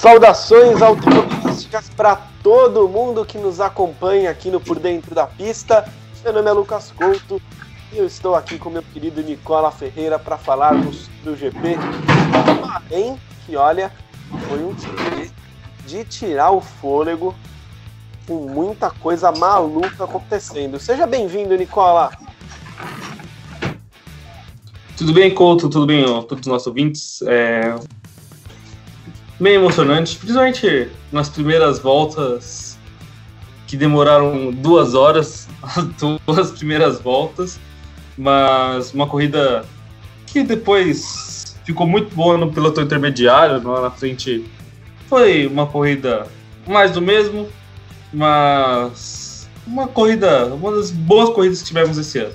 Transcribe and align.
Saudações 0.00 0.80
automobilísticas 0.80 1.90
para 1.90 2.16
todo 2.42 2.88
mundo 2.88 3.22
que 3.22 3.36
nos 3.36 3.60
acompanha 3.60 4.30
aqui 4.30 4.50
no 4.50 4.58
Por 4.58 4.78
Dentro 4.78 5.14
da 5.14 5.26
Pista. 5.26 5.86
Meu 6.24 6.32
nome 6.32 6.48
é 6.48 6.52
Lucas 6.54 6.90
Couto 6.90 7.38
e 7.92 7.98
eu 7.98 8.06
estou 8.06 8.34
aqui 8.34 8.58
com 8.58 8.70
meu 8.70 8.82
querido 8.82 9.22
Nicola 9.22 9.70
Ferreira 9.70 10.18
para 10.18 10.38
falarmos 10.38 11.10
do 11.22 11.36
GP 11.36 11.76
Bahrein, 12.62 13.20
que 13.44 13.56
olha, 13.56 13.92
foi 14.48 14.64
um 14.64 14.72
GP 14.72 15.30
de 15.84 16.04
tirar 16.04 16.50
o 16.50 16.62
fôlego 16.62 17.34
com 18.26 18.48
muita 18.48 18.88
coisa 18.88 19.30
maluca 19.30 20.04
acontecendo. 20.04 20.80
Seja 20.80 21.06
bem-vindo, 21.06 21.54
Nicola. 21.58 22.10
Tudo 24.96 25.12
bem, 25.12 25.34
Couto? 25.34 25.68
Tudo 25.68 25.84
bem, 25.84 26.06
ó, 26.08 26.22
todos 26.22 26.40
os 26.40 26.46
nossos 26.46 26.68
ouvintes? 26.68 27.20
É... 27.26 27.74
Bem 29.40 29.54
emocionante, 29.54 30.18
principalmente 30.18 30.90
nas 31.10 31.30
primeiras 31.30 31.78
voltas 31.78 32.76
que 33.66 33.74
demoraram 33.74 34.52
duas 34.52 34.92
horas, 34.92 35.48
as 35.62 35.84
duas 36.26 36.50
primeiras 36.50 37.00
voltas, 37.00 37.58
mas 38.18 38.92
uma 38.92 39.06
corrida 39.06 39.64
que 40.26 40.42
depois 40.42 41.56
ficou 41.64 41.86
muito 41.86 42.14
boa 42.14 42.36
no 42.36 42.52
piloto 42.52 42.82
intermediário, 42.82 43.66
lá 43.66 43.80
na 43.80 43.90
frente 43.90 44.44
foi 45.08 45.46
uma 45.46 45.66
corrida 45.66 46.26
mais 46.66 46.90
do 46.90 47.00
mesmo, 47.00 47.48
mas 48.12 49.48
uma 49.66 49.88
corrida, 49.88 50.48
uma 50.48 50.72
das 50.72 50.90
boas 50.90 51.30
corridas 51.30 51.62
que 51.62 51.68
tivemos 51.68 51.96
esse 51.96 52.18
ano. 52.18 52.34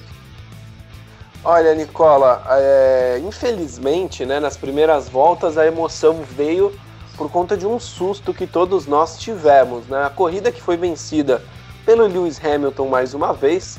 Olha, 1.43 1.75
Nicola, 1.75 2.43
é, 2.49 3.21
infelizmente, 3.23 4.25
né, 4.25 4.39
nas 4.39 4.57
primeiras 4.57 5.07
voltas 5.07 5.55
a 5.55 5.67
emoção 5.67 6.23
veio 6.35 6.73
por 7.15 7.29
conta 7.31 7.57
de 7.57 7.65
um 7.65 7.79
susto 7.79 8.33
que 8.33 8.45
todos 8.45 8.85
nós 8.85 9.17
tivemos. 9.17 9.85
Né? 9.87 10.03
A 10.03 10.09
corrida 10.09 10.51
que 10.51 10.61
foi 10.61 10.77
vencida 10.77 11.41
pelo 11.85 12.05
Lewis 12.07 12.39
Hamilton 12.43 12.87
mais 12.87 13.13
uma 13.13 13.33
vez, 13.33 13.77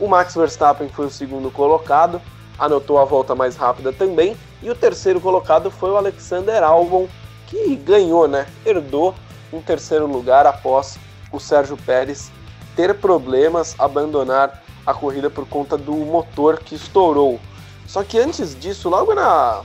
o 0.00 0.06
Max 0.06 0.34
Verstappen 0.34 0.88
foi 0.88 1.06
o 1.06 1.10
segundo 1.10 1.50
colocado, 1.50 2.20
anotou 2.58 2.98
a 2.98 3.04
volta 3.04 3.34
mais 3.34 3.56
rápida 3.56 3.92
também, 3.92 4.36
e 4.62 4.70
o 4.70 4.74
terceiro 4.74 5.20
colocado 5.20 5.70
foi 5.70 5.90
o 5.90 5.96
Alexander 5.96 6.62
Albon, 6.62 7.08
que 7.46 7.76
ganhou, 7.76 8.26
né? 8.26 8.46
Herdou 8.64 9.14
um 9.52 9.60
terceiro 9.60 10.06
lugar 10.06 10.46
após 10.46 10.98
o 11.30 11.38
Sérgio 11.38 11.76
Pérez 11.76 12.30
ter 12.74 12.94
problemas, 12.94 13.74
abandonar 13.78 14.62
a 14.84 14.92
corrida 14.92 15.30
por 15.30 15.46
conta 15.46 15.76
do 15.76 15.92
motor 15.92 16.58
que 16.58 16.74
estourou. 16.74 17.40
Só 17.86 18.02
que 18.02 18.18
antes 18.18 18.58
disso, 18.58 18.88
logo 18.88 19.14
na 19.14 19.62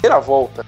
primeira 0.00 0.20
volta, 0.20 0.64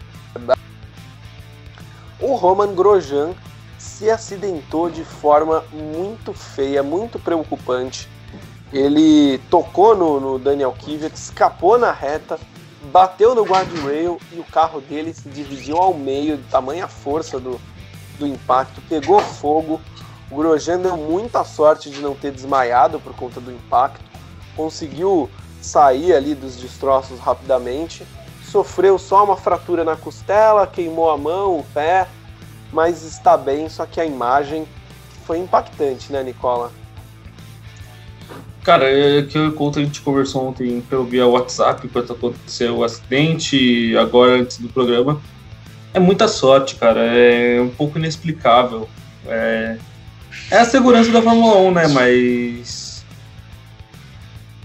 o 2.27 2.35
Roman 2.35 2.75
Grosjean 2.75 3.35
se 3.79 4.11
acidentou 4.11 4.91
de 4.91 5.05
forma 5.05 5.65
muito 5.73 6.33
feia, 6.33 6.83
muito 6.83 7.19
preocupante. 7.19 8.09
Ele 8.73 9.39
tocou 9.49 9.97
no, 9.97 10.19
no 10.19 10.39
Daniel 10.39 10.73
Kvyat, 10.73 11.15
escapou 11.15 11.79
na 11.79 11.93
reta, 11.93 12.39
bateu 12.91 13.35
no 13.35 13.45
guardrail 13.45 14.21
e 14.33 14.41
o 14.41 14.45
carro 14.45 14.81
dele 14.81 15.15
se 15.15 15.29
dividiu 15.29 15.77
ao 15.77 15.95
meio, 15.95 16.37
de 16.37 16.43
tamanha 16.45 16.89
força 16.89 17.39
do, 17.39 17.61
do 18.19 18.27
impacto, 18.27 18.81
pegou 18.89 19.21
fogo. 19.21 19.81
O 20.29 20.37
Grosjean 20.37 20.81
deu 20.81 20.97
muita 20.97 21.45
sorte 21.45 21.89
de 21.91 22.00
não 22.00 22.15
ter 22.15 22.33
desmaiado 22.33 22.99
por 22.99 23.15
conta 23.15 23.41
do 23.41 23.53
impacto, 23.53 24.05
conseguiu 24.56 25.31
sair 25.62 26.12
ali 26.12 26.34
dos 26.34 26.56
destroços 26.56 27.21
rapidamente, 27.21 28.05
sofreu 28.50 28.99
só 28.99 29.25
uma 29.25 29.37
fratura 29.37 29.84
na 29.84 29.95
costela, 29.95 30.67
queimou 30.67 31.11
a 31.11 31.17
mão, 31.17 31.59
o 31.59 31.65
pé, 31.73 32.09
mas 32.72 33.03
está 33.03 33.37
bem, 33.37 33.69
só 33.69 33.87
que 33.87 34.00
a 34.00 34.04
imagem 34.04 34.66
foi 35.25 35.38
impactante, 35.38 36.12
né, 36.12 36.22
Nicola? 36.22 36.72
Cara, 38.62 38.91
é 38.91 39.22
que 39.22 39.38
eu 39.38 39.53
conto, 39.53 39.78
a 39.78 39.82
gente 39.82 40.00
conversou 40.00 40.49
ontem 40.49 40.81
pelo 40.81 41.05
via 41.05 41.26
WhatsApp 41.26 41.87
enquanto 41.87 42.12
aconteceu 42.12 42.78
o 42.78 42.84
acidente, 42.84 43.97
agora 43.97 44.41
antes 44.41 44.59
do 44.59 44.69
programa. 44.69 45.21
É 45.94 46.00
muita 46.00 46.26
sorte, 46.26 46.75
cara. 46.75 47.00
É 47.00 47.60
um 47.60 47.69
pouco 47.69 47.97
inexplicável. 47.97 48.88
É, 49.26 49.78
é 50.50 50.59
a 50.59 50.65
segurança 50.65 51.10
da 51.10 51.22
Fórmula 51.22 51.56
1, 51.59 51.71
né? 51.72 51.88
Mas. 51.88 53.05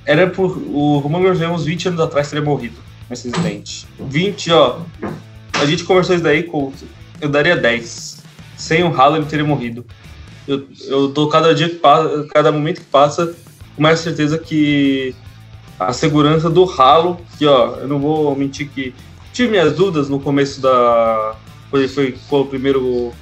Era 0.06 0.28
por. 0.28 0.58
O 0.58 0.98
Roman 0.98 1.22
Grosjean, 1.22 1.52
uns 1.52 1.66
20 1.66 1.90
anos 1.90 2.00
atrás, 2.02 2.30
teria 2.30 2.44
morrido 2.44 2.78
nesse 3.10 3.30
acidente. 3.30 3.88
20, 4.00 4.52
ó. 4.52 4.80
A 5.54 5.66
gente 5.66 5.84
conversou 5.84 6.16
isso 6.16 6.24
daí, 6.24 6.44
com, 6.44 6.74
eu 7.22 7.30
daria 7.30 7.56
10. 7.56 8.24
Sem 8.58 8.84
o 8.84 9.16
ele 9.16 9.26
teria 9.26 9.46
morrido. 9.46 9.86
Eu, 10.48 10.68
eu 10.88 11.10
tô 11.10 11.28
cada 11.28 11.54
dia 11.54 11.70
que 11.70 11.76
passa, 11.76 12.28
cada 12.34 12.52
momento 12.52 12.82
que 12.82 12.88
passa, 12.88 13.36
com 13.76 13.82
mais 13.82 14.00
certeza 14.00 14.38
que 14.38 15.16
a 15.80 15.94
segurança 15.94 16.50
do 16.50 16.64
Halo, 16.64 17.20
que 17.38 17.46
ó, 17.46 17.78
eu 17.78 17.88
não 17.88 18.00
vou 18.00 18.36
mentir 18.36 18.70
que 18.70 18.94
tive 19.34 19.50
minhas 19.50 19.74
dúvidas 19.74 20.10
no 20.10 20.20
começo 20.20 20.62
da. 20.62 21.36
Quando 21.70 21.84
ele 21.84 21.92
foi, 21.92 22.16
foi 22.30 22.42
o 22.42 22.46
primeiro 22.46 23.14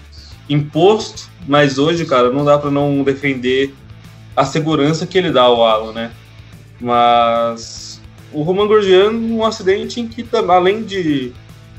imposto, 0.50 1.30
mas 1.48 1.78
hoje, 1.78 2.06
cara, 2.06 2.32
não 2.32 2.44
dá 2.44 2.58
para 2.58 2.72
não 2.72 3.04
defender 3.04 3.74
a 4.36 4.44
segurança 4.44 5.06
que 5.06 5.18
ele 5.18 5.32
dá 5.32 5.44
ao 5.44 5.64
Halo, 5.64 5.92
né? 5.92 6.12
Mas 6.82 8.02
o 8.32 8.42
Roman 8.42 8.68
Grosjean, 8.68 9.12
um 9.12 9.46
acidente 9.46 10.00
em 10.00 10.08
que, 10.08 10.26
além 10.48 10.84
de 10.84 11.32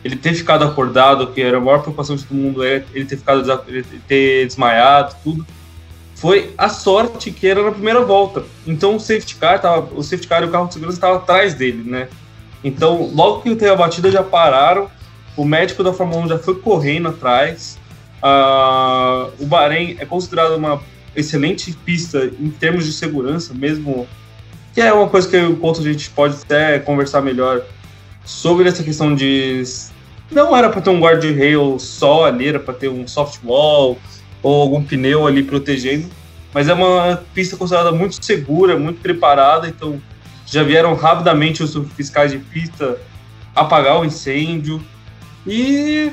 ele 0.04 0.16
ter 0.16 0.34
ficado 0.34 0.64
acordado, 0.64 1.28
que 1.28 1.40
era 1.40 1.58
a 1.58 1.60
maior 1.60 1.80
preocupação 1.80 2.16
de 2.16 2.24
todo 2.24 2.36
mundo, 2.36 2.64
é 2.64 2.84
ele 2.94 3.04
ter 3.04 3.16
ficado 3.16 3.62
ele 3.68 3.84
ter 4.06 4.46
desmaiado, 4.46 5.14
tudo, 5.22 5.46
foi 6.14 6.52
a 6.56 6.68
sorte 6.68 7.30
que 7.30 7.46
era 7.46 7.62
na 7.62 7.72
primeira 7.72 8.02
volta. 8.02 8.44
Então 8.66 8.96
o 8.96 9.00
safety 9.00 9.36
car, 9.36 9.60
tava, 9.60 9.94
o 9.94 10.02
safety 10.02 10.28
car 10.28 10.42
e 10.42 10.46
o 10.46 10.50
carro 10.50 10.66
de 10.66 10.74
segurança 10.74 10.96
estavam 10.96 11.16
atrás 11.16 11.54
dele, 11.54 11.82
né? 11.84 12.08
Então, 12.62 13.10
logo 13.14 13.40
que 13.40 13.54
teve 13.56 13.70
a 13.70 13.76
batida, 13.76 14.10
já 14.10 14.22
pararam. 14.22 14.90
O 15.36 15.44
médico 15.44 15.82
da 15.82 15.92
Fórmula 15.92 16.24
1 16.24 16.28
já 16.28 16.38
foi 16.38 16.56
correndo 16.56 17.08
atrás. 17.08 17.78
Uh, 18.22 19.32
o 19.42 19.46
Bahrein 19.46 19.96
é 19.98 20.04
considerado 20.04 20.56
uma 20.56 20.82
excelente 21.16 21.72
pista 21.72 22.30
em 22.38 22.50
termos 22.50 22.84
de 22.84 22.92
segurança, 22.92 23.54
mesmo 23.54 24.06
que 24.74 24.80
é 24.80 24.92
uma 24.92 25.08
coisa 25.08 25.28
que 25.28 25.36
o 25.38 25.56
ponto 25.56 25.80
a 25.80 25.82
gente 25.82 26.10
pode 26.10 26.36
até 26.42 26.78
conversar 26.78 27.22
melhor 27.22 27.62
sobre 28.24 28.68
essa 28.68 28.82
questão 28.82 29.14
de 29.14 29.62
não 30.30 30.56
era 30.56 30.70
para 30.70 30.80
ter 30.80 30.90
um 30.90 31.00
guardrail 31.00 31.78
só 31.78 32.26
ali, 32.26 32.48
era 32.48 32.60
para 32.60 32.74
ter 32.74 32.88
um 32.88 33.06
soft 33.06 33.40
wall 33.44 33.98
ou 34.42 34.62
algum 34.62 34.82
pneu 34.82 35.26
ali 35.26 35.42
protegendo, 35.42 36.08
mas 36.54 36.68
é 36.68 36.74
uma 36.74 37.22
pista 37.34 37.56
considerada 37.56 37.92
muito 37.92 38.24
segura, 38.24 38.78
muito 38.78 39.00
preparada, 39.00 39.68
então 39.68 40.00
já 40.46 40.62
vieram 40.62 40.94
rapidamente 40.94 41.62
os 41.62 41.76
fiscais 41.96 42.30
de 42.30 42.38
pista 42.38 42.98
apagar 43.54 44.00
o 44.00 44.04
incêndio 44.04 44.80
e 45.46 46.12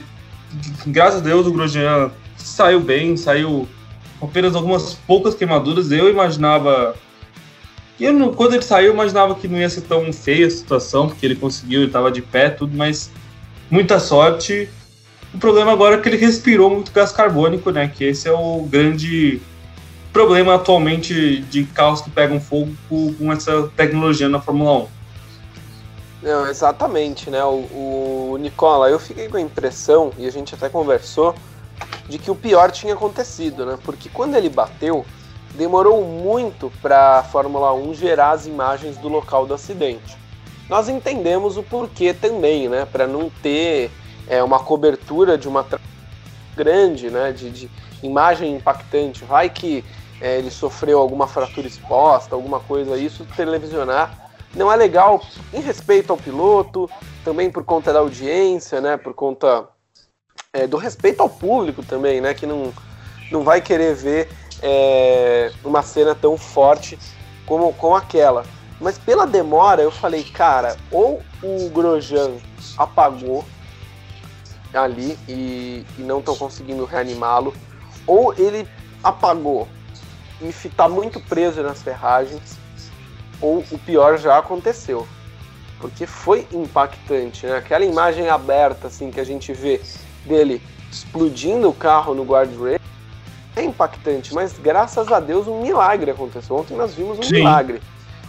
graças 0.86 1.22
a 1.22 1.24
Deus 1.24 1.46
o 1.46 1.52
Grosjean 1.52 2.12
saiu 2.38 2.80
bem, 2.80 3.18
saiu 3.18 3.68
apenas 4.22 4.56
algumas 4.56 4.94
poucas 4.94 5.36
queimaduras. 5.36 5.92
Eu 5.92 6.10
imaginava. 6.10 6.96
Eu 8.00 8.32
quando 8.34 8.54
ele 8.54 8.62
saiu, 8.62 8.88
eu 8.88 8.94
imaginava 8.94 9.34
que 9.36 9.48
não 9.48 9.58
ia 9.58 9.70
ser 9.70 9.82
tão 9.82 10.12
feia 10.14 10.48
a 10.48 10.52
situação, 10.52 11.08
porque 11.08 11.26
ele 11.26 11.36
conseguiu, 11.36 11.80
ele 11.80 11.88
estava 11.88 12.12
de 12.12 12.22
pé, 12.22 12.50
tudo, 12.50 12.76
mas 12.76 13.10
muita 13.70 14.00
sorte. 14.00 14.70
O 15.34 15.38
problema 15.38 15.72
agora 15.72 15.96
é 15.96 16.00
que 16.00 16.08
ele 16.08 16.18
respirou 16.18 16.70
muito 16.70 16.92
gás 16.92 17.12
carbônico, 17.12 17.72
né? 17.72 17.88
Que 17.88 18.06
esse 18.06 18.28
é 18.28 18.32
o 18.32 18.62
grande 18.62 19.42
problema 20.14 20.56
atualmente 20.56 21.42
de 21.42 21.64
carros 21.66 22.02
que 22.02 22.10
pegam 22.10 22.40
fogo 22.40 22.72
com 22.90 23.32
essa 23.32 23.70
tecnologia 23.76 24.30
na 24.30 24.40
Fórmula 24.40 24.86
1. 24.86 24.88
Não, 26.24 26.48
exatamente, 26.48 27.30
né? 27.30 27.44
O, 27.44 28.32
o, 28.32 28.38
Nicola, 28.40 28.90
eu 28.90 29.00
fiquei 29.00 29.28
com 29.28 29.38
a 29.38 29.42
impressão, 29.42 30.12
e 30.18 30.26
a 30.26 30.32
gente 30.32 30.56
até 30.56 30.70
conversou, 30.70 31.36
de 32.10 32.18
que 32.18 32.32
o 32.32 32.36
pior 32.36 32.72
tinha 32.72 32.94
acontecido, 32.94 33.66
né? 33.66 33.78
Porque 33.84 34.10
quando 34.10 34.36
ele 34.36 34.50
bateu, 34.50 35.06
demorou 35.58 36.04
muito 36.04 36.72
para 36.82 37.20
a 37.20 37.24
Fórmula 37.24 37.74
1 37.74 37.94
gerar 37.96 38.32
as 38.32 38.46
imagens 38.46 38.98
do 38.98 39.08
local 39.08 39.46
do 39.46 39.54
acidente. 39.54 40.18
Nós 40.70 40.88
entendemos 40.88 41.58
o 41.58 41.64
porquê 41.64 42.14
também, 42.14 42.70
né? 42.70 42.86
Para 42.86 43.08
não 43.08 43.30
ter 43.42 43.90
é, 44.28 44.44
uma 44.44 44.60
cobertura 44.60 45.38
de 45.38 45.48
uma 45.48 45.66
grande, 46.56 47.10
né? 47.10 47.32
De, 47.32 47.50
de 47.50 47.72
imagem 48.04 48.56
impactante. 48.56 49.24
Vai 49.24 49.50
que 49.50 49.84
é, 50.22 50.38
ele 50.38 50.52
sofreu 50.52 51.00
alguma 51.00 51.28
fratura 51.28 51.68
exposta, 51.68 52.36
alguma 52.36 52.60
coisa, 52.60 52.98
isso 52.98 53.26
televisionar 53.36 54.28
não 54.56 54.72
é 54.72 54.76
legal 54.76 55.22
em 55.54 55.62
respeito 55.62 56.12
ao 56.12 56.18
piloto, 56.18 56.90
também 57.24 57.50
por 57.50 57.64
conta 57.64 57.94
da 57.94 58.00
audiência, 58.00 58.82
né? 58.82 58.98
Por 58.98 59.14
conta 59.14 59.68
é, 60.52 60.66
do 60.66 60.78
respeito 60.78 61.22
ao 61.22 61.30
público 61.30 61.84
também, 61.84 62.20
né? 62.20 62.34
Que 62.34 62.46
não, 62.46 62.74
não 63.32 63.44
vai 63.44 63.62
querer 63.62 63.94
ver 63.96 64.30
é, 64.62 65.52
uma 65.64 65.82
cena 65.82 66.16
tão 66.16 66.38
forte 66.38 66.98
como, 67.46 67.74
como 67.74 67.96
aquela. 67.96 68.44
Mas 68.80 68.98
pela 68.98 69.26
demora, 69.26 69.82
eu 69.82 69.92
falei, 69.92 70.24
cara, 70.24 70.78
ou 70.92 71.22
o 71.42 71.70
Grosjean 71.70 72.34
apagou, 72.78 73.44
ali 74.74 75.18
e, 75.28 75.86
e 75.98 76.02
não 76.02 76.20
estão 76.20 76.36
conseguindo 76.36 76.86
reanimá-lo, 76.86 77.56
ou 78.06 78.34
ele 78.38 78.68
apagou 79.04 79.68
e 80.42 80.50
está 80.50 80.88
muito 80.88 81.20
preso 81.20 81.64
nas 81.64 81.82
ferragens, 81.82 82.58
ou 83.42 83.64
o 83.72 83.80
pior 83.80 84.18
já 84.18 84.38
aconteceu. 84.38 85.08
Porque 85.80 86.06
foi 86.06 86.48
impactante, 86.52 87.46
né? 87.46 87.58
Aquela 87.58 87.86
imagem 87.86 88.30
aberta 88.30 88.88
assim 88.88 89.12
que 89.12 89.20
a 89.20 89.24
gente 89.24 89.54
vê 89.54 89.82
dele 90.26 90.62
explodindo 90.92 91.70
o 91.70 91.74
carro 91.74 92.16
no 92.16 92.24
guardrail 92.24 92.80
é 93.60 93.64
impactante, 93.64 94.34
mas 94.34 94.58
graças 94.58 95.12
a 95.12 95.20
Deus 95.20 95.48
um 95.48 95.62
milagre 95.62 96.12
aconteceu. 96.12 96.56
Ontem 96.56 96.76
nós 96.76 96.94
vimos 96.94 97.20
um 97.20 97.24
Sim. 97.24 97.36
milagre. 97.36 97.82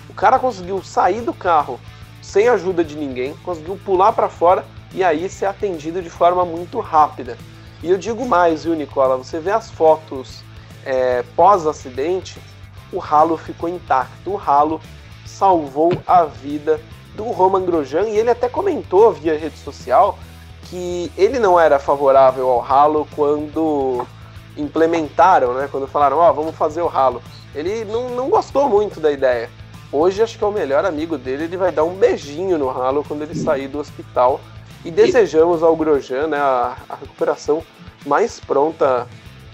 O 0.09 0.15
cara 0.15 0.39
conseguiu 0.39 0.83
sair 0.83 1.21
do 1.21 1.33
carro 1.33 1.79
sem 2.23 2.49
ajuda 2.49 2.83
de 2.83 2.97
ninguém, 2.97 3.35
conseguiu 3.45 3.79
pular 3.85 4.13
para 4.13 4.29
fora 4.29 4.65
e 4.93 5.05
aí 5.05 5.29
ser 5.29 5.47
atendido 5.47 6.03
de 6.03 6.11
forma 6.11 6.45
muito 6.45 6.81
rápida. 6.81 7.37
E 7.83 7.91
eu 7.91 7.97
digo 7.97 8.27
mais, 8.27 8.65
viu, 8.65 8.75
Nicola? 8.75 9.17
Você 9.17 9.39
vê 9.39 9.53
as 9.53 9.71
fotos 9.71 10.43
é, 10.85 11.23
pós-acidente, 11.37 12.41
o 12.93 12.99
ralo 12.99 13.37
ficou 13.37 13.69
intacto. 13.69 14.31
O 14.31 14.37
ralo 14.37 14.81
salvou 15.25 15.93
a 16.07 16.25
vida 16.25 16.81
do 17.15 17.25
Roman 17.25 17.65
Grosjean 17.65 18.09
e 18.09 18.17
ele 18.17 18.31
até 18.31 18.49
comentou 18.49 19.13
via 19.13 19.39
rede 19.39 19.59
social 19.59 20.19
que 20.65 21.11
ele 21.17 21.39
não 21.39 21.59
era 21.59 21.79
favorável 21.79 22.49
ao 22.49 22.61
ralo 22.61 23.07
quando 23.15 24.07
implementaram, 24.59 25.55
né? 25.55 25.69
Quando 25.71 25.87
falaram, 25.87 26.19
ó, 26.19 26.31
oh, 26.31 26.35
vamos 26.35 26.57
fazer 26.57 26.83
o 26.83 26.87
ralo. 26.87 27.23
Ele 27.55 27.85
não, 27.85 28.11
não 28.11 28.29
gostou 28.29 28.69
muito 28.69 29.01
da 29.01 29.11
ideia. 29.11 29.49
Hoje 29.91 30.23
acho 30.23 30.37
que 30.37 30.45
é 30.45 30.47
o 30.47 30.53
melhor 30.53 30.85
amigo 30.85 31.17
dele, 31.17 31.45
ele 31.45 31.57
vai 31.57 31.73
dar 31.73 31.85
um 31.85 31.95
beijinho 31.95 32.59
no 32.59 32.69
ralo 32.69 33.03
quando 33.07 33.23
ele 33.23 33.35
sair 33.35 33.69
do 33.69 33.79
hospital. 33.79 34.41
E 34.85 34.91
desejamos 34.91 35.63
ao 35.63 35.75
Grosjean 35.75 36.27
né, 36.27 36.37
a, 36.37 36.77
a 36.89 36.95
recuperação 36.97 37.63
mais 38.05 38.39
pronta 38.39 39.07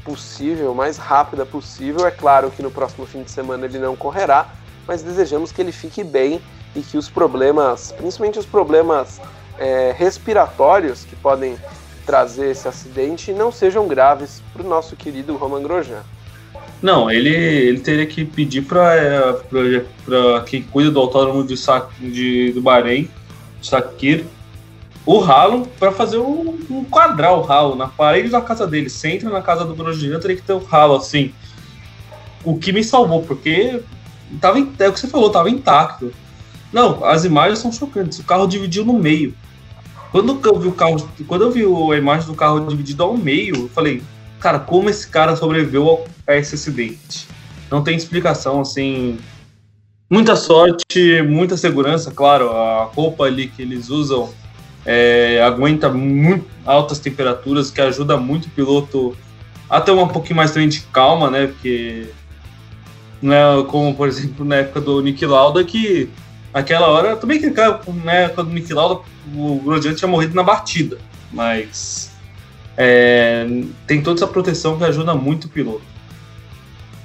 possível, 0.04 0.74
mais 0.74 0.96
rápida 0.96 1.46
possível. 1.46 2.06
É 2.06 2.10
claro 2.10 2.50
que 2.50 2.62
no 2.62 2.70
próximo 2.70 3.06
fim 3.06 3.22
de 3.22 3.30
semana 3.30 3.64
ele 3.64 3.78
não 3.78 3.96
correrá, 3.96 4.48
mas 4.86 5.02
desejamos 5.02 5.52
que 5.52 5.62
ele 5.62 5.72
fique 5.72 6.04
bem 6.04 6.42
e 6.74 6.82
que 6.82 6.98
os 6.98 7.08
problemas, 7.08 7.92
principalmente 7.92 8.38
os 8.38 8.46
problemas 8.46 9.20
é, 9.58 9.94
respiratórios 9.96 11.04
que 11.04 11.16
podem 11.16 11.56
trazer 12.04 12.50
esse 12.50 12.68
acidente 12.68 13.32
não 13.32 13.50
sejam 13.50 13.86
graves 13.88 14.42
para 14.52 14.62
o 14.62 14.68
nosso 14.68 14.96
querido 14.96 15.36
Roman 15.36 15.62
Grosjean. 15.62 16.02
Não, 16.82 17.10
ele, 17.10 17.30
ele 17.30 17.80
teria 17.80 18.06
que 18.06 18.24
pedir 18.24 18.62
para 18.62 18.94
é, 18.94 20.40
quem 20.46 20.62
cuida 20.62 20.90
do 20.90 21.00
autódromo 21.00 21.42
de, 21.42 21.54
de, 22.00 22.52
do 22.52 22.60
Bahrein, 22.60 23.08
Sakir, 23.62 24.24
o 25.06 25.18
ralo 25.18 25.66
para 25.78 25.92
fazer 25.92 26.18
um, 26.18 26.58
um 26.70 26.84
quadrar 26.84 27.34
o 27.34 27.42
ralo 27.42 27.74
na 27.74 27.88
parede 27.88 28.28
da 28.28 28.40
casa 28.40 28.66
dele. 28.66 28.88
Você 28.88 29.08
entra 29.08 29.30
na 29.30 29.42
casa 29.42 29.64
do 29.64 29.74
Grosjean, 29.74 30.18
teria 30.18 30.36
que 30.36 30.42
ter 30.42 30.52
um 30.52 30.64
ralo 30.64 30.96
assim. 30.96 31.32
O 32.42 32.58
que 32.58 32.72
me 32.72 32.84
salvou, 32.84 33.22
porque 33.22 33.80
tava, 34.40 34.58
é 34.58 34.88
o 34.88 34.92
que 34.92 35.00
você 35.00 35.08
falou, 35.08 35.30
tava 35.30 35.50
intacto. 35.50 36.12
Não, 36.72 37.04
as 37.04 37.24
imagens 37.24 37.60
são 37.60 37.72
chocantes. 37.72 38.18
O 38.18 38.24
carro 38.24 38.46
dividiu 38.46 38.84
no 38.84 38.94
meio. 38.94 39.34
Quando 40.14 40.40
eu 40.44 40.60
vi 40.60 40.68
o 40.68 40.72
carro, 40.72 41.10
quando 41.26 41.42
eu 41.42 41.50
vi 41.50 41.64
a 41.64 41.98
imagem 41.98 42.28
do 42.28 42.34
carro 42.34 42.64
dividido 42.68 43.02
ao 43.02 43.16
meio, 43.16 43.56
eu 43.56 43.68
falei, 43.70 44.00
cara, 44.38 44.60
como 44.60 44.88
esse 44.88 45.08
cara 45.08 45.34
sobreviveu 45.34 46.04
a 46.24 46.36
esse 46.36 46.54
acidente? 46.54 47.26
Não 47.68 47.82
tem 47.82 47.96
explicação, 47.96 48.60
assim. 48.60 49.18
Muita 50.08 50.36
sorte, 50.36 51.20
muita 51.28 51.56
segurança, 51.56 52.12
claro. 52.12 52.50
A 52.50 52.84
roupa 52.84 53.24
ali 53.24 53.48
que 53.48 53.60
eles 53.60 53.90
usam 53.90 54.32
é, 54.86 55.42
aguenta 55.42 55.88
muito 55.88 56.46
altas 56.64 57.00
temperaturas, 57.00 57.72
que 57.72 57.80
ajuda 57.80 58.16
muito 58.16 58.46
o 58.46 58.50
piloto 58.50 59.16
a 59.68 59.80
ter 59.80 59.90
um 59.90 60.06
pouquinho 60.06 60.36
mais 60.36 60.52
também 60.52 60.68
de 60.68 60.82
calma, 60.92 61.28
né? 61.28 61.48
Porque 61.48 62.06
não 63.20 63.32
é 63.32 63.64
como, 63.64 63.92
por 63.96 64.06
exemplo, 64.06 64.44
na 64.44 64.58
época 64.58 64.80
do 64.80 65.02
Nick 65.02 65.26
Lauda, 65.26 65.64
que 65.64 66.08
aquela 66.54 66.88
hora, 66.88 67.16
também 67.16 67.40
que 67.40 67.50
né, 68.04 68.28
quando 68.28 68.48
o 68.48 68.52
Nick 68.52 68.72
Lauda, 68.72 69.02
o 69.34 69.56
Grosjean 69.56 69.92
tinha 69.94 70.08
morrido 70.08 70.36
na 70.36 70.44
batida, 70.44 70.98
mas 71.32 72.12
é, 72.76 73.44
tem 73.88 74.00
toda 74.00 74.20
essa 74.20 74.26
proteção 74.28 74.78
que 74.78 74.84
ajuda 74.84 75.14
muito 75.14 75.46
o 75.46 75.50
piloto. 75.50 75.82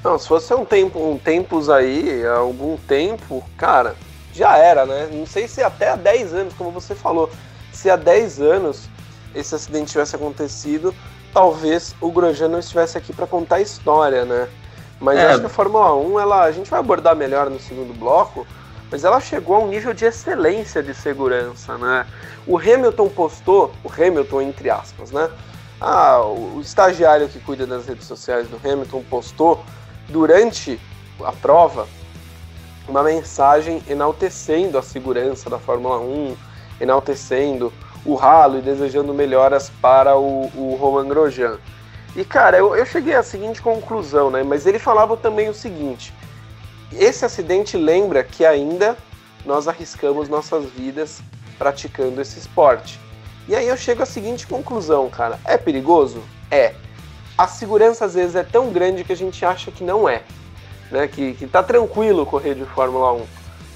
Não, 0.04 0.18
se 0.18 0.28
fosse 0.28 0.54
um 0.54 0.64
tempo, 0.64 1.00
um 1.00 1.18
tempos 1.18 1.70
aí, 1.70 2.26
algum 2.26 2.78
tempo, 2.78 3.44
cara, 3.58 3.96
já 4.34 4.56
era, 4.56 4.86
né? 4.86 5.10
Não 5.12 5.26
sei 5.26 5.48
se 5.48 5.62
até 5.62 5.90
há 5.90 5.96
10 5.96 6.34
anos, 6.34 6.54
como 6.54 6.72
você 6.72 6.94
falou, 6.94 7.30
se 7.74 7.90
há 7.90 7.96
10 7.96 8.40
anos 8.40 8.88
esse 9.36 9.54
acidente 9.54 9.92
tivesse 9.92 10.16
acontecido, 10.16 10.94
talvez 11.34 11.96
o 12.00 12.12
Grosjean 12.12 12.48
não 12.48 12.60
estivesse 12.60 12.98
aqui 12.98 13.12
para 13.12 13.28
contar 13.28 13.58
a 13.58 13.62
história, 13.62 14.24
né? 14.24 14.48
Mas 15.02 15.18
é. 15.18 15.26
acho 15.26 15.40
que 15.40 15.46
a 15.48 15.50
Fórmula 15.50 15.96
1, 15.96 16.20
ela, 16.20 16.44
a 16.44 16.52
gente 16.52 16.70
vai 16.70 16.80
abordar 16.80 17.16
melhor 17.16 17.50
no 17.50 17.60
segundo 17.60 17.94
bloco, 17.94 18.46
mas 18.92 19.04
ela 19.04 19.20
chegou 19.20 19.56
a 19.56 19.60
um 19.60 19.68
nível 19.68 19.94
de 19.94 20.06
excelência 20.06 20.82
de 20.82 20.94
segurança, 20.94 21.78
né? 21.78 22.06
O 22.48 22.58
Hamilton 22.58 23.10
postou, 23.10 23.72
o 23.84 23.92
Hamilton 23.92 24.42
entre 24.42 24.70
aspas, 24.70 25.12
né? 25.12 25.30
Ah, 25.80 26.22
o 26.22 26.60
estagiário 26.60 27.30
que 27.30 27.40
cuida 27.40 27.66
das 27.66 27.88
redes 27.88 28.06
sociais 28.06 28.48
do 28.48 28.58
Hamilton 28.58 29.04
postou 29.10 29.64
durante 30.10 30.80
a 31.24 31.32
prova 31.32 31.88
uma 32.88 33.04
mensagem 33.04 33.82
enaltecendo 33.88 34.78
a 34.78 34.82
segurança 34.82 35.50
da 35.50 35.60
Fórmula 35.60 36.00
1, 36.00 36.36
enaltecendo 36.82 37.72
o 38.04 38.16
ralo 38.16 38.58
e 38.58 38.62
desejando 38.62 39.14
melhoras 39.14 39.72
para 39.82 40.18
o, 40.18 40.50
o 40.56 40.78
Roman 40.80 41.08
Grosjean. 41.08 41.60
E 42.16 42.26
cara, 42.26 42.58
eu, 42.58 42.76
eu 42.76 42.86
cheguei 42.86 43.14
à 43.14 43.22
seguinte 43.22 43.62
conclusão, 43.62 44.32
né? 44.32 44.42
Mas 44.42 44.66
ele 44.66 44.80
falava 44.80 45.16
também 45.16 45.48
o 45.48 45.54
seguinte: 45.54 46.14
esse 46.92 47.24
acidente 47.24 47.78
lembra 47.78 48.24
que 48.24 48.46
ainda 48.46 48.98
nós 49.46 49.68
arriscamos 49.68 50.28
nossas 50.28 50.66
vidas 50.66 51.22
praticando 51.58 52.22
esse 52.22 52.40
esporte. 52.40 53.00
E 53.48 53.56
aí 53.56 53.68
eu 53.68 53.78
chego 53.78 54.04
à 54.04 54.06
seguinte 54.06 54.48
conclusão, 54.48 55.10
cara: 55.10 55.40
é 55.46 55.58
perigoso? 55.58 56.24
É. 56.50 56.74
A 57.38 57.48
segurança 57.48 58.06
às 58.06 58.16
vezes 58.16 58.36
é 58.36 58.44
tão 58.44 58.72
grande 58.72 59.04
que 59.04 59.14
a 59.14 59.18
gente 59.18 59.46
acha 59.46 59.72
que 59.72 59.84
não 59.84 60.10
é, 60.10 60.24
né? 60.92 61.08
Que, 61.08 61.34
que 61.34 61.48
tá 61.48 61.64
tranquilo 61.64 62.26
correr 62.26 62.54
de 62.54 62.66
Fórmula 62.66 63.14
1. 63.14 63.26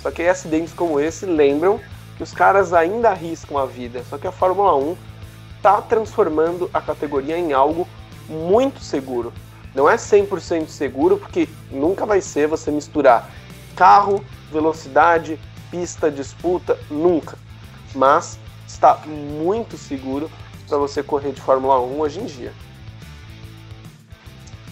Só 0.01 0.11
que 0.11 0.21
acidentes 0.23 0.73
como 0.73 0.99
esse 0.99 1.25
lembram 1.25 1.79
que 2.17 2.23
os 2.23 2.33
caras 2.33 2.73
ainda 2.73 3.09
arriscam 3.09 3.57
a 3.57 3.65
vida. 3.65 4.03
Só 4.09 4.17
que 4.17 4.27
a 4.27 4.31
Fórmula 4.31 4.75
1 4.75 4.97
tá 5.61 5.81
transformando 5.81 6.69
a 6.73 6.81
categoria 6.81 7.37
em 7.37 7.53
algo 7.53 7.87
muito 8.27 8.81
seguro. 8.81 9.31
Não 9.73 9.89
é 9.89 9.95
100% 9.95 10.67
seguro, 10.67 11.17
porque 11.17 11.49
nunca 11.71 12.05
vai 12.05 12.21
ser 12.21 12.47
você 12.47 12.69
misturar 12.69 13.29
carro, 13.75 14.23
velocidade, 14.51 15.39
pista, 15.71 16.11
disputa, 16.11 16.77
nunca. 16.89 17.37
Mas 17.95 18.37
está 18.67 18.97
muito 19.07 19.77
seguro 19.77 20.29
para 20.67 20.77
você 20.77 21.01
correr 21.01 21.31
de 21.31 21.41
Fórmula 21.41 21.79
1 21.81 21.99
hoje 21.99 22.19
em 22.19 22.25
dia. 22.25 22.53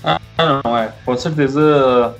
Ah, 0.03 0.19
não, 0.37 0.77
é. 0.77 0.93
Com 1.03 1.17
certeza 1.17 2.15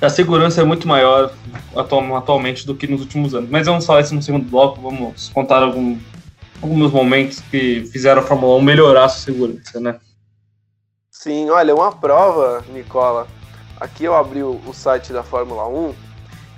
a 0.00 0.08
segurança 0.08 0.60
é 0.60 0.64
muito 0.64 0.86
maior 0.86 1.32
atualmente 1.74 2.66
do 2.66 2.74
que 2.74 2.86
nos 2.86 3.00
últimos 3.00 3.34
anos. 3.34 3.50
Mas 3.50 3.66
vamos 3.66 3.84
falar 3.84 4.00
isso 4.00 4.14
no 4.14 4.22
segundo 4.22 4.48
bloco, 4.48 4.80
vamos 4.80 5.28
contar 5.30 5.62
algum, 5.62 5.98
alguns 6.62 6.92
momentos 6.92 7.40
que 7.50 7.84
fizeram 7.92 8.22
a 8.22 8.24
Fórmula 8.24 8.56
1 8.56 8.62
melhorar 8.62 9.04
a 9.04 9.08
sua 9.08 9.32
segurança, 9.32 9.80
né? 9.80 9.96
Sim, 11.20 11.50
olha, 11.50 11.74
uma 11.74 11.90
prova, 11.90 12.64
Nicola. 12.68 13.26
Aqui 13.80 14.04
eu 14.04 14.14
abri 14.14 14.40
o, 14.44 14.60
site 14.72 15.12
da 15.12 15.24
Fórmula 15.24 15.66
1 15.66 15.92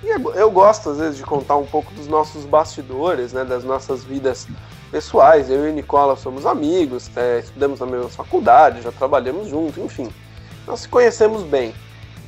e 0.03 0.09
eu 0.39 0.51
gosto 0.51 0.91
às 0.91 0.99
vezes 0.99 1.17
de 1.17 1.23
contar 1.23 1.55
um 1.55 1.65
pouco 1.65 1.91
dos 1.95 2.05
nossos 2.05 2.45
bastidores, 2.45 3.33
né, 3.33 3.43
das 3.43 3.63
nossas 3.63 4.03
vidas 4.03 4.47
pessoais. 4.91 5.49
Eu 5.49 5.67
e 5.67 5.71
Nicola 5.71 6.15
somos 6.15 6.45
amigos, 6.45 7.09
é, 7.17 7.39
estudamos 7.39 7.79
na 7.79 7.87
mesma 7.87 8.09
faculdade, 8.09 8.83
já 8.83 8.91
trabalhamos 8.91 9.47
juntos, 9.47 9.79
enfim. 9.79 10.13
Nós 10.67 10.81
se 10.81 10.87
conhecemos 10.87 11.41
bem. 11.41 11.73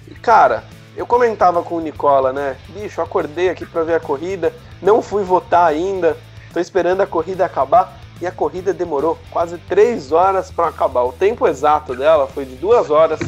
E 0.07 0.15
cara, 0.15 0.63
eu 0.97 1.05
comentava 1.05 1.61
com 1.61 1.75
o 1.75 1.81
Nicola, 1.81 2.33
né? 2.33 2.57
Bicho, 2.69 2.99
acordei 2.99 3.49
aqui 3.49 3.63
para 3.63 3.83
ver 3.83 3.93
a 3.93 3.99
corrida, 3.99 4.51
não 4.81 5.03
fui 5.03 5.23
votar 5.23 5.67
ainda, 5.67 6.17
tô 6.51 6.59
esperando 6.59 7.01
a 7.01 7.05
corrida 7.05 7.45
acabar 7.45 8.02
e 8.23 8.27
a 8.27 8.31
corrida 8.31 8.73
demorou 8.73 9.19
quase 9.29 9.57
3 9.57 10.13
horas 10.13 10.49
para 10.49 10.69
acabar. 10.69 11.03
O 11.03 11.11
tempo 11.11 11.45
exato 11.45 11.93
dela 11.93 12.25
foi 12.25 12.45
de 12.45 12.55
2 12.55 12.89
horas, 12.89 13.19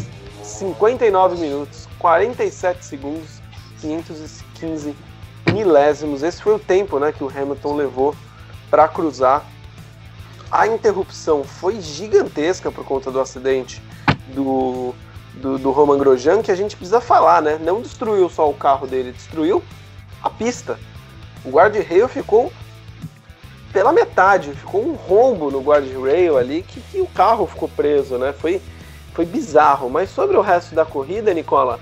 59 0.41 1.35
minutos, 1.35 1.85
47 1.99 2.85
segundos, 2.85 3.41
515 3.81 4.95
milésimos. 5.51 6.23
Esse 6.23 6.41
foi 6.41 6.55
o 6.55 6.59
tempo 6.59 6.97
né, 6.97 7.11
que 7.11 7.25
o 7.25 7.27
Hamilton 7.27 7.75
levou 7.75 8.15
para 8.69 8.87
cruzar. 8.87 9.43
A 10.49 10.65
interrupção 10.65 11.43
foi 11.43 11.81
gigantesca 11.81 12.71
por 12.71 12.85
conta 12.85 13.11
do 13.11 13.19
acidente 13.19 13.83
do, 14.33 14.95
do, 15.33 15.57
do 15.57 15.71
Roman 15.71 15.97
Grosjean, 15.97 16.41
que 16.41 16.51
a 16.51 16.55
gente 16.55 16.77
precisa 16.77 17.01
falar, 17.01 17.41
né? 17.41 17.59
Não 17.61 17.81
destruiu 17.81 18.29
só 18.29 18.49
o 18.49 18.53
carro 18.53 18.87
dele, 18.87 19.11
destruiu 19.11 19.61
a 20.23 20.29
pista. 20.29 20.79
O 21.43 21.49
guarda-reio 21.49 22.07
ficou 22.07 22.49
pela 23.75 23.91
metade, 23.91 24.53
ficou 24.53 24.87
um 24.87 24.93
rombo 24.93 25.51
no 25.51 25.59
guardrail 25.59 26.37
ali 26.37 26.63
que, 26.63 26.79
que 26.79 27.01
o 27.01 27.07
carro 27.07 27.45
ficou 27.45 27.67
preso, 27.67 28.17
né? 28.17 28.31
Foi, 28.31 28.61
foi 29.13 29.25
bizarro. 29.25 29.89
Mas 29.89 30.09
sobre 30.11 30.37
o 30.37 30.41
resto 30.41 30.73
da 30.73 30.85
corrida, 30.85 31.33
Nicola, 31.33 31.77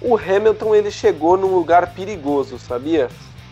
o 0.00 0.16
Hamilton 0.16 0.72
ele 0.72 0.92
chegou 0.92 1.36
num 1.36 1.52
lugar 1.52 1.94
perigoso, 1.94 2.60
sabia? 2.60 3.08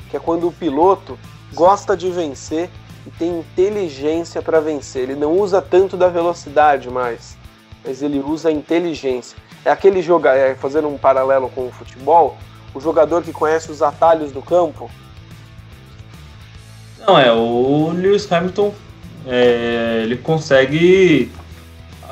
Que 0.09 0.17
é 0.17 0.21
quando 0.21 0.47
o 0.47 0.53
piloto 0.53 1.19
gosta 1.53 1.97
de 1.97 2.09
vencer 2.13 2.71
e 3.05 3.11
tem 3.11 3.41
inteligência 3.41 4.41
para 4.41 4.61
vencer. 4.61 5.03
Ele 5.03 5.17
não 5.17 5.33
usa 5.33 5.61
tanto 5.61 5.97
da 5.97 6.07
velocidade 6.07 6.89
mais, 6.89 7.37
mas 7.85 8.05
ele 8.05 8.21
usa 8.21 8.51
a 8.51 8.53
inteligência. 8.53 9.37
É 9.65 9.71
aquele 9.73 10.01
jogar, 10.01 10.37
é, 10.37 10.55
fazendo 10.55 10.87
um 10.87 10.97
paralelo 10.97 11.49
com 11.49 11.67
o 11.67 11.73
futebol, 11.73 12.39
o 12.73 12.81
jogador 12.81 13.25
que 13.25 13.33
conhece 13.33 13.69
os 13.69 13.83
atalhos 13.83 14.31
do 14.31 14.41
campo, 14.41 14.89
não, 17.07 17.19
é, 17.19 17.33
o 17.33 17.91
Lewis 17.91 18.31
Hamilton, 18.31 18.75
é, 19.27 20.01
ele 20.05 20.17
consegue. 20.17 21.31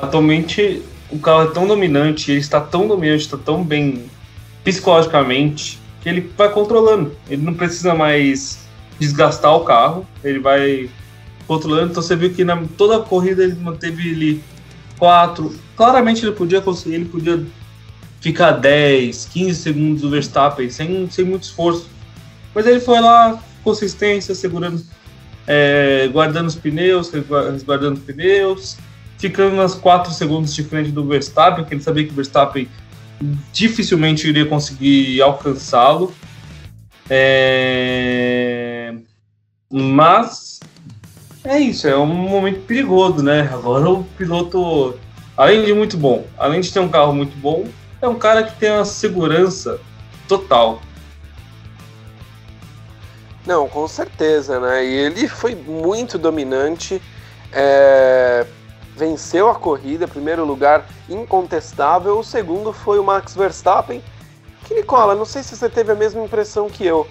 Atualmente, 0.01 0.81
o 1.11 1.19
carro 1.19 1.43
é 1.43 1.47
tão 1.51 1.67
dominante, 1.67 2.31
ele 2.31 2.39
está 2.39 2.61
tão 2.61 2.87
dominante, 2.87 3.23
está 3.23 3.37
tão 3.37 3.63
bem 3.63 4.05
psicologicamente, 4.63 5.79
que 6.01 6.09
ele 6.09 6.31
vai 6.37 6.49
controlando. 6.51 7.15
Ele 7.29 7.41
não 7.41 7.53
precisa 7.53 7.93
mais 7.93 8.59
desgastar 8.99 9.55
o 9.55 9.61
carro, 9.61 10.05
ele 10.23 10.39
vai 10.39 10.89
controlando. 11.47 11.91
Então 11.91 12.03
você 12.03 12.15
viu 12.15 12.33
que 12.33 12.43
na 12.43 12.61
toda 12.77 12.97
a 12.97 12.99
corrida 12.99 13.43
ele 13.43 13.55
manteve 13.55 14.09
ele 14.09 14.43
quatro. 14.97 15.55
Claramente 15.75 16.25
ele 16.25 16.35
podia 16.35 16.61
conseguir, 16.61 16.95
ele 16.95 17.05
podia 17.05 17.43
ficar 18.21 18.51
10, 18.51 19.25
15 19.25 19.55
segundos 19.55 20.01
do 20.01 20.09
Verstappen 20.09 20.69
sem, 20.69 21.09
sem 21.09 21.25
muito 21.25 21.43
esforço. 21.43 21.87
Mas 22.53 22.67
ele 22.67 22.79
foi 22.79 22.99
lá, 22.99 23.41
consistência, 23.63 24.33
segurando, 24.35 24.83
é, 25.47 26.07
guardando 26.11 26.47
os 26.47 26.55
pneus, 26.55 27.11
resguardando 27.11 27.99
os 27.99 28.03
pneus, 28.03 28.77
ficando 29.17 29.55
nas 29.55 29.75
4 29.75 30.13
segundos 30.13 30.53
de 30.53 30.63
frente 30.63 30.91
do 30.91 31.05
Verstappen, 31.05 31.65
que 31.65 31.73
ele 31.73 31.81
sabia 31.81 32.05
que 32.05 32.11
o 32.11 32.15
Verstappen 32.15 32.67
dificilmente 33.51 34.27
iria 34.27 34.45
conseguir 34.45 35.21
alcançá-lo. 35.21 36.13
É... 37.09 38.95
Mas 39.71 40.59
é 41.43 41.59
isso, 41.59 41.87
é 41.87 41.97
um 41.97 42.05
momento 42.05 42.61
perigoso, 42.61 43.23
né? 43.23 43.41
Agora 43.51 43.89
o 43.89 44.03
piloto, 44.17 44.95
além 45.37 45.65
de 45.65 45.73
muito 45.73 45.97
bom, 45.97 46.25
além 46.37 46.61
de 46.61 46.71
ter 46.71 46.79
um 46.79 46.89
carro 46.89 47.13
muito 47.13 47.35
bom, 47.37 47.67
é 48.01 48.07
um 48.07 48.15
cara 48.15 48.43
que 48.43 48.57
tem 48.59 48.71
uma 48.71 48.85
segurança 48.85 49.79
total. 50.27 50.81
Não, 53.49 53.67
com 53.67 53.87
certeza, 53.87 54.59
né? 54.59 54.85
E 54.85 54.93
ele 54.93 55.27
foi 55.27 55.55
muito 55.55 56.19
dominante, 56.19 57.01
é... 57.51 58.45
venceu 58.95 59.49
a 59.49 59.55
corrida, 59.55 60.07
primeiro 60.07 60.45
lugar 60.45 60.85
incontestável. 61.09 62.19
O 62.19 62.23
segundo 62.23 62.71
foi 62.71 62.99
o 62.99 63.03
Max 63.03 63.33
Verstappen, 63.33 64.03
que 64.65 64.75
Nicola, 64.75 65.15
não 65.15 65.25
sei 65.25 65.41
se 65.41 65.57
você 65.57 65.67
teve 65.67 65.91
a 65.91 65.95
mesma 65.95 66.23
impressão 66.23 66.69
que 66.69 66.85
eu, 66.85 67.07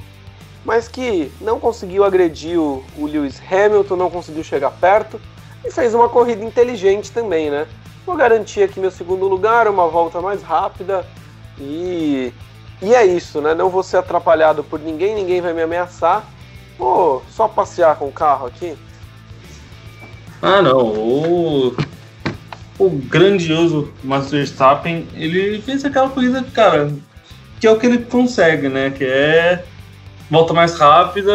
mas 0.64 0.86
que 0.86 1.32
não 1.40 1.58
conseguiu 1.58 2.04
agredir 2.04 2.56
o, 2.56 2.84
o 2.96 3.06
Lewis 3.06 3.42
Hamilton, 3.50 3.96
não 3.96 4.08
conseguiu 4.08 4.44
chegar 4.44 4.70
perto 4.70 5.20
e 5.64 5.72
fez 5.72 5.92
uma 5.92 6.08
corrida 6.08 6.44
inteligente 6.44 7.10
também, 7.10 7.50
né? 7.50 7.66
Vou 8.06 8.14
garantir 8.14 8.62
aqui 8.62 8.78
meu 8.78 8.92
segundo 8.92 9.26
lugar, 9.26 9.66
uma 9.66 9.88
volta 9.88 10.20
mais 10.20 10.40
rápida 10.40 11.04
e 11.58 12.32
e 12.80 12.94
é 12.94 13.04
isso, 13.04 13.40
né? 13.40 13.54
Não 13.54 13.70
vou 13.70 13.82
ser 13.82 13.96
atrapalhado 13.96 14.62
por 14.62 14.78
ninguém, 14.78 15.14
ninguém 15.14 15.40
vai 15.40 15.52
me 15.52 15.62
ameaçar. 15.62 16.24
Vou 16.78 17.24
só 17.28 17.48
passear 17.48 17.96
com 17.96 18.06
o 18.06 18.12
carro 18.12 18.46
aqui. 18.46 18.76
Ah, 20.40 20.62
não. 20.62 20.78
O, 20.78 21.76
o 22.78 22.90
grandioso 22.90 23.92
Max 24.04 24.30
Verstappen, 24.30 25.08
ele 25.14 25.60
fez 25.60 25.84
aquela 25.84 26.08
corrida, 26.08 26.44
cara, 26.54 26.92
que 27.60 27.66
é 27.66 27.70
o 27.70 27.78
que 27.78 27.86
ele 27.86 27.98
consegue, 27.98 28.68
né? 28.68 28.90
Que 28.90 29.04
é 29.04 29.64
volta 30.30 30.54
mais 30.54 30.78
rápida 30.78 31.32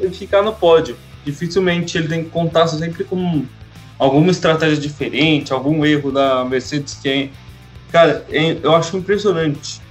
e 0.00 0.08
ficar 0.10 0.42
no 0.42 0.52
pódio. 0.52 0.96
Dificilmente 1.24 1.98
ele 1.98 2.06
tem 2.06 2.22
que 2.22 2.30
contar 2.30 2.68
sempre 2.68 3.02
com 3.02 3.44
alguma 3.98 4.30
estratégia 4.30 4.76
diferente, 4.76 5.52
algum 5.52 5.84
erro 5.84 6.12
da 6.12 6.44
Mercedes 6.44 6.94
que 6.94 7.08
é... 7.08 7.28
Cara, 7.90 8.24
é, 8.30 8.58
eu 8.62 8.74
acho 8.74 8.96
impressionante 8.96 9.83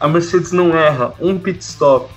a 0.00 0.08
Mercedes 0.08 0.50
não 0.50 0.76
erra 0.76 1.12
um 1.20 1.38
pit 1.38 1.60
stop. 1.60 2.10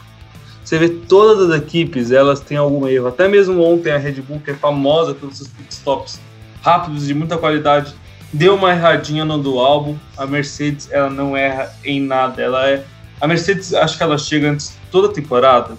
Você 0.64 0.80
vê 0.80 0.88
todas 0.88 1.50
as 1.50 1.62
equipes, 1.62 2.12
elas 2.12 2.40
têm 2.40 2.56
algum 2.56 2.88
erro. 2.88 3.08
Até 3.08 3.28
mesmo 3.28 3.62
ontem 3.62 3.92
a 3.92 3.98
Red 3.98 4.22
Bull, 4.22 4.40
que 4.40 4.52
é 4.52 4.54
famosa 4.54 5.14
pelos 5.14 5.38
seus 5.38 5.50
pit 5.50 5.74
stops 5.74 6.20
rápidos 6.62 7.06
de 7.06 7.14
muita 7.14 7.38
qualidade, 7.38 7.94
deu 8.32 8.56
uma 8.56 8.72
erradinha 8.72 9.26
no 9.26 9.38
do 9.38 9.60
álbum. 9.60 9.98
A 10.18 10.26
Mercedes, 10.26 10.90
ela 10.90 11.10
não 11.10 11.36
erra 11.36 11.70
em 11.84 12.00
nada. 12.00 12.42
Ela 12.42 12.70
é 12.70 12.86
a 13.20 13.28
Mercedes, 13.28 13.74
acho 13.74 13.98
que 13.98 14.04
ela 14.04 14.18
chega 14.18 14.50
antes 14.50 14.78
toda 14.90 15.10
a 15.10 15.12
temporada. 15.12 15.76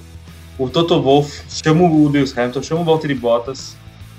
O 0.59 0.69
Toto 0.69 1.01
Wolff 1.01 1.43
chama 1.49 1.85
o 1.85 2.09
Lewis 2.09 2.37
Hamilton, 2.37 2.63
chama 2.63 2.81
o 2.83 2.85
Valtteri 2.85 3.15
Bottas, 3.15 3.77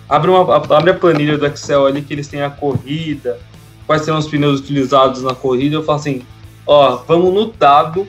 abre, 0.09 0.29
uma, 0.29 0.55
abre 0.55 0.91
a 0.91 0.93
planilha 0.93 1.37
do 1.37 1.45
Excel 1.45 1.85
ali 1.85 2.01
que 2.01 2.13
eles 2.13 2.27
têm 2.27 2.41
a 2.41 2.49
corrida, 2.49 3.39
quais 3.87 4.01
serão 4.01 4.17
os 4.17 4.27
pneus 4.27 4.59
utilizados 4.59 5.21
na 5.21 5.33
corrida. 5.33 5.75
Eu 5.75 5.83
falo 5.83 5.99
assim, 5.99 6.23
ó, 6.65 6.97
vamos 6.97 7.33
no 7.33 7.51
dado. 7.51 8.07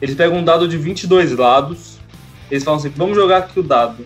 Eles 0.00 0.14
pegam 0.14 0.38
um 0.38 0.44
dado 0.44 0.66
de 0.66 0.76
22 0.76 1.36
lados. 1.36 1.98
Eles 2.50 2.64
falam 2.64 2.80
assim: 2.80 2.90
vamos 2.90 3.16
jogar 3.16 3.38
aqui 3.38 3.60
o 3.60 3.62
dado. 3.62 4.04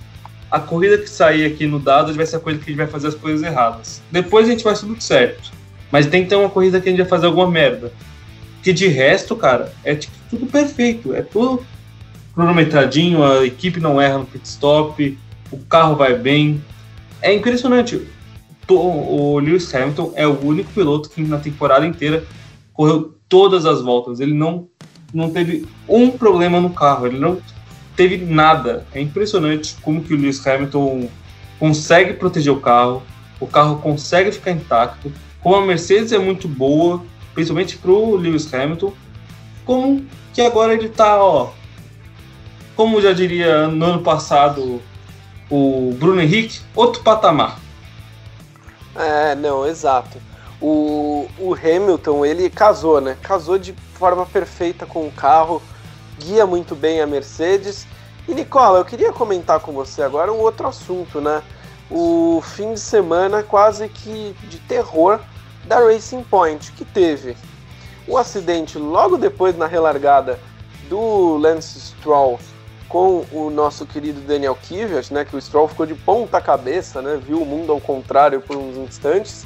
A 0.50 0.61
corrida 0.61 0.99
que 0.99 1.09
sair 1.09 1.47
aqui 1.47 1.66
no 1.66 1.78
dado 1.78 2.12
vai 2.14 2.26
ser 2.26 2.37
a 2.37 2.40
coisa 2.40 2.59
que 2.59 2.66
a 2.66 2.69
gente 2.69 2.76
vai 2.76 2.87
fazer 2.87 3.09
as 3.09 3.14
coisas 3.14 3.43
erradas. 3.43 4.02
Depois 4.11 4.47
a 4.47 4.50
gente 4.50 4.62
vai 4.62 4.75
tudo 4.75 5.00
certo. 5.02 5.52
Mas 5.90 6.07
tem 6.07 6.25
que 6.25 6.28
ter 6.28 6.37
uma 6.37 6.50
corrida 6.50 6.81
que 6.81 6.88
a 6.88 6.93
gente 6.93 7.00
vai 7.00 7.09
fazer 7.09 7.26
alguma 7.26 7.50
merda. 7.50 7.93
Que 8.62 8.73
de 8.73 8.87
resto, 8.88 9.37
cara, 9.37 9.73
é 9.85 9.95
tipo, 9.95 10.14
tudo 10.31 10.47
perfeito. 10.47 11.14
É 11.14 11.23
tudo 11.23 11.64
cronometradinho, 12.35 13.25
a 13.25 13.45
equipe 13.47 13.81
não 13.81 14.00
erra 14.00 14.19
no 14.19 14.26
pit 14.26 14.45
stop, 14.45 15.19
o 15.50 15.59
carro 15.59 15.95
vai 15.95 16.16
bem. 16.16 16.62
É 17.23 17.33
impressionante. 17.33 18.07
O 18.69 19.38
Lewis 19.38 19.73
Hamilton 19.75 20.12
é 20.16 20.26
o 20.26 20.40
único 20.45 20.73
piloto 20.73 21.11
que 21.11 21.23
na 21.23 21.38
temporada 21.38 21.87
inteira 21.87 22.25
correu 22.73 23.14
todas 23.35 23.67
as 23.67 23.83
voltas. 23.83 24.21
Ele 24.21 24.33
não, 24.33 24.69
não 25.12 25.29
teve 25.29 25.67
um 25.88 26.09
problema 26.09 26.61
no 26.61 26.71
carro, 26.71 27.09
ele 27.09 27.19
não 27.19 27.37
teve 27.97 28.17
nada. 28.17 28.87
É 28.95 29.00
impressionante 29.00 29.75
como 29.83 30.05
que 30.05 30.14
o 30.14 30.17
Lewis 30.17 30.47
Hamilton 30.47 31.09
consegue 31.59 32.12
proteger 32.12 32.53
o 32.53 32.61
carro, 32.61 33.03
o 33.41 33.47
carro 33.49 33.79
consegue 33.79 34.31
ficar 34.31 34.53
intacto. 34.53 35.12
Como 35.43 35.57
a 35.57 35.67
Mercedes 35.67 36.12
é 36.12 36.19
muito 36.19 36.47
boa, 36.47 37.03
principalmente 37.35 37.76
para 37.76 37.91
o 37.91 38.14
Lewis 38.14 38.55
Hamilton, 38.55 38.93
como 39.64 40.07
que 40.33 40.41
agora 40.41 40.73
ele 40.73 40.87
está, 40.87 41.21
ó, 41.21 41.50
como 42.76 43.00
já 43.00 43.12
diria 43.12 43.67
no 43.67 43.85
ano 43.85 44.03
passado 44.03 44.81
o 45.50 45.93
Bruno 45.99 46.21
Henrique, 46.21 46.61
outro 46.73 47.03
patamar. 47.03 47.59
É, 48.95 49.35
não, 49.35 49.67
exato 49.67 50.34
o, 50.66 51.28
o 51.38 51.54
Hamilton, 51.54 52.25
ele 52.25 52.49
casou, 52.49 52.99
né? 52.99 53.18
Casou 53.23 53.59
de 53.59 53.75
forma 53.92 54.25
perfeita 54.25 54.87
com 54.87 55.06
o 55.06 55.12
carro, 55.12 55.61
guia 56.18 56.47
muito 56.47 56.75
bem 56.75 57.02
a 57.02 57.06
Mercedes. 57.06 57.87
E 58.26 58.33
Nicola, 58.33 58.78
eu 58.78 58.85
queria 58.85 59.12
comentar 59.12 59.61
com 59.61 59.73
você 59.73 60.02
agora 60.02 60.33
um 60.33 60.38
outro 60.38 60.66
assunto, 60.66 61.21
né? 61.21 61.42
O 61.90 62.40
fim 62.42 62.73
de 62.73 62.80
semana 62.80 63.42
quase 63.42 63.90
que 63.90 64.35
de 64.44 64.59
terror 64.61 65.21
da 65.66 65.80
Racing 65.80 66.23
Point, 66.23 66.73
que 66.73 66.85
teve 66.87 67.37
o 68.09 68.14
um 68.14 68.16
acidente 68.16 68.78
logo 68.78 69.18
depois 69.18 69.54
na 69.59 69.66
relargada 69.66 70.40
do 70.88 71.37
Lance 71.37 71.78
Stroll 71.78 72.40
com 72.88 73.26
o 73.33 73.50
nosso 73.50 73.85
querido 73.85 74.21
Daniel 74.23 74.56
Kvyat, 74.56 75.12
né, 75.12 75.26
que 75.26 75.37
o 75.37 75.40
Stroll 75.40 75.68
ficou 75.68 75.85
de 75.85 75.94
ponta 75.94 76.40
cabeça, 76.40 77.02
né, 77.02 77.21
viu 77.23 77.42
o 77.42 77.47
mundo 77.47 77.71
ao 77.71 77.80
contrário 77.80 78.40
por 78.40 78.56
uns 78.56 78.76
instantes. 78.76 79.44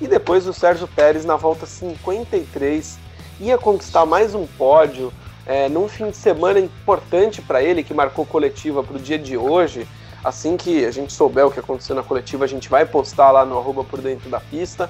E 0.00 0.06
depois 0.06 0.46
o 0.46 0.52
Sérgio 0.52 0.86
Pérez, 0.86 1.24
na 1.24 1.36
volta 1.36 1.66
53, 1.66 2.98
ia 3.40 3.58
conquistar 3.58 4.06
mais 4.06 4.34
um 4.34 4.46
pódio 4.46 5.12
é, 5.44 5.68
num 5.68 5.88
fim 5.88 6.10
de 6.10 6.16
semana 6.16 6.60
importante 6.60 7.42
para 7.42 7.62
ele, 7.62 7.82
que 7.82 7.92
marcou 7.92 8.24
coletiva 8.24 8.82
para 8.82 8.96
o 8.96 9.00
dia 9.00 9.18
de 9.18 9.36
hoje. 9.36 9.88
Assim 10.22 10.56
que 10.56 10.84
a 10.84 10.90
gente 10.90 11.12
souber 11.12 11.46
o 11.46 11.50
que 11.50 11.58
aconteceu 11.58 11.96
na 11.96 12.02
coletiva, 12.02 12.44
a 12.44 12.48
gente 12.48 12.68
vai 12.68 12.84
postar 12.84 13.32
lá 13.32 13.44
no 13.44 13.58
arroba 13.58 13.82
por 13.82 14.00
dentro 14.00 14.30
da 14.30 14.38
pista. 14.38 14.88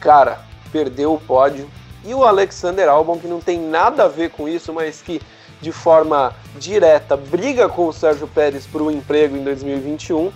Cara, 0.00 0.40
perdeu 0.70 1.14
o 1.14 1.20
pódio. 1.20 1.70
E 2.04 2.12
o 2.12 2.24
Alexander 2.24 2.88
Albon, 2.88 3.18
que 3.18 3.26
não 3.26 3.40
tem 3.40 3.58
nada 3.58 4.04
a 4.04 4.08
ver 4.08 4.30
com 4.30 4.48
isso, 4.48 4.72
mas 4.72 5.00
que 5.00 5.20
de 5.62 5.72
forma 5.72 6.34
direta 6.58 7.16
briga 7.16 7.68
com 7.68 7.86
o 7.86 7.92
Sérgio 7.92 8.26
Pérez 8.26 8.66
por 8.66 8.82
um 8.82 8.90
emprego 8.90 9.36
em 9.36 9.44
2021, 9.44 10.32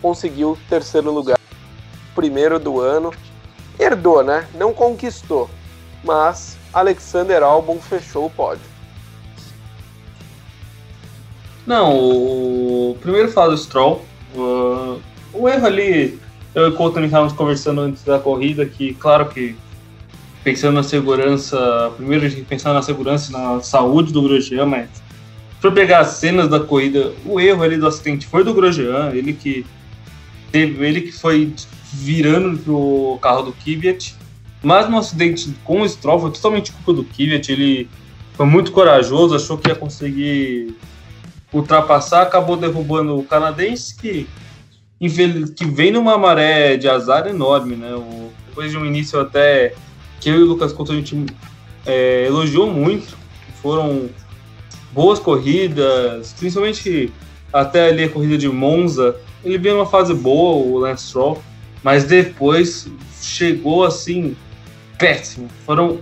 conseguiu 0.00 0.56
terceiro 0.68 1.10
lugar 1.10 1.35
primeiro 2.16 2.58
do 2.58 2.80
ano. 2.80 3.12
Herdou, 3.78 4.24
né? 4.24 4.48
Não 4.54 4.72
conquistou. 4.72 5.48
Mas 6.02 6.56
Alexander 6.72 7.42
Albon 7.42 7.78
fechou 7.78 8.26
o 8.26 8.30
pódio. 8.30 8.64
Não, 11.66 11.96
o 11.98 12.96
primeiro 13.00 13.30
falar 13.30 13.48
do 13.48 13.58
Stroll, 13.58 14.04
uh, 14.36 15.00
o 15.32 15.48
erro 15.48 15.66
ali, 15.66 16.18
eu 16.54 16.66
e 16.66 16.68
o 16.68 16.72
Couto 16.76 17.00
estávamos 17.00 17.32
conversando 17.32 17.80
antes 17.80 18.04
da 18.04 18.20
corrida, 18.20 18.64
que 18.64 18.94
claro 18.94 19.26
que 19.26 19.56
pensando 20.44 20.74
na 20.74 20.84
segurança, 20.84 21.92
primeiro 21.96 22.24
a 22.24 22.28
gente 22.28 22.44
pensar 22.44 22.72
na 22.72 22.82
segurança 22.82 23.30
e 23.30 23.32
na 23.32 23.60
saúde 23.62 24.12
do 24.12 24.22
Grosjean, 24.22 24.64
mas 24.64 24.88
for 25.60 25.72
pegar 25.72 25.98
as 25.98 26.10
cenas 26.10 26.48
da 26.48 26.60
corrida, 26.60 27.12
o 27.24 27.40
erro 27.40 27.64
ali 27.64 27.76
do 27.76 27.86
acidente 27.88 28.28
foi 28.28 28.44
do 28.44 28.54
Grosjean, 28.54 29.10
ele 29.12 29.32
que 29.32 29.66
teve, 30.52 30.86
ele 30.86 31.00
que 31.00 31.10
foi 31.10 31.52
virando 31.92 32.58
pro 32.58 33.18
carro 33.20 33.42
do 33.42 33.52
Kvyat, 33.52 34.14
mas 34.62 34.88
no 34.88 34.98
acidente 34.98 35.54
com 35.64 35.82
o 35.82 35.88
Stroll 35.88 36.20
foi 36.20 36.30
totalmente 36.32 36.72
culpa 36.72 36.92
do 36.92 37.04
Kvyat, 37.04 37.50
ele 37.50 37.88
foi 38.34 38.46
muito 38.46 38.72
corajoso, 38.72 39.34
achou 39.34 39.56
que 39.56 39.68
ia 39.68 39.74
conseguir 39.74 40.76
ultrapassar, 41.52 42.22
acabou 42.22 42.56
derrubando 42.56 43.18
o 43.18 43.24
canadense 43.24 43.96
que, 43.96 44.28
que 45.56 45.64
vem 45.64 45.90
numa 45.90 46.18
maré 46.18 46.76
de 46.76 46.88
azar 46.88 47.26
enorme, 47.26 47.76
né? 47.76 47.90
Depois 48.48 48.70
de 48.70 48.76
um 48.76 48.84
início 48.84 49.20
até 49.20 49.74
que 50.20 50.28
eu 50.28 50.40
e 50.40 50.42
o 50.42 50.46
Lucas 50.46 50.72
Couto 50.72 50.92
a 50.92 50.94
gente 50.96 51.26
é, 51.84 52.26
elogiou 52.26 52.70
muito, 52.70 53.16
foram 53.62 54.08
boas 54.92 55.18
corridas, 55.18 56.34
principalmente 56.38 57.12
até 57.52 57.88
ali 57.88 58.04
a 58.04 58.08
corrida 58.08 58.36
de 58.36 58.48
Monza, 58.48 59.16
ele 59.44 59.58
veio 59.58 59.76
numa 59.76 59.86
fase 59.86 60.12
boa, 60.12 60.56
o 60.56 60.78
Lance 60.78 61.06
Stroll, 61.06 61.42
mas 61.86 62.02
depois 62.02 62.88
chegou 63.22 63.84
assim 63.84 64.34
péssimo. 64.98 65.48
Foram 65.64 66.00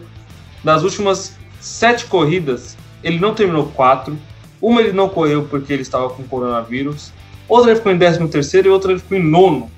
das 0.65 0.83
últimas 0.83 1.37
sete 1.61 2.07
corridas, 2.07 2.75
ele 3.03 3.19
não 3.19 3.35
terminou 3.35 3.67
quatro. 3.67 4.19
Uma 4.63 4.81
ele 4.81 4.93
não 4.93 5.11
correu 5.11 5.45
porque 5.45 5.75
ele 5.75 5.83
estava 5.83 6.09
com 6.09 6.23
coronavírus. 6.23 7.13
Outra 7.47 7.71
ele 7.71 7.77
ficou 7.77 7.93
em 7.93 7.99
décimo 7.99 8.27
terceiro 8.27 8.69
e 8.69 8.71
outra 8.71 8.93
ele 8.93 9.01
ficou 9.01 9.19
em 9.19 9.23
nono. 9.23 9.71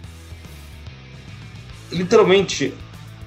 Literalmente, 1.91 2.73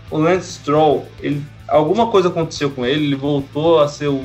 o 0.09 0.17
Lance 0.17 0.53
Stroll, 0.53 1.05
ele, 1.19 1.43
alguma 1.67 2.07
coisa 2.07 2.29
aconteceu 2.29 2.69
com 2.69 2.86
ele, 2.86 3.07
ele 3.07 3.15
voltou 3.17 3.81
a 3.81 3.89
ser 3.89 4.07
o, 4.07 4.24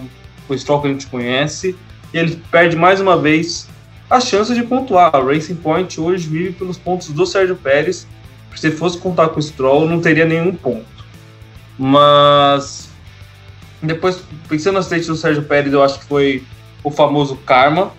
o 0.48 0.56
Stroll 0.56 0.80
que 0.80 0.86
a 0.86 0.92
gente 0.92 1.08
conhece, 1.08 1.74
e 2.12 2.18
ele 2.18 2.40
perde 2.52 2.76
mais 2.76 3.00
uma 3.00 3.20
vez 3.20 3.68
a 4.08 4.20
chance 4.20 4.54
de 4.54 4.62
pontuar. 4.62 5.10
A 5.12 5.20
Racing 5.20 5.56
Point 5.56 6.00
hoje 6.00 6.28
vive 6.28 6.52
pelos 6.52 6.78
pontos 6.78 7.08
do 7.08 7.26
Sérgio 7.26 7.56
Pérez. 7.56 8.06
Se 8.56 8.70
fosse 8.70 8.98
contar 8.98 9.28
com 9.28 9.38
o 9.38 9.42
Stroll, 9.42 9.88
não 9.88 10.00
teria 10.00 10.24
nenhum 10.24 10.54
ponto. 10.54 10.86
Mas 11.78 12.88
depois, 13.82 14.22
pensando 14.48 14.74
no 14.74 14.80
acidente 14.80 15.06
do 15.06 15.16
Sérgio 15.16 15.42
Pérez, 15.42 15.72
eu 15.72 15.82
acho 15.82 16.00
que 16.00 16.06
foi 16.06 16.42
o 16.82 16.90
famoso 16.90 17.36
karma. 17.36 17.92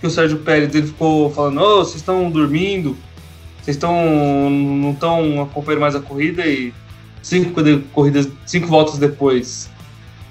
Que 0.00 0.06
o 0.06 0.10
Sérgio 0.10 0.38
Pérez 0.38 0.74
ele 0.74 0.86
ficou 0.86 1.30
falando: 1.30 1.60
oh, 1.60 1.78
vocês 1.78 1.96
estão 1.96 2.30
dormindo, 2.30 2.96
vocês 3.60 3.76
estão 3.76 4.50
não 4.50 4.92
estão 4.92 5.42
acompanhando 5.42 5.80
mais 5.80 5.94
a 5.94 6.00
corrida 6.00 6.44
e 6.46 6.72
cinco 7.22 7.52
corridas, 7.92 8.28
cinco 8.44 8.66
voltas 8.66 8.98
depois, 8.98 9.70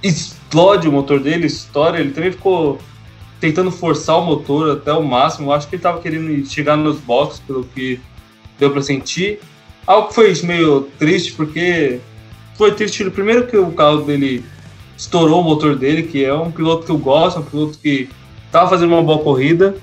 explode 0.04 0.88
o 0.88 0.92
motor 0.92 1.20
dele, 1.20 1.48
estoura. 1.48 2.00
Ele 2.00 2.12
também 2.12 2.32
ficou 2.32 2.80
tentando 3.40 3.72
forçar 3.72 4.18
o 4.18 4.26
motor 4.26 4.78
até 4.78 4.92
o 4.92 5.04
máximo. 5.04 5.48
Eu 5.48 5.54
acho 5.54 5.68
que 5.68 5.76
ele 5.76 5.80
estava 5.80 6.02
querendo 6.02 6.46
chegar 6.46 6.76
nos 6.76 7.00
boxes, 7.00 7.40
pelo 7.40 7.64
que 7.64 8.00
deu 8.62 8.72
para 8.72 8.82
sentir. 8.82 9.40
Algo 9.86 10.10
que 10.10 10.14
foi 10.14 10.34
meio 10.44 10.88
triste, 11.00 11.34
porque 11.34 12.00
foi 12.56 12.72
triste 12.74 13.10
primeiro 13.10 13.48
que 13.48 13.58
o 13.58 13.72
carro 13.72 14.04
dele 14.04 14.46
estourou 14.96 15.42
o 15.42 15.44
motor 15.44 15.76
dele, 15.76 16.04
que 16.04 16.24
é 16.24 16.34
um 16.34 16.52
piloto 16.52 16.86
que 16.86 16.92
eu 16.92 16.98
gosto, 16.98 17.40
um 17.40 17.44
piloto 17.44 17.80
que 17.80 18.08
estava 18.46 18.70
fazendo 18.70 18.94
uma 18.94 19.02
boa 19.02 19.20
corrida. 19.20 19.76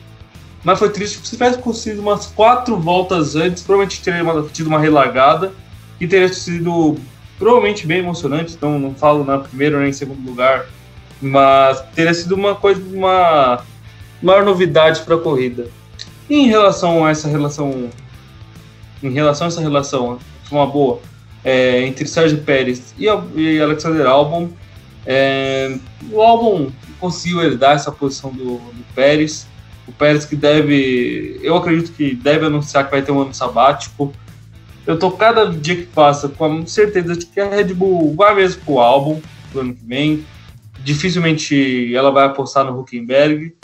Mas 0.62 0.78
foi 0.78 0.90
triste 0.90 1.16
porque 1.16 1.28
se 1.28 1.36
tivesse 1.36 1.58
conseguido 1.58 2.00
umas 2.00 2.26
quatro 2.26 2.76
voltas 2.76 3.34
antes, 3.34 3.62
provavelmente 3.62 4.00
teria 4.00 4.24
tido 4.52 4.68
uma 4.68 4.78
relargada 4.78 5.52
que 5.98 6.06
teria 6.06 6.32
sido 6.32 6.96
provavelmente 7.36 7.86
bem 7.86 7.98
emocionante, 7.98 8.54
então 8.54 8.78
não 8.78 8.94
falo 8.94 9.24
na 9.24 9.38
primeira 9.38 9.78
nem 9.80 9.90
em 9.90 9.92
segundo 9.92 10.24
lugar, 10.28 10.66
mas 11.20 11.80
teria 11.94 12.14
sido 12.14 12.34
uma 12.34 12.54
coisa, 12.54 12.80
uma 12.92 13.62
maior 14.22 14.44
novidade 14.44 15.00
para 15.02 15.16
a 15.16 15.18
corrida. 15.18 15.68
E 16.28 16.36
em 16.36 16.46
relação 16.48 17.04
a 17.04 17.10
essa 17.10 17.28
relação, 17.28 17.88
em 19.02 19.10
relação 19.10 19.46
a 19.46 19.48
essa 19.48 19.60
relação, 19.60 20.18
uma 20.50 20.66
boa, 20.66 21.00
é, 21.44 21.82
entre 21.82 22.06
Sérgio 22.06 22.38
Pérez 22.38 22.94
e, 22.98 23.06
e 23.36 23.60
Alexander 23.60 24.06
Albon, 24.06 24.50
é, 25.06 25.76
o 26.10 26.20
Albon 26.20 26.70
conseguiu 27.00 27.42
herdar 27.42 27.76
essa 27.76 27.92
posição 27.92 28.30
do, 28.30 28.58
do 28.58 28.84
Pérez, 28.94 29.46
o 29.86 29.92
Pérez 29.92 30.24
que 30.24 30.36
deve, 30.36 31.40
eu 31.42 31.56
acredito 31.56 31.92
que 31.92 32.14
deve 32.14 32.46
anunciar 32.46 32.84
que 32.84 32.90
vai 32.90 33.02
ter 33.02 33.12
um 33.12 33.22
ano 33.22 33.32
sabático, 33.32 34.12
eu 34.88 34.98
tô 34.98 35.10
cada 35.10 35.44
dia 35.44 35.76
que 35.76 35.82
passa 35.82 36.30
com 36.30 36.60
a 36.62 36.66
certeza 36.66 37.14
de 37.14 37.26
que 37.26 37.38
a 37.38 37.50
Red 37.50 37.74
Bull 37.74 38.14
vai 38.16 38.34
mesmo 38.34 38.62
pro 38.62 38.78
álbum 38.78 39.20
do 39.52 39.60
ano 39.60 39.74
que 39.74 39.84
vem. 39.84 40.24
Dificilmente 40.82 41.94
ela 41.94 42.10
vai 42.10 42.24
apostar 42.24 42.64
no 42.64 42.80
Huckenberg. 42.80 43.54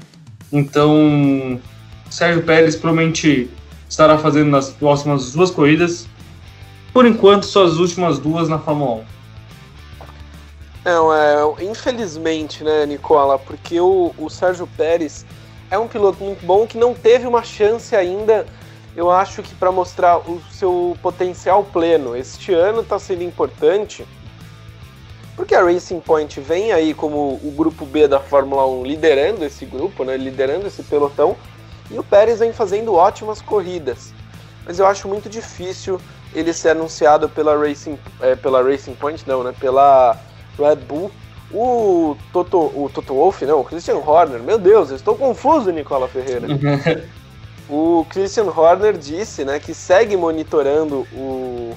Então, 0.53 1.59
Sérgio 2.11 2.42
Pérez 2.42 2.77
provavelmente 2.77 3.49
estará 3.88 4.18
fazendo 4.18 4.51
nas 4.51 4.70
próximas 4.70 5.33
duas 5.33 5.51
corridas. 5.51 6.07
Por 6.92 7.07
enquanto, 7.07 7.47
suas 7.47 7.77
últimas 7.79 8.18
duas 8.18 8.49
na 8.49 8.59
Fórmula 8.59 9.03
1. 9.03 9.05
Não, 10.85 11.14
é, 11.14 11.64
infelizmente, 11.64 12.62
né, 12.62 12.87
Nicola, 12.87 13.38
porque 13.38 13.81
o, 13.81 14.14
o 14.18 14.29
Sérgio 14.29 14.68
Pérez 14.77 15.25
é 15.70 15.79
um 15.79 15.88
piloto 15.88 16.23
muito 16.23 16.44
bom 16.44 16.66
que 16.66 16.77
não 16.77 16.94
teve 16.94 17.27
uma 17.27 17.42
chance 17.42 17.97
ainda 17.97 18.47
eu 18.97 19.11
acho 19.11 19.42
que 19.42 19.55
para 19.55 19.73
mostrar 19.73 20.18
o 20.18 20.40
seu 20.53 20.97
potencial 21.03 21.64
pleno 21.64 22.16
este 22.16 22.53
ano 22.55 22.81
está 22.81 22.99
sendo 22.99 23.25
importante, 23.25 24.07
porque 25.35 25.55
a 25.55 25.64
Racing 25.64 26.01
Point 26.01 26.38
vem 26.40 26.73
aí 26.73 26.94
como 26.94 27.40
o 27.42 27.53
grupo 27.57 27.85
B 27.85 28.07
da 28.07 28.20
Fórmula 28.20 28.66
1 28.66 28.85
liderando 28.85 29.44
esse 29.44 29.66
grupo, 29.66 30.05
né, 30.05 30.16
liderando 30.16 30.68
esse 30.68 30.83
pelotão, 30.85 31.37
e 31.90 31.99
o 31.99 32.03
Pérez 32.03 32.38
vem 32.38 32.53
fazendo 32.53 32.94
ótimas 32.94 33.40
corridas. 33.40 34.12
Mas 34.64 34.79
eu 34.79 34.87
acho 34.87 35.09
muito 35.09 35.29
difícil 35.29 36.01
ele 36.35 36.53
ser 36.53 36.70
anunciado 36.70 37.29
pela 37.29 37.57
Racing, 37.57 37.99
é, 38.20 38.35
pela 38.35 38.62
Racing 38.62 38.94
Point, 38.94 39.25
não, 39.27 39.44
né, 39.44 39.55
pela 39.59 40.18
Red 40.59 40.77
Bull. 40.77 41.11
O 41.53 42.16
Toto, 42.33 42.59
o 42.59 42.90
Toto 42.92 43.14
Wolff, 43.14 43.44
não, 43.44 43.61
o 43.61 43.64
Christian 43.64 43.97
Horner, 43.97 44.42
meu 44.42 44.59
Deus, 44.59 44.90
eu 44.90 44.97
estou 44.97 45.14
confuso, 45.14 45.70
Nicola 45.70 46.09
Ferreira. 46.09 46.49
O 47.68 48.07
Christian 48.11 48.44
Horner 48.44 48.97
disse 48.97 49.44
né, 49.44 49.59
que 49.59 49.73
segue 49.73 50.16
monitorando 50.16 51.07
o, 51.12 51.75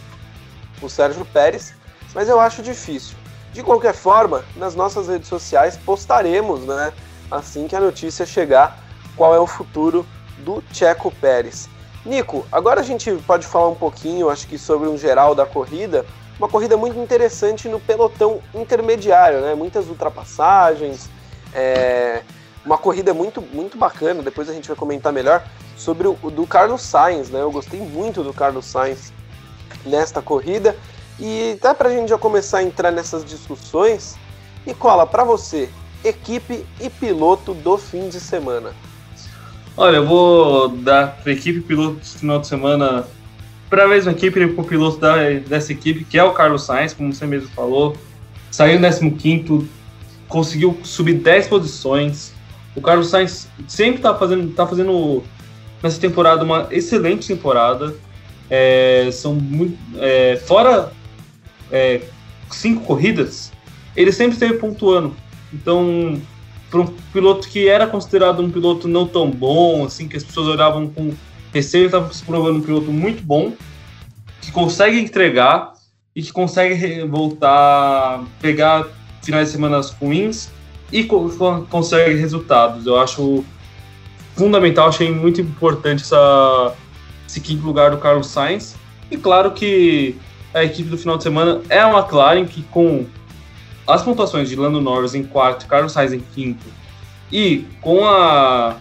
o 0.81 0.89
Sérgio 0.89 1.25
Pérez, 1.25 1.73
mas 2.13 2.27
eu 2.27 2.39
acho 2.39 2.61
difícil. 2.61 3.15
De 3.53 3.63
qualquer 3.63 3.93
forma, 3.93 4.43
nas 4.57 4.75
nossas 4.75 5.07
redes 5.07 5.29
sociais 5.29 5.77
postaremos, 5.77 6.61
né, 6.65 6.91
assim 7.31 7.67
que 7.67 7.75
a 7.75 7.79
notícia 7.79 8.25
chegar, 8.25 8.83
qual 9.17 9.35
é 9.35 9.39
o 9.39 9.47
futuro 9.47 10.05
do 10.37 10.63
Checo 10.71 11.11
Pérez. 11.11 11.67
Nico, 12.05 12.45
agora 12.51 12.79
a 12.79 12.83
gente 12.83 13.11
pode 13.27 13.45
falar 13.45 13.67
um 13.67 13.75
pouquinho, 13.75 14.29
acho 14.29 14.47
que 14.47 14.57
sobre 14.57 14.87
um 14.87 14.97
geral 14.97 15.35
da 15.35 15.45
corrida. 15.45 16.05
Uma 16.39 16.47
corrida 16.47 16.77
muito 16.77 16.97
interessante 16.99 17.67
no 17.67 17.79
pelotão 17.79 18.39
intermediário, 18.53 19.41
né? 19.41 19.55
Muitas 19.55 19.87
ultrapassagens, 19.87 21.09
é... 21.53 22.21
uma 22.63 22.77
corrida 22.77 23.13
muito, 23.13 23.41
muito 23.41 23.77
bacana. 23.77 24.21
Depois 24.21 24.47
a 24.47 24.53
gente 24.53 24.67
vai 24.67 24.77
comentar 24.77 25.11
melhor 25.11 25.43
sobre 25.75 26.07
o, 26.07 26.13
do 26.13 26.45
Carlos 26.47 26.81
Sainz, 26.81 27.29
né? 27.29 27.41
Eu 27.41 27.51
gostei 27.51 27.81
muito 27.81 28.23
do 28.23 28.31
Carlos 28.31 28.65
Sainz 28.65 29.11
nesta 29.85 30.21
corrida. 30.21 30.77
E 31.19 31.57
até 31.57 31.73
para 31.73 31.89
a 31.89 31.91
gente 31.91 32.09
já 32.09 32.17
começar 32.17 32.59
a 32.59 32.63
entrar 32.63 32.91
nessas 32.91 33.25
discussões, 33.25 34.15
Nicola, 34.65 35.07
para 35.07 35.23
você, 35.23 35.67
equipe 36.03 36.65
e 36.79 36.89
piloto 36.89 37.55
do 37.55 37.77
fim 37.77 38.07
de 38.07 38.19
semana. 38.19 38.73
Olha, 39.79 39.97
eu 39.97 40.07
vou 40.07 40.69
dar 40.69 41.19
para 41.21 41.31
equipe 41.31 41.59
e 41.59 41.61
piloto 41.61 41.99
do 41.99 42.05
final 42.05 42.39
de 42.39 42.47
semana 42.47 43.05
para 43.69 43.83
a 43.83 43.87
mesma 43.87 44.11
equipe 44.11 44.47
para 44.47 44.61
o 44.61 44.65
piloto 44.65 44.97
da, 44.97 45.29
dessa 45.47 45.71
equipe, 45.71 46.03
que 46.03 46.17
é 46.17 46.23
o 46.23 46.33
Carlos 46.33 46.63
Sainz, 46.63 46.93
como 46.93 47.13
você 47.13 47.27
mesmo 47.27 47.47
falou. 47.49 47.95
Saiu 48.49 48.79
em 48.81 49.09
15, 49.11 49.69
conseguiu 50.27 50.75
subir 50.83 51.13
10 51.13 51.47
posições. 51.47 52.33
O 52.75 52.81
Carlos 52.81 53.09
Sainz 53.09 53.47
sempre 53.67 53.97
está 53.97 54.15
fazendo, 54.15 54.51
tá 54.55 54.65
fazendo 54.65 55.23
nessa 55.83 56.01
temporada 56.01 56.43
uma 56.43 56.67
excelente 56.71 57.27
temporada. 57.27 57.93
É, 58.49 59.09
são 59.11 59.35
muito, 59.35 59.77
é, 59.99 60.37
fora 60.37 60.91
é, 61.71 62.01
cinco 62.49 62.83
corridas, 62.83 63.51
ele 63.95 64.11
sempre 64.11 64.33
esteve 64.33 64.55
pontuando. 64.55 65.15
Então, 65.53 66.19
para 66.69 66.81
um 66.81 66.87
piloto 67.13 67.47
que 67.47 67.67
era 67.67 67.87
considerado 67.87 68.41
um 68.41 68.51
piloto 68.51 68.87
não 68.87 69.07
tão 69.07 69.29
bom, 69.29 69.85
assim, 69.85 70.07
que 70.07 70.17
as 70.17 70.23
pessoas 70.23 70.47
olhavam 70.47 70.87
com 70.87 71.13
receio, 71.53 71.85
estava 71.85 72.11
se 72.13 72.23
provando 72.23 72.57
um 72.57 72.61
piloto 72.61 72.91
muito 72.91 73.23
bom, 73.23 73.53
que 74.41 74.51
consegue 74.51 74.99
entregar 74.99 75.73
e 76.15 76.21
que 76.21 76.31
consegue 76.31 77.03
voltar, 77.05 78.23
pegar 78.41 78.87
finais 79.21 79.47
de 79.47 79.53
semana 79.53 79.81
ruins 80.01 80.49
e 80.91 81.03
co 81.03 81.29
consegue 81.69 82.15
resultados. 82.15 82.85
Eu 82.85 82.99
acho 82.99 83.43
fundamental, 84.35 84.89
achei 84.89 85.11
muito 85.11 85.41
importante 85.41 86.03
essa, 86.03 86.73
esse 87.27 87.41
quinto 87.41 87.65
lugar 87.65 87.91
do 87.91 87.97
Carlos 87.97 88.27
Sainz. 88.27 88.75
E 89.09 89.17
claro 89.17 89.51
que 89.51 90.15
a 90.53 90.63
equipe 90.63 90.89
do 90.89 90.97
final 90.97 91.17
de 91.17 91.23
semana 91.23 91.61
é 91.69 91.79
a 91.79 91.89
McLaren, 91.89 92.45
que 92.45 92.61
com 92.63 93.05
as 93.87 94.03
pontuações 94.03 94.49
de 94.49 94.55
Lando 94.55 94.81
Norris 94.81 95.15
em 95.15 95.23
quarto 95.23 95.65
Carlos 95.65 95.93
Sainz 95.93 96.13
em 96.13 96.19
quinto, 96.19 96.65
e 97.31 97.65
com 97.81 98.05
a, 98.05 98.77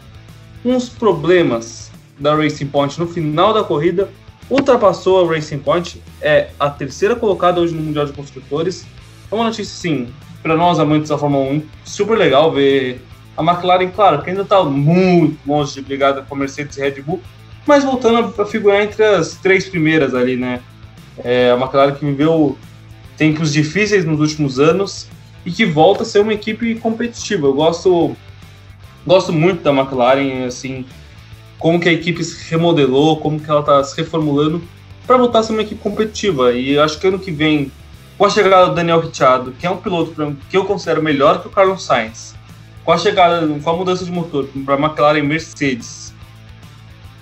os 0.64 0.88
problemas 0.88 1.90
da 2.18 2.34
Racing 2.34 2.66
Point 2.66 2.98
no 2.98 3.06
final 3.06 3.52
da 3.52 3.62
corrida, 3.62 4.08
ultrapassou 4.50 5.24
a 5.24 5.34
Racing 5.34 5.58
Point, 5.58 6.02
é 6.20 6.48
a 6.58 6.70
terceira 6.70 7.14
colocada 7.14 7.60
hoje 7.60 7.74
no 7.74 7.82
Mundial 7.82 8.06
de 8.06 8.12
Construtores. 8.12 8.86
É 9.30 9.34
uma 9.34 9.44
notícia, 9.44 9.74
sim, 9.74 10.08
para 10.42 10.56
nós 10.56 10.78
amantes 10.78 11.08
da 11.08 11.18
Fórmula 11.18 11.50
1, 11.52 11.62
super 11.84 12.16
legal 12.16 12.52
ver 12.52 13.00
a 13.36 13.42
McLaren, 13.42 13.88
claro, 13.90 14.22
que 14.22 14.30
ainda 14.30 14.42
está 14.42 14.62
muito 14.64 15.38
longe 15.46 15.74
de 15.74 15.82
brigar 15.82 16.14
com 16.24 16.34
a 16.34 16.38
Mercedes 16.38 16.76
e 16.78 16.80
Red 16.80 17.02
Bull, 17.02 17.20
mas 17.66 17.84
voltando 17.84 18.40
a 18.40 18.46
figurar 18.46 18.82
entre 18.82 19.04
as 19.04 19.34
três 19.34 19.68
primeiras 19.68 20.14
ali, 20.14 20.36
né? 20.36 20.60
É, 21.24 21.50
a 21.50 21.54
McLaren 21.54 21.94
que 21.94 22.04
viveu 22.04 22.56
tempos 23.16 23.52
difíceis 23.52 24.04
nos 24.04 24.20
últimos 24.20 24.58
anos 24.58 25.08
e 25.44 25.50
que 25.50 25.64
volta 25.64 26.02
a 26.02 26.06
ser 26.06 26.20
uma 26.20 26.34
equipe 26.34 26.74
competitiva. 26.76 27.46
Eu 27.46 27.54
gosto, 27.54 28.16
gosto 29.06 29.32
muito 29.32 29.62
da 29.62 29.72
McLaren, 29.72 30.44
assim, 30.46 30.84
como 31.58 31.80
que 31.80 31.88
a 31.88 31.92
equipe 31.92 32.22
se 32.22 32.50
remodelou, 32.50 33.18
como 33.18 33.40
que 33.40 33.50
ela 33.50 33.60
está 33.60 33.82
se 33.84 33.96
reformulando 33.96 34.62
para 35.06 35.16
voltar 35.16 35.38
a 35.38 35.42
ser 35.42 35.52
uma 35.52 35.62
equipe 35.62 35.80
competitiva. 35.80 36.52
E 36.52 36.78
acho 36.78 36.98
que 36.98 37.06
ano 37.06 37.18
que 37.18 37.30
vem, 37.30 37.70
com 38.18 38.24
a 38.24 38.30
chegada 38.30 38.68
do 38.68 38.74
Daniel 38.74 39.00
Ricciardo, 39.00 39.52
que 39.52 39.66
é 39.66 39.70
um 39.70 39.76
piloto 39.76 40.36
que 40.50 40.56
eu 40.56 40.64
considero 40.64 41.02
melhor 41.02 41.40
que 41.40 41.46
o 41.46 41.50
Carlos 41.50 41.84
Sainz, 41.84 42.34
com 42.84 42.92
a 42.92 42.98
chegada, 42.98 43.46
com 43.46 43.70
a 43.70 43.76
mudança 43.76 44.04
de 44.04 44.10
motor 44.10 44.48
para 44.64 44.74
a 44.74 44.78
McLaren 44.78 45.22
Mercedes, 45.22 46.14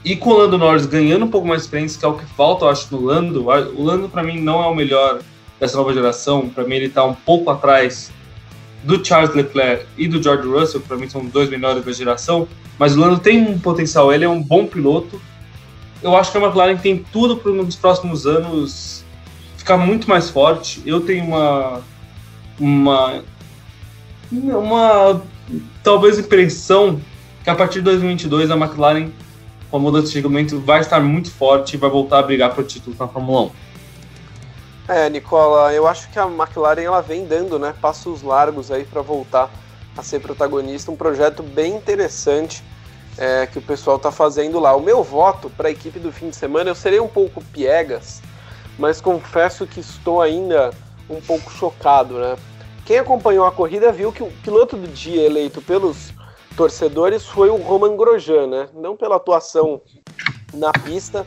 e 0.05 0.15
com 0.15 0.31
o 0.31 0.37
Lando 0.37 0.59
Norris 0.59 0.85
ganhando 0.85 1.25
um 1.25 1.31
pouco 1.31 1.47
mais 1.47 1.63
de 1.63 1.67
experiência, 1.67 1.99
que 1.99 2.05
é 2.05 2.09
o 2.09 2.15
que 2.15 2.27
falta, 2.37 2.67
eu 2.67 2.69
acho, 2.69 2.95
no 2.95 3.03
Lando. 3.03 3.47
O 3.49 3.83
Lando, 3.83 4.09
para 4.09 4.23
mim, 4.23 4.39
não 4.39 4.63
é 4.63 4.67
o 4.67 4.75
melhor 4.75 5.21
dessa 5.59 5.77
nova 5.77 5.93
geração. 5.93 6.49
Para 6.49 6.65
mim, 6.65 6.77
ele 6.77 6.87
está 6.87 7.05
um 7.05 7.15
pouco 7.15 7.51
atrás 7.51 8.11
do 8.83 9.05
Charles 9.05 9.35
Leclerc 9.35 9.87
e 9.97 10.07
do 10.07 10.23
George 10.23 10.47
Russell, 10.47 10.81
para 10.83 10.97
mim 10.97 11.09
são 11.09 11.25
dois 11.25 11.49
melhores 11.49 11.85
da 11.85 11.93
geração. 11.93 12.47
Mas 12.79 12.97
o 12.97 13.01
Lando 13.01 13.19
tem 13.19 13.41
um 13.41 13.59
potencial, 13.59 14.13
ele 14.13 14.25
é 14.25 14.29
um 14.29 14.43
bom 14.43 14.67
piloto. 14.67 15.21
Eu 16.03 16.15
acho 16.17 16.31
que 16.31 16.37
a 16.37 16.41
McLaren 16.41 16.77
tem 16.77 17.05
tudo 17.13 17.37
para 17.37 17.53
nos 17.53 17.77
próximos 17.77 18.27
anos 18.27 19.05
ficar 19.57 19.79
muito 19.79 20.09
mais 20.09 20.29
forte. 20.29 20.83
Eu 20.85 21.01
tenho 21.01 21.25
uma. 21.25 21.81
Uma. 22.61 23.23
Uma. 24.31 25.23
Talvez 25.83 26.19
impressão 26.19 27.01
que 27.43 27.49
a 27.49 27.55
partir 27.55 27.79
de 27.79 27.85
2022 27.85 28.51
a 28.51 28.57
McLaren 28.57 29.11
com 29.75 29.79
a 29.79 29.81
mudança 29.81 30.07
de 30.07 30.15
regulamento, 30.15 30.61
vai 30.61 30.79
estar 30.79 31.01
muito 31.01 31.33
forte 31.33 31.75
e 31.75 31.77
vai 31.77 31.91
voltar 31.91 32.21
a 32.21 32.23
brigar 32.23 32.55
por 32.55 32.63
título 32.65 32.95
na 32.97 33.09
Fórmula 33.09 33.47
1. 33.47 33.51
É, 34.87 35.09
Nicola, 35.09 35.73
eu 35.73 35.87
acho 35.87 36.11
que 36.11 36.19
a 36.19 36.27
McLaren 36.27 36.83
ela 36.83 37.01
vem 37.01 37.25
dando 37.25 37.59
né, 37.59 37.75
passos 37.81 38.23
largos 38.23 38.71
aí 38.71 38.85
para 38.85 39.01
voltar 39.01 39.51
a 39.97 40.03
ser 40.03 40.21
protagonista. 40.21 40.91
Um 40.91 40.97
projeto 40.97 41.43
bem 41.43 41.75
interessante 41.75 42.63
é, 43.17 43.47
que 43.47 43.59
o 43.59 43.63
pessoal 43.63 43.97
está 43.97 44.13
fazendo 44.13 44.61
lá. 44.61 44.75
O 44.77 44.81
meu 44.81 45.03
voto 45.03 45.49
para 45.49 45.69
a 45.69 45.71
equipe 45.71 45.99
do 45.99 46.13
fim 46.13 46.29
de 46.29 46.37
semana, 46.37 46.69
eu 46.69 46.75
serei 46.75 47.01
um 47.01 47.09
pouco 47.09 47.43
piegas, 47.45 48.21
mas 48.79 49.01
confesso 49.01 49.67
que 49.67 49.81
estou 49.81 50.21
ainda 50.21 50.71
um 51.09 51.21
pouco 51.21 51.51
chocado. 51.51 52.19
Né? 52.19 52.37
Quem 52.85 52.99
acompanhou 52.99 53.47
a 53.47 53.53
corrida 53.53 53.91
viu 53.91 54.13
que 54.13 54.23
o 54.23 54.31
piloto 54.43 54.77
do 54.77 54.89
dia 54.89 55.23
eleito 55.23 55.63
pelos 55.63 56.13
torcedores 56.57 57.25
foi 57.25 57.49
o 57.49 57.57
Roman 57.57 57.97
Grosjean, 57.97 58.47
né? 58.47 58.69
Não 58.75 58.97
pela 58.97 59.17
atuação 59.17 59.81
na 60.53 60.71
pista, 60.73 61.27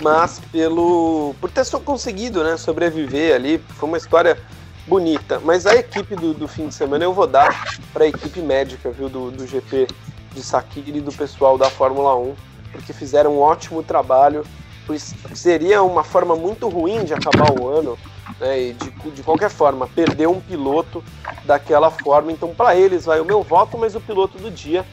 mas 0.00 0.40
pelo 0.52 1.34
por 1.40 1.50
ter 1.50 1.64
conseguido, 1.84 2.42
né, 2.42 2.56
sobreviver 2.56 3.34
ali. 3.34 3.58
Foi 3.58 3.88
uma 3.88 3.98
história 3.98 4.38
bonita. 4.86 5.40
Mas 5.40 5.66
a 5.66 5.74
equipe 5.74 6.16
do, 6.16 6.32
do 6.32 6.48
fim 6.48 6.68
de 6.68 6.74
semana 6.74 7.04
eu 7.04 7.12
vou 7.12 7.26
dar 7.26 7.78
para 7.92 8.04
a 8.04 8.08
equipe 8.08 8.40
médica, 8.40 8.90
viu, 8.90 9.08
do, 9.08 9.30
do 9.30 9.46
GP 9.46 9.86
de 10.32 10.42
Sakiri 10.42 10.98
e 10.98 11.00
do 11.00 11.12
pessoal 11.12 11.58
da 11.58 11.68
Fórmula 11.68 12.16
1, 12.16 12.34
porque 12.72 12.92
fizeram 12.92 13.36
um 13.36 13.40
ótimo 13.40 13.82
trabalho. 13.82 14.44
Pois 14.86 15.14
seria 15.34 15.82
uma 15.82 16.02
forma 16.02 16.34
muito 16.34 16.66
ruim 16.66 17.04
de 17.04 17.12
acabar 17.12 17.52
o 17.52 17.68
ano 17.68 17.98
né, 18.40 18.72
de, 18.72 19.10
de 19.10 19.22
qualquer 19.22 19.50
forma, 19.50 19.86
perder 19.86 20.28
um 20.28 20.40
piloto 20.40 21.02
daquela 21.44 21.90
forma. 21.90 22.32
Então, 22.32 22.54
para 22.54 22.74
eles 22.74 23.04
vai 23.04 23.20
o 23.20 23.24
meu 23.24 23.42
voto, 23.42 23.76
mas 23.78 23.94
o 23.94 24.00
piloto 24.00 24.38
do 24.38 24.50
dia 24.50 24.84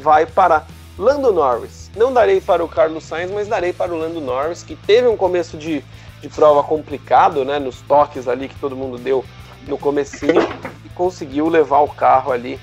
vai 0.00 0.26
para 0.26 0.66
Lando 0.98 1.32
Norris. 1.32 1.83
Não 1.96 2.12
darei 2.12 2.40
para 2.40 2.64
o 2.64 2.68
Carlos 2.68 3.04
Sainz, 3.04 3.30
mas 3.30 3.48
darei 3.48 3.72
para 3.72 3.94
o 3.94 3.98
Lando 3.98 4.20
Norris, 4.20 4.62
que 4.62 4.74
teve 4.74 5.06
um 5.06 5.16
começo 5.16 5.56
de, 5.56 5.84
de 6.20 6.28
prova 6.28 6.62
complicado, 6.62 7.44
né, 7.44 7.58
nos 7.58 7.80
toques 7.82 8.26
ali 8.26 8.48
que 8.48 8.58
todo 8.58 8.76
mundo 8.76 8.98
deu 8.98 9.24
no 9.68 9.78
comecinho, 9.78 10.42
e 10.84 10.88
conseguiu 10.90 11.48
levar 11.48 11.80
o 11.80 11.88
carro 11.88 12.32
ali 12.32 12.58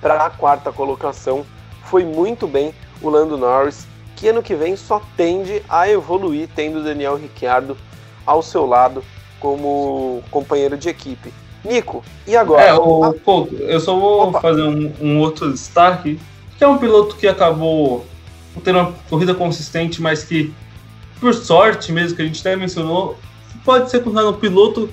para 0.00 0.26
a 0.26 0.30
quarta 0.30 0.72
colocação. 0.72 1.44
Foi 1.84 2.04
muito 2.04 2.46
bem 2.46 2.74
o 3.02 3.08
Lando 3.08 3.36
Norris, 3.36 3.86
que 4.16 4.28
ano 4.28 4.42
que 4.42 4.54
vem 4.54 4.76
só 4.76 5.00
tende 5.16 5.62
a 5.68 5.88
evoluir, 5.88 6.48
tendo 6.54 6.82
Daniel 6.82 7.16
Ricciardo 7.16 7.76
ao 8.26 8.42
seu 8.42 8.66
lado 8.66 9.04
como 9.38 10.22
companheiro 10.30 10.76
de 10.76 10.88
equipe. 10.88 11.32
Nico, 11.64 12.02
e 12.26 12.36
agora? 12.36 12.62
É, 12.62 12.74
o, 12.74 13.12
pô, 13.24 13.48
eu 13.52 13.80
só 13.80 13.96
vou 13.96 14.28
Opa. 14.28 14.40
fazer 14.40 14.62
um, 14.62 14.92
um, 15.00 15.20
outro 15.20 15.52
destaque, 15.52 16.20
que 16.56 16.64
é 16.64 16.68
um 16.68 16.78
piloto 16.78 17.16
que 17.16 17.26
acabou 17.26 18.04
tendo 18.62 18.78
uma 18.78 18.92
corrida 19.08 19.34
consistente, 19.34 20.00
mas 20.00 20.24
que, 20.24 20.52
por 21.20 21.34
sorte 21.34 21.92
mesmo, 21.92 22.16
que 22.16 22.22
a 22.22 22.24
gente 22.24 22.40
até 22.40 22.56
mencionou, 22.56 23.18
pode 23.64 23.90
ser 23.90 24.02
considerado 24.02 24.34
um 24.34 24.38
piloto 24.38 24.90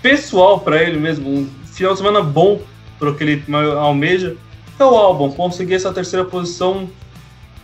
pessoal 0.00 0.60
para 0.60 0.82
ele 0.82 0.98
mesmo, 0.98 1.28
um 1.28 1.48
final 1.66 1.92
de 1.92 1.98
semana 1.98 2.22
bom 2.22 2.60
para 2.98 3.10
o 3.10 3.14
que 3.14 3.24
ele 3.24 3.44
almeja, 3.78 4.36
é 4.78 4.84
o 4.84 4.94
álbum. 4.94 5.30
Conseguir 5.30 5.74
essa 5.74 5.92
terceira 5.92 6.24
posição, 6.24 6.88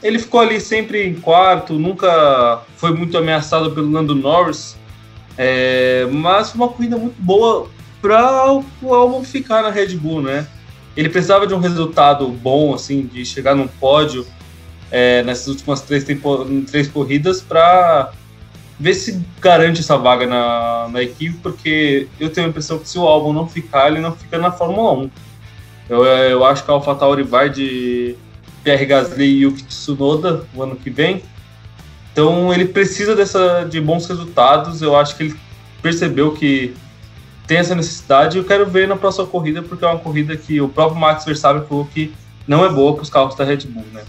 ele 0.03 0.19
ficou 0.19 0.41
ali 0.41 0.61
sempre 0.61 1.07
em 1.07 1.15
quarto, 1.15 1.75
nunca 1.75 2.63
foi 2.77 2.93
muito 2.93 3.17
ameaçado 3.17 3.71
pelo 3.73 3.91
Lando 3.91 4.15
Norris, 4.15 4.77
é, 5.37 6.07
mas 6.11 6.51
foi 6.51 6.61
uma 6.61 6.69
corrida 6.69 6.97
muito 6.97 7.21
boa 7.21 7.69
para 8.01 8.61
o 8.83 8.95
Albon 8.95 9.25
ficar 9.25 9.63
na 9.63 9.71
Red 9.71 9.97
Bull, 9.97 10.21
né? 10.21 10.47
Ele 10.97 11.09
precisava 11.09 11.47
de 11.47 11.55
um 11.55 11.59
resultado 11.59 12.29
bom, 12.29 12.75
assim, 12.75 13.07
de 13.07 13.25
chegar 13.25 13.55
num 13.55 13.67
pódio 13.67 14.27
é, 14.95 15.25
nessas 15.25 15.49
últimas 15.49 15.81
três, 15.81 16.05
tempo, 16.05 16.47
três 16.71 16.87
corridas 16.87 17.41
para 17.41 18.13
ver 18.79 18.95
se 18.95 19.21
garante 19.41 19.81
essa 19.81 19.97
vaga 19.97 20.25
na, 20.25 20.89
na 20.89 21.03
equipe, 21.03 21.37
porque 21.43 22.07
eu 22.21 22.31
tenho 22.31 22.47
a 22.47 22.51
impressão 22.51 22.79
que 22.79 22.89
se 22.89 22.97
o 22.97 23.03
Albon 23.03 23.33
não 23.33 23.49
ficar, 23.49 23.89
ele 23.89 23.99
não 23.99 24.15
fica 24.15 24.39
na 24.39 24.53
Fórmula 24.53 24.93
1. 24.93 25.11
Eu, 25.89 26.05
eu 26.05 26.45
acho 26.45 26.65
que 26.65 26.71
a 26.71 26.75
AlphaTauri 26.75 27.25
vai 27.25 27.51
de 27.51 28.15
Pierre 28.63 28.87
Gasly 28.87 29.25
e 29.25 29.43
Yuki 29.43 29.65
Tsunoda 29.65 30.45
no 30.55 30.63
ano 30.63 30.77
que 30.77 30.91
vem, 30.91 31.25
então 32.13 32.55
ele 32.55 32.67
precisa 32.67 33.17
dessa, 33.17 33.65
de 33.69 33.81
bons 33.81 34.07
resultados. 34.07 34.81
Eu 34.81 34.97
acho 34.97 35.17
que 35.17 35.25
ele 35.25 35.37
percebeu 35.83 36.31
que 36.31 36.73
tem 37.49 37.59
essa 37.59 37.75
necessidade. 37.75 38.39
Eu 38.39 38.45
quero 38.45 38.65
ver 38.65 38.87
na 38.87 38.95
próxima 38.95 39.27
corrida, 39.27 39.61
porque 39.61 39.85
é 39.85 39.89
uma 39.89 39.99
corrida 39.99 40.37
que 40.37 40.61
o 40.61 40.69
próprio 40.69 41.01
Max 41.01 41.25
Verstappen 41.25 41.67
falou 41.67 41.85
que 41.93 42.15
não 42.47 42.65
é 42.65 42.69
boa 42.69 42.95
para 42.95 43.03
os 43.03 43.11
carros 43.11 43.35
da 43.35 43.43
Red 43.43 43.67
Bull, 43.67 43.85
né? 43.93 44.05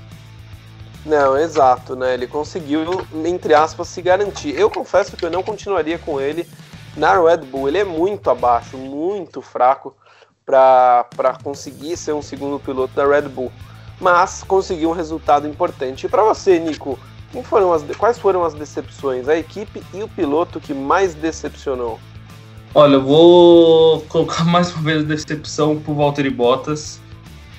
Não, 1.05 1.37
exato, 1.37 1.95
né? 1.95 2.15
Ele 2.15 2.25
conseguiu, 2.25 3.05
entre 3.23 3.53
aspas, 3.53 3.87
se 3.87 4.01
garantir. 4.01 4.59
Eu 4.59 4.71
confesso 4.71 5.15
que 5.15 5.23
eu 5.23 5.29
não 5.29 5.43
continuaria 5.43 5.99
com 5.99 6.19
ele 6.19 6.47
na 6.97 7.21
Red 7.21 7.45
Bull. 7.45 7.67
Ele 7.67 7.77
é 7.77 7.83
muito 7.83 8.29
abaixo, 8.29 8.75
muito 8.75 9.39
fraco 9.39 9.95
para 10.43 11.37
conseguir 11.43 11.95
ser 11.95 12.13
um 12.13 12.23
segundo 12.23 12.59
piloto 12.59 12.95
da 12.95 13.05
Red 13.05 13.29
Bull. 13.29 13.51
Mas 14.01 14.43
conseguiu 14.43 14.89
um 14.89 14.93
resultado 14.93 15.47
importante. 15.47 16.07
E 16.07 16.09
para 16.09 16.23
você, 16.23 16.59
Nico, 16.59 16.97
foram 17.43 17.71
as, 17.71 17.83
quais 17.97 18.17
foram 18.17 18.43
as 18.43 18.55
decepções? 18.55 19.27
A 19.27 19.37
equipe 19.37 19.83
e 19.93 20.01
o 20.01 20.07
piloto 20.07 20.59
que 20.59 20.73
mais 20.73 21.13
decepcionou? 21.13 21.99
Olha, 22.73 22.95
eu 22.95 23.03
vou 23.03 24.01
colocar 24.01 24.43
mais 24.45 24.73
uma 24.73 24.81
vez 24.81 25.03
a 25.03 25.05
decepção 25.05 25.79
pro 25.79 25.93
Valtteri 25.93 26.31
Bottas. 26.31 26.99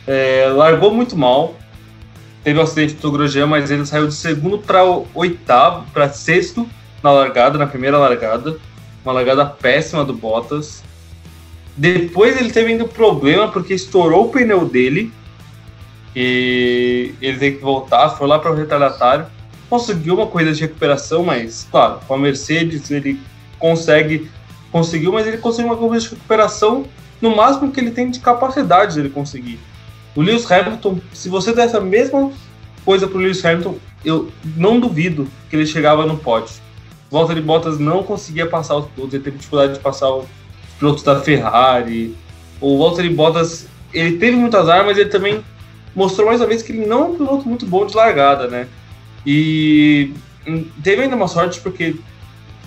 É, 0.05 0.49
largou 0.53 0.93
muito 0.93 1.17
mal. 1.17 1.55
Teve 2.47 2.61
um 2.61 2.63
acidente 2.63 2.95
do 2.95 3.11
Grosjean, 3.11 3.49
mas 3.49 3.73
ele 3.73 3.85
saiu 3.85 4.07
de 4.07 4.15
segundo 4.15 4.57
para 4.57 4.85
oitavo, 5.13 5.85
para 5.93 6.13
sexto 6.13 6.65
na 7.03 7.11
largada, 7.11 7.59
na 7.59 7.67
primeira 7.67 7.99
largada. 7.99 8.57
Uma 9.05 9.13
largada 9.13 9.45
péssima 9.45 10.05
do 10.05 10.15
Bottas. 10.15 10.81
Depois 11.77 12.41
ele 12.41 12.53
teve 12.53 12.71
ainda 12.71 12.85
problema 12.85 13.49
porque 13.49 13.75
estourou 13.75 14.27
o 14.27 14.29
pneu 14.29 14.65
dele. 14.65 15.13
E 16.15 17.13
ele 17.21 17.37
tem 17.37 17.57
que 17.57 17.61
voltar, 17.61 18.11
foi 18.11 18.29
lá 18.29 18.39
para 18.39 18.53
o 18.53 18.55
retardatário 18.55 19.27
conseguiu 19.69 20.15
uma 20.15 20.29
corrida 20.29 20.53
de 20.53 20.61
recuperação, 20.61 21.25
mas, 21.25 21.67
claro, 21.69 21.99
com 22.07 22.15
a 22.15 22.19
Mercedes 22.19 22.89
ele 22.89 23.21
consegue, 23.59 24.31
conseguiu, 24.71 25.11
mas 25.11 25.27
ele 25.27 25.39
conseguiu 25.39 25.73
uma 25.73 25.77
corrida 25.77 26.05
de 26.05 26.11
recuperação 26.11 26.87
no 27.21 27.35
máximo 27.35 27.73
que 27.73 27.81
ele 27.81 27.91
tem 27.91 28.09
de 28.09 28.21
capacidade 28.21 28.95
de 28.95 29.01
ele 29.01 29.11
conseguir. 29.11 29.59
O 30.17 30.23
Lewis 30.23 30.51
Hamilton, 30.51 30.99
se 31.13 31.29
você 31.29 31.53
der 31.53 31.67
essa 31.67 31.79
mesma 31.79 32.33
coisa 32.85 33.07
para 33.07 33.19
o 33.19 33.21
Lewis 33.21 33.45
Hamilton, 33.45 33.77
eu 34.03 34.33
não 34.57 34.81
duvido 34.81 35.29
que 35.51 35.57
ele 35.57 35.67
chegava 35.67 36.07
no 36.07 36.17
pódio. 36.17 36.55
Valtteri 37.11 37.43
Bottas 37.43 37.79
não 37.79 38.03
conseguia 38.03 38.47
passar 38.47 38.77
os 38.77 38.87
pilotos, 38.87 39.15
ele 39.15 39.23
teve 39.23 39.37
dificuldade 39.37 39.75
de 39.75 39.81
passar 39.81 40.11
os 40.11 40.27
pilotos 40.79 41.03
da 41.03 41.21
Ferrari. 41.21 42.17
O 42.61 42.79
Valtteri 42.79 43.11
Bottas, 43.11 43.67
ele 43.93 44.17
teve 44.17 44.37
muitas 44.37 44.69
armas, 44.69 44.97
ele 44.97 45.11
também 45.11 45.45
mostrou 45.95 46.27
mais 46.27 46.41
uma 46.41 46.47
vez 46.47 46.63
que 46.63 46.73
ele 46.73 46.87
não 46.87 47.05
é 47.05 47.05
um 47.09 47.17
piloto 47.17 47.49
muito 47.49 47.67
bom 47.67 47.87
de 47.87 47.95
largada, 47.95 48.49
né? 48.49 48.69
E 49.25 50.13
teve 50.83 51.03
ainda 51.03 51.17
uma 51.17 51.29
sorte 51.29 51.61
porque 51.61 51.97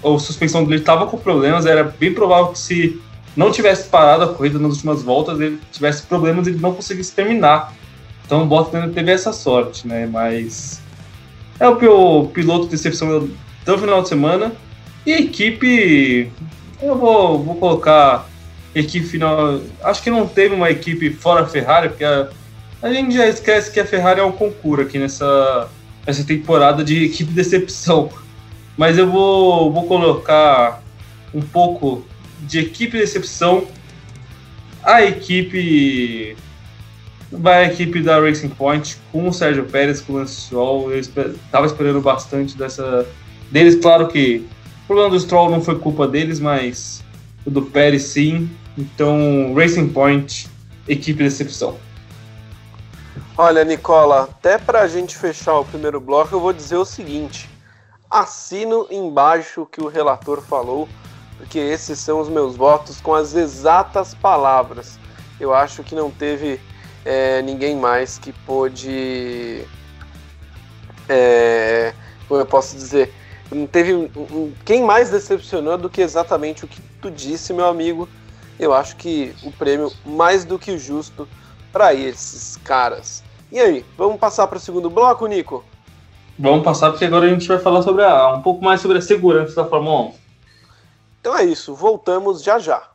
a 0.04 0.20
suspensão 0.20 0.64
dele 0.64 0.82
estava 0.82 1.08
com 1.08 1.18
problemas, 1.18 1.66
era 1.66 1.84
bem 1.84 2.14
provável 2.14 2.52
que 2.52 2.60
se 2.60 3.02
não 3.36 3.52
tivesse 3.52 3.88
parado 3.88 4.24
a 4.24 4.34
corrida 4.34 4.60
nas 4.60 4.74
últimas 4.74 5.04
voltas, 5.04 5.40
ele 5.40 5.60
tivesse 5.72 6.04
problemas 6.04 6.48
ele 6.48 6.60
não 6.60 6.74
conseguisse 6.74 7.14
terminar. 7.14 7.74
Então 8.26 8.44
o 8.44 8.46
Bottas 8.46 8.76
ainda 8.76 8.94
teve 8.94 9.12
essa 9.12 9.34
sorte, 9.34 9.88
né? 9.88 10.06
Mas 10.06 10.82
é 11.60 11.68
o 11.68 12.28
piloto 12.28 12.66
de 12.66 12.72
decepção 12.72 13.30
do 13.66 13.78
final 13.78 14.02
de 14.02 14.10
semana. 14.10 14.52
E 15.06 15.14
a 15.14 15.20
equipe, 15.20 16.32
eu 16.82 16.98
vou, 16.98 17.44
vou 17.44 17.56
colocar 17.56 18.30
equipe 18.76 19.06
final. 19.06 19.60
Acho 19.84 20.04
que 20.04 20.10
não 20.10 20.28
teve 20.28 20.54
uma 20.54 20.70
equipe 20.70 21.10
fora 21.10 21.42
a 21.42 21.48
Ferrari, 21.48 21.90
porque 21.90 22.04
a, 22.04 22.30
a 22.82 22.94
gente 22.94 23.16
já 23.16 23.28
esquece 23.28 23.72
que 23.72 23.80
a 23.80 23.86
Ferrari 23.86 24.20
é 24.20 24.24
um 24.24 24.32
concurso 24.32 24.84
aqui 24.84 25.00
nessa, 25.00 25.68
nessa 26.06 26.24
temporada 26.24 26.84
de 26.84 27.06
equipe 27.06 27.32
decepção. 27.32 28.10
Mas 28.78 28.98
eu 28.98 29.10
vou, 29.10 29.72
vou 29.74 29.88
colocar 29.88 30.82
um 31.34 31.42
pouco 31.42 32.06
de 32.42 32.60
equipe 32.60 32.98
decepção. 32.98 33.68
A 34.84 35.04
equipe. 35.04 36.36
Vai 37.32 37.66
a 37.66 37.72
equipe 37.72 38.02
da 38.02 38.20
Racing 38.20 38.50
Point 38.50 38.98
com 39.12 39.28
o 39.28 39.34
Sérgio 39.34 39.66
Pérez, 39.66 40.02
com 40.02 40.14
o 40.14 40.16
Lance 40.16 40.42
Stroll. 40.42 40.92
Eu 40.92 41.00
estava 41.00 41.68
esperando 41.68 42.02
bastante 42.02 42.58
dessa 42.58 43.06
deles. 43.52 43.76
Claro 43.76 44.08
que 44.08 44.48
o 44.84 44.88
problema 44.88 45.12
do 45.12 45.20
Stroll 45.20 45.52
não 45.52 45.62
foi 45.62 45.78
culpa 45.78 46.08
deles, 46.08 46.40
mas 46.40 47.04
o 47.46 47.52
do 47.52 47.62
Pérez 47.62 48.04
sim. 48.04 48.50
Então, 48.76 49.54
Racing 49.56 49.90
Point, 49.90 50.48
equipe 50.88 51.24
decepção. 51.24 51.78
Olha, 53.38 53.64
Nicola, 53.64 54.24
até 54.24 54.58
para 54.58 54.82
a 54.82 54.88
gente 54.88 55.16
fechar 55.16 55.60
o 55.60 55.66
primeiro 55.66 56.00
bloco, 56.00 56.36
eu 56.36 56.40
vou 56.40 56.52
dizer 56.52 56.78
o 56.78 56.86
seguinte: 56.86 57.50
assino 58.10 58.88
embaixo 58.90 59.62
o 59.62 59.66
que 59.66 59.82
o 59.82 59.88
relator 59.88 60.42
falou, 60.42 60.90
porque 61.40 61.58
esses 61.58 61.98
são 61.98 62.20
os 62.20 62.28
meus 62.28 62.58
votos 62.58 63.00
com 63.00 63.16
as 63.16 63.34
exatas 63.34 64.14
palavras. 64.14 65.00
Eu 65.40 65.54
acho 65.54 65.84
que 65.84 65.96
não 65.96 66.12
teve 66.12 66.60
é, 67.06 67.42
ninguém 67.42 67.78
mais 67.78 68.20
que 68.20 68.34
pôde. 68.34 69.64
É, 71.08 71.94
como 72.28 72.42
eu 72.42 72.46
posso 72.46 72.76
dizer? 72.76 73.14
Não 73.50 73.66
teve 73.66 73.94
um, 73.94 74.54
quem 74.66 74.84
mais 74.84 75.10
decepcionou 75.10 75.78
do 75.78 75.90
que 75.90 76.02
exatamente 76.02 76.66
o 76.66 76.68
que 76.68 76.82
tu 77.02 77.10
disse, 77.10 77.54
meu 77.54 77.68
amigo. 77.68 78.08
Eu 78.60 78.74
acho 78.74 78.98
que 78.98 79.34
o 79.42 79.52
prêmio 79.54 79.90
mais 80.06 80.44
do 80.44 80.60
que 80.60 80.78
justo 80.78 81.26
para 81.72 81.94
esses 81.94 82.58
caras. 82.58 83.24
E 83.50 83.58
aí, 83.60 83.86
vamos 83.98 84.20
passar 84.20 84.46
para 84.48 84.58
o 84.58 84.60
segundo 84.60 84.90
bloco, 84.90 85.26
Nico? 85.26 85.64
Vamos 86.38 86.66
passar 86.66 86.92
porque 86.92 87.06
agora 87.06 87.26
a 87.26 87.30
gente 87.30 87.48
vai 87.48 87.60
falar 87.60 87.82
sobre 87.82 88.04
a, 88.04 88.34
um 88.34 88.42
pouco 88.42 88.64
mais 88.64 88.82
sobre 88.82 88.98
a 88.98 89.02
segurança 89.02 89.56
da 89.56 89.66
Fórmula 89.66 90.10
1. 90.10 90.29
Então 91.20 91.38
é 91.38 91.44
isso, 91.44 91.76
voltamos 91.76 92.42
já 92.42 92.58
já. 92.60 92.90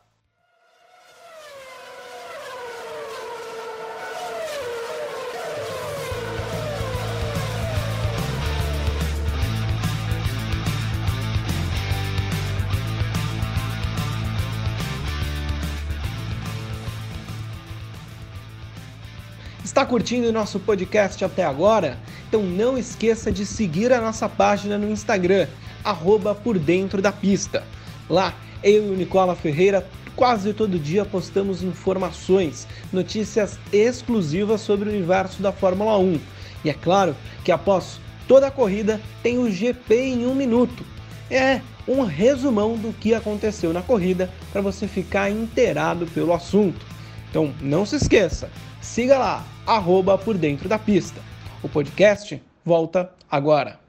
Está 19.63 19.85
curtindo 19.85 20.29
o 20.29 20.31
nosso 20.31 20.59
podcast 20.59 21.23
até 21.23 21.43
agora? 21.43 21.99
Então 22.27 22.41
não 22.41 22.75
esqueça 22.77 23.31
de 23.31 23.45
seguir 23.45 23.93
a 23.93 24.01
nossa 24.01 24.27
página 24.27 24.77
no 24.77 24.89
Instagram, 24.89 25.47
arroba 25.83 26.33
por 26.33 26.57
dentro 26.57 27.01
da 27.01 27.11
pista. 27.11 27.63
Lá, 28.09 28.33
eu 28.63 28.87
e 28.87 28.89
o 28.89 28.95
Nicola 28.95 29.35
Ferreira 29.35 29.87
quase 30.15 30.53
todo 30.53 30.79
dia 30.79 31.03
postamos 31.05 31.61
informações, 31.61 32.67
notícias 32.91 33.59
exclusivas 33.71 34.61
sobre 34.61 34.89
o 34.89 34.91
universo 34.91 35.41
da 35.41 35.51
Fórmula 35.51 35.97
1. 35.97 36.19
E 36.63 36.69
é 36.69 36.73
claro 36.73 37.15
que 37.43 37.51
após 37.51 37.99
toda 38.27 38.47
a 38.47 38.51
corrida 38.51 39.01
tem 39.21 39.37
o 39.37 39.51
GP 39.51 39.95
em 39.95 40.25
um 40.25 40.33
minuto. 40.33 40.83
É 41.29 41.61
um 41.87 42.03
resumão 42.03 42.77
do 42.77 42.93
que 42.93 43.13
aconteceu 43.13 43.73
na 43.73 43.81
corrida 43.81 44.29
para 44.51 44.61
você 44.61 44.87
ficar 44.87 45.29
inteirado 45.29 46.05
pelo 46.07 46.33
assunto. 46.33 46.85
Então 47.29 47.53
não 47.61 47.85
se 47.85 47.97
esqueça, 47.97 48.49
siga 48.81 49.17
lá, 49.17 49.45
arroba 49.65 50.17
por 50.17 50.37
dentro 50.37 50.69
da 50.69 50.79
pista. 50.79 51.19
O 51.61 51.69
podcast 51.69 52.41
volta 52.63 53.11
agora. 53.29 53.84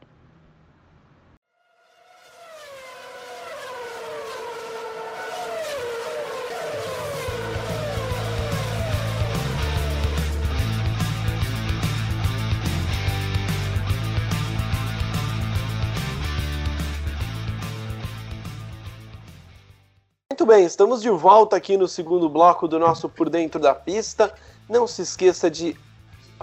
Muito 20.46 20.58
bem, 20.58 20.64
estamos 20.64 21.02
de 21.02 21.10
volta 21.10 21.56
aqui 21.56 21.76
no 21.76 21.88
segundo 21.88 22.28
bloco 22.28 22.68
do 22.68 22.78
nosso 22.78 23.08
Por 23.08 23.28
Dentro 23.28 23.58
da 23.58 23.74
Pista. 23.74 24.32
Não 24.68 24.86
se 24.86 25.02
esqueça 25.02 25.50
de 25.50 25.76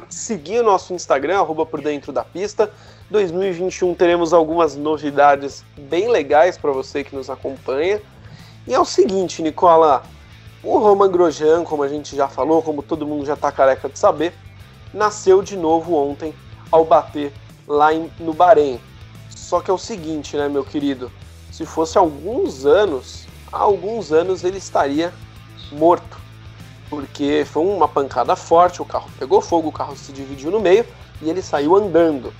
seguir 0.09 0.59
o 0.59 0.63
nosso 0.63 0.93
Instagram, 0.93 1.39
arroba 1.39 1.65
por 1.65 1.79
dentro 1.79 2.11
da 2.11 2.21
pista. 2.21 2.69
2021 3.09 3.95
teremos 3.95 4.33
algumas 4.33 4.75
novidades 4.75 5.63
bem 5.77 6.09
legais 6.09 6.57
para 6.57 6.73
você 6.73 7.01
que 7.01 7.15
nos 7.15 7.29
acompanha. 7.29 8.01
E 8.67 8.73
é 8.73 8.79
o 8.79 8.83
seguinte, 8.83 9.41
Nicola, 9.41 10.03
o 10.61 10.77
Roman 10.79 11.09
Grosjean, 11.09 11.63
como 11.63 11.81
a 11.81 11.87
gente 11.87 12.13
já 12.13 12.27
falou, 12.27 12.61
como 12.61 12.83
todo 12.83 13.07
mundo 13.07 13.25
já 13.25 13.35
está 13.35 13.53
careca 13.53 13.87
de 13.87 13.97
saber, 13.97 14.33
nasceu 14.93 15.41
de 15.41 15.55
novo 15.55 15.95
ontem 15.95 16.35
ao 16.69 16.83
bater 16.83 17.31
lá 17.65 17.93
em, 17.93 18.11
no 18.19 18.33
Bahrein. 18.33 18.81
Só 19.29 19.61
que 19.61 19.71
é 19.71 19.73
o 19.73 19.77
seguinte, 19.77 20.35
né, 20.35 20.49
meu 20.49 20.65
querido? 20.65 21.09
Se 21.49 21.65
fosse 21.65 21.97
alguns 21.97 22.65
anos, 22.65 23.31
há 23.53 23.59
alguns 23.59 24.11
anos 24.11 24.43
ele 24.43 24.57
estaria 24.57 25.13
morto 25.71 26.23
porque 26.89 27.43
foi 27.45 27.63
uma 27.63 27.87
pancada 27.87 28.35
forte, 28.35 28.79
o 28.79 28.85
carro 28.85 29.09
pegou 29.17 29.41
fogo, 29.41 29.69
o 29.69 29.71
carro 29.71 29.95
se 29.95 30.11
dividiu 30.11 30.51
no 30.51 30.59
meio 30.59 30.85
e 31.21 31.29
ele 31.29 31.41
saiu 31.41 31.75
andando. 31.75 32.31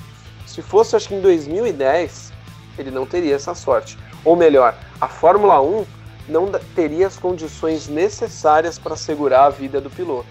Se 0.46 0.62
fosse, 0.62 0.96
acho 0.96 1.08
que 1.08 1.16
em 1.16 1.22
2010, 1.22 2.32
ele 2.78 2.92
não 2.92 3.04
teria 3.04 3.34
essa 3.34 3.56
sorte. 3.56 3.98
Ou 4.24 4.36
melhor, 4.36 4.76
a 5.02 5.08
Fórmula 5.08 5.60
1 5.60 5.86
não 6.30 6.52
teria 6.76 7.08
as 7.08 7.18
condições 7.18 7.88
necessárias 7.88 8.78
para 8.78 8.96
segurar 8.96 9.46
a 9.46 9.50
vida 9.50 9.82
do 9.82 9.90
piloto. 9.90 10.28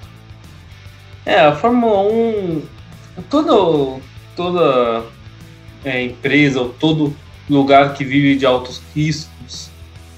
É, 1.26 1.40
a 1.40 1.56
Fórmula 1.56 2.02
1, 2.02 2.62
todo, 3.28 4.00
toda 4.36 5.04
é, 5.84 6.00
empresa 6.04 6.60
ou 6.60 6.68
todo 6.68 7.12
lugar 7.50 7.94
que 7.94 8.04
vive 8.04 8.36
de 8.36 8.46
altos 8.46 8.80
riscos 8.94 9.31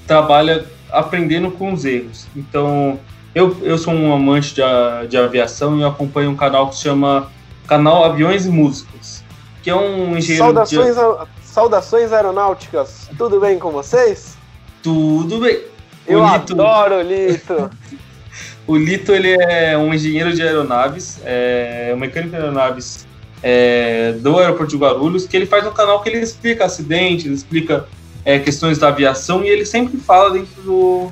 trabalha 0.07 0.65
aprendendo 0.91 1.51
com 1.51 1.73
os 1.73 1.85
erros. 1.85 2.27
Então, 2.35 2.99
eu, 3.33 3.55
eu 3.61 3.77
sou 3.77 3.93
um 3.93 4.13
amante 4.13 4.55
de, 4.55 4.61
de 5.09 5.17
aviação 5.17 5.79
e 5.79 5.83
acompanho 5.83 6.31
um 6.31 6.35
canal 6.35 6.69
que 6.69 6.75
se 6.75 6.83
chama 6.83 7.29
Canal 7.67 8.05
Aviões 8.05 8.45
e 8.45 8.49
Músicas, 8.49 9.23
que 9.61 9.69
é 9.69 9.75
um 9.75 10.17
engenheiro. 10.17 10.45
Saudações, 10.45 10.95
de... 10.95 11.27
saudações 11.43 12.13
aeronáuticas, 12.13 13.09
tudo 13.17 13.39
bem 13.39 13.59
com 13.59 13.71
vocês? 13.71 14.37
Tudo 14.81 15.39
bem. 15.39 15.61
Eu 16.07 16.21
o 16.21 16.33
Lito... 16.33 16.53
adoro 16.53 16.95
o 16.95 17.01
Lito. 17.01 17.69
o 18.67 18.77
Lito 18.77 19.11
ele 19.11 19.31
é 19.31 19.77
um 19.77 19.93
engenheiro 19.93 20.33
de 20.33 20.41
aeronaves, 20.41 21.19
é 21.25 21.91
um 21.93 21.97
mecânico 21.97 22.35
de 22.35 22.37
aeronaves 22.37 23.05
é, 23.43 24.13
do 24.13 24.39
aeroporto 24.39 24.71
de 24.71 24.77
Guarulhos, 24.77 25.27
que 25.27 25.35
ele 25.35 25.45
faz 25.45 25.65
um 25.67 25.71
canal 25.71 26.01
que 26.01 26.09
ele 26.09 26.19
explica 26.19 26.65
acidentes, 26.65 27.25
ele 27.25 27.35
explica 27.35 27.85
é, 28.25 28.39
questões 28.39 28.79
da 28.79 28.87
aviação 28.87 29.43
e 29.43 29.47
ele 29.47 29.65
sempre 29.65 29.97
fala 29.97 30.31
dentro 30.31 30.61
do, 30.63 31.11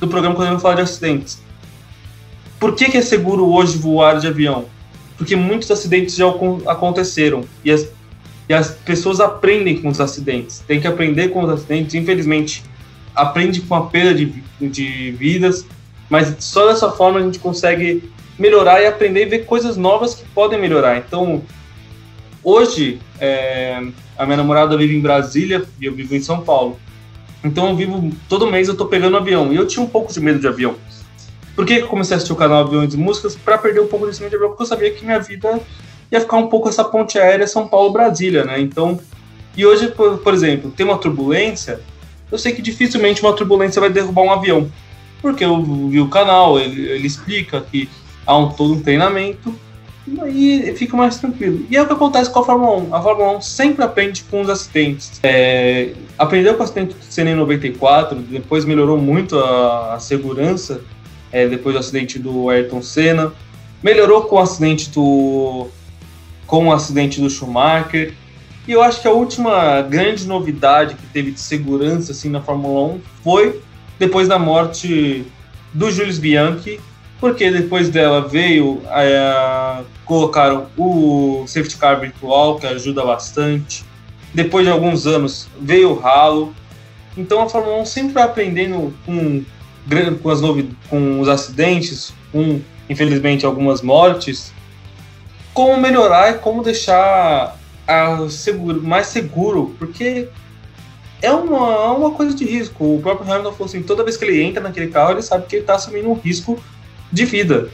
do 0.00 0.08
programa 0.08 0.34
quando 0.34 0.50
ele 0.50 0.60
fala 0.60 0.74
de 0.74 0.82
acidentes. 0.82 1.40
Por 2.58 2.74
que, 2.74 2.90
que 2.90 2.98
é 2.98 3.02
seguro 3.02 3.46
hoje 3.48 3.78
voar 3.78 4.18
de 4.18 4.26
avião? 4.26 4.66
Porque 5.16 5.36
muitos 5.36 5.70
acidentes 5.70 6.16
já 6.16 6.26
aconteceram 6.66 7.44
e 7.64 7.70
as, 7.70 7.88
e 8.48 8.54
as 8.54 8.70
pessoas 8.70 9.20
aprendem 9.20 9.80
com 9.80 9.88
os 9.88 10.00
acidentes. 10.00 10.62
Tem 10.66 10.80
que 10.80 10.86
aprender 10.86 11.28
com 11.28 11.44
os 11.44 11.50
acidentes. 11.50 11.94
Infelizmente, 11.94 12.64
aprende 13.14 13.60
com 13.60 13.74
a 13.76 13.86
perda 13.86 14.14
de, 14.14 14.42
de 14.60 15.12
vidas, 15.12 15.64
mas 16.10 16.34
só 16.40 16.66
dessa 16.66 16.90
forma 16.90 17.20
a 17.20 17.22
gente 17.22 17.38
consegue 17.38 18.10
melhorar 18.38 18.80
e 18.80 18.86
aprender 18.86 19.22
e 19.22 19.28
ver 19.28 19.44
coisas 19.44 19.76
novas 19.76 20.14
que 20.14 20.24
podem 20.34 20.60
melhorar. 20.60 20.96
Então, 20.98 21.42
hoje, 22.48 22.98
é, 23.20 23.82
a 24.16 24.24
minha 24.24 24.36
namorada 24.36 24.76
vive 24.76 24.96
em 24.96 25.00
Brasília 25.00 25.64
e 25.80 25.84
eu 25.84 25.92
vivo 25.92 26.14
em 26.14 26.22
São 26.22 26.40
Paulo. 26.40 26.78
Então 27.44 27.68
eu 27.68 27.76
vivo, 27.76 28.10
todo 28.28 28.46
mês 28.46 28.68
eu 28.68 28.76
tô 28.76 28.86
pegando 28.86 29.16
avião. 29.16 29.52
E 29.52 29.56
eu 29.56 29.66
tinha 29.66 29.84
um 29.84 29.88
pouco 29.88 30.12
de 30.12 30.20
medo 30.20 30.38
de 30.38 30.48
avião. 30.48 30.74
Por 31.54 31.66
que 31.66 31.74
eu 31.74 31.88
comecei 31.88 32.14
a 32.14 32.16
assistir 32.16 32.32
o 32.32 32.36
canal 32.36 32.64
Aviões 32.64 32.94
e 32.94 32.96
Músicas? 32.96 33.34
Para 33.34 33.58
perder 33.58 33.80
um 33.80 33.86
pouco 33.86 34.06
desse 34.06 34.20
medo 34.20 34.30
de 34.30 34.36
avião, 34.36 34.50
porque 34.50 34.62
eu 34.62 34.66
sabia 34.66 34.90
que 34.90 35.04
minha 35.04 35.18
vida 35.18 35.60
ia 36.10 36.20
ficar 36.20 36.36
um 36.36 36.46
pouco 36.46 36.68
essa 36.68 36.84
ponte 36.84 37.18
aérea 37.18 37.46
São 37.46 37.68
Paulo-Brasília, 37.68 38.44
né? 38.44 38.60
Então, 38.60 38.98
e 39.56 39.66
hoje, 39.66 39.88
por, 39.88 40.18
por, 40.18 40.32
exemplo, 40.32 40.70
tem 40.70 40.86
uma 40.86 40.98
turbulência, 40.98 41.80
eu 42.30 42.38
sei 42.38 42.52
que 42.52 42.62
dificilmente 42.62 43.22
uma 43.22 43.32
turbulência 43.32 43.80
vai 43.80 43.90
derrubar 43.90 44.22
um 44.22 44.32
avião. 44.32 44.70
Porque 45.20 45.44
eu 45.44 45.60
vi 45.88 46.00
o 46.00 46.08
canal, 46.08 46.58
ele, 46.60 46.88
ele 46.88 47.06
explica 47.06 47.60
que 47.60 47.88
há 48.24 48.36
um, 48.36 48.50
todo 48.50 48.74
um 48.74 48.80
treinamento, 48.80 49.52
e 50.28 50.74
fica 50.76 50.96
mais 50.96 51.18
tranquilo. 51.18 51.66
E 51.70 51.76
é 51.76 51.82
o 51.82 51.86
que 51.86 51.92
acontece 51.92 52.30
com 52.30 52.40
a 52.40 52.44
Fórmula 52.44 52.76
1. 52.78 52.94
A 52.94 53.02
Fórmula 53.02 53.36
1 53.38 53.40
sempre 53.40 53.84
aprende 53.84 54.24
com 54.24 54.40
os 54.40 54.48
acidentes. 54.48 55.20
É, 55.22 55.92
aprendeu 56.16 56.54
com 56.54 56.60
o 56.60 56.64
acidente 56.64 56.94
do 56.94 57.04
Senna 57.04 57.30
em 57.30 57.34
94, 57.34 58.18
depois 58.18 58.64
melhorou 58.64 58.98
muito 58.98 59.38
a, 59.38 59.94
a 59.94 60.00
segurança 60.00 60.80
é, 61.30 61.46
depois 61.46 61.74
do 61.74 61.78
acidente 61.78 62.18
do 62.18 62.48
Ayrton 62.50 62.82
Senna. 62.82 63.32
Melhorou 63.82 64.22
com 64.22 64.36
o 64.36 64.38
acidente 64.40 64.90
do 64.90 65.68
com 66.46 66.68
o 66.68 66.72
acidente 66.72 67.20
do 67.20 67.28
Schumacher. 67.28 68.14
E 68.66 68.72
eu 68.72 68.82
acho 68.82 69.00
que 69.00 69.08
a 69.08 69.12
última 69.12 69.82
grande 69.82 70.26
novidade 70.26 70.94
que 70.94 71.06
teve 71.06 71.30
de 71.30 71.40
segurança 71.40 72.12
assim 72.12 72.28
na 72.28 72.40
Fórmula 72.40 72.94
1 72.94 73.00
foi 73.22 73.60
depois 73.98 74.28
da 74.28 74.38
morte 74.38 75.24
do 75.72 75.90
Jules 75.90 76.18
Bianchi, 76.18 76.80
porque 77.20 77.50
depois 77.50 77.88
dela 77.88 78.26
veio 78.26 78.80
é, 78.90 79.82
colocaram 80.04 80.66
o 80.76 81.44
safety 81.46 81.76
car 81.76 82.00
virtual 82.00 82.58
que 82.58 82.66
ajuda 82.66 83.04
bastante. 83.04 83.84
Depois 84.32 84.64
de 84.64 84.70
alguns 84.70 85.06
anos 85.06 85.48
veio 85.60 85.90
o 85.90 85.98
ralo. 85.98 86.54
Então 87.16 87.42
a 87.42 87.48
Fórmula 87.48 87.78
1 87.82 87.86
sempre 87.86 88.12
vai 88.12 88.22
aprendendo 88.22 88.94
com 89.04 89.44
com, 90.22 90.30
as 90.30 90.40
com 90.88 91.20
os 91.20 91.28
acidentes, 91.28 92.12
com 92.30 92.60
infelizmente 92.88 93.46
algumas 93.46 93.80
mortes, 93.80 94.52
como 95.54 95.80
melhorar 95.80 96.30
e 96.30 96.38
como 96.38 96.62
deixar 96.62 97.56
a 97.86 98.28
seguro, 98.28 98.82
mais 98.82 99.06
seguro, 99.06 99.74
porque 99.78 100.28
é 101.22 101.32
uma, 101.32 101.72
é 101.72 101.88
uma 101.88 102.10
coisa 102.10 102.36
de 102.36 102.44
risco. 102.44 102.96
O 102.96 103.00
próprio 103.00 103.30
Hamilton 103.30 103.52
falou 103.52 103.66
assim: 103.66 103.82
toda 103.82 104.04
vez 104.04 104.16
que 104.16 104.24
ele 104.24 104.42
entra 104.42 104.62
naquele 104.62 104.88
carro, 104.88 105.12
ele 105.12 105.22
sabe 105.22 105.46
que 105.46 105.56
ele 105.56 105.62
está 105.62 105.74
assumindo 105.74 106.10
um 106.10 106.14
risco 106.14 106.62
de 107.12 107.24
vida, 107.24 107.70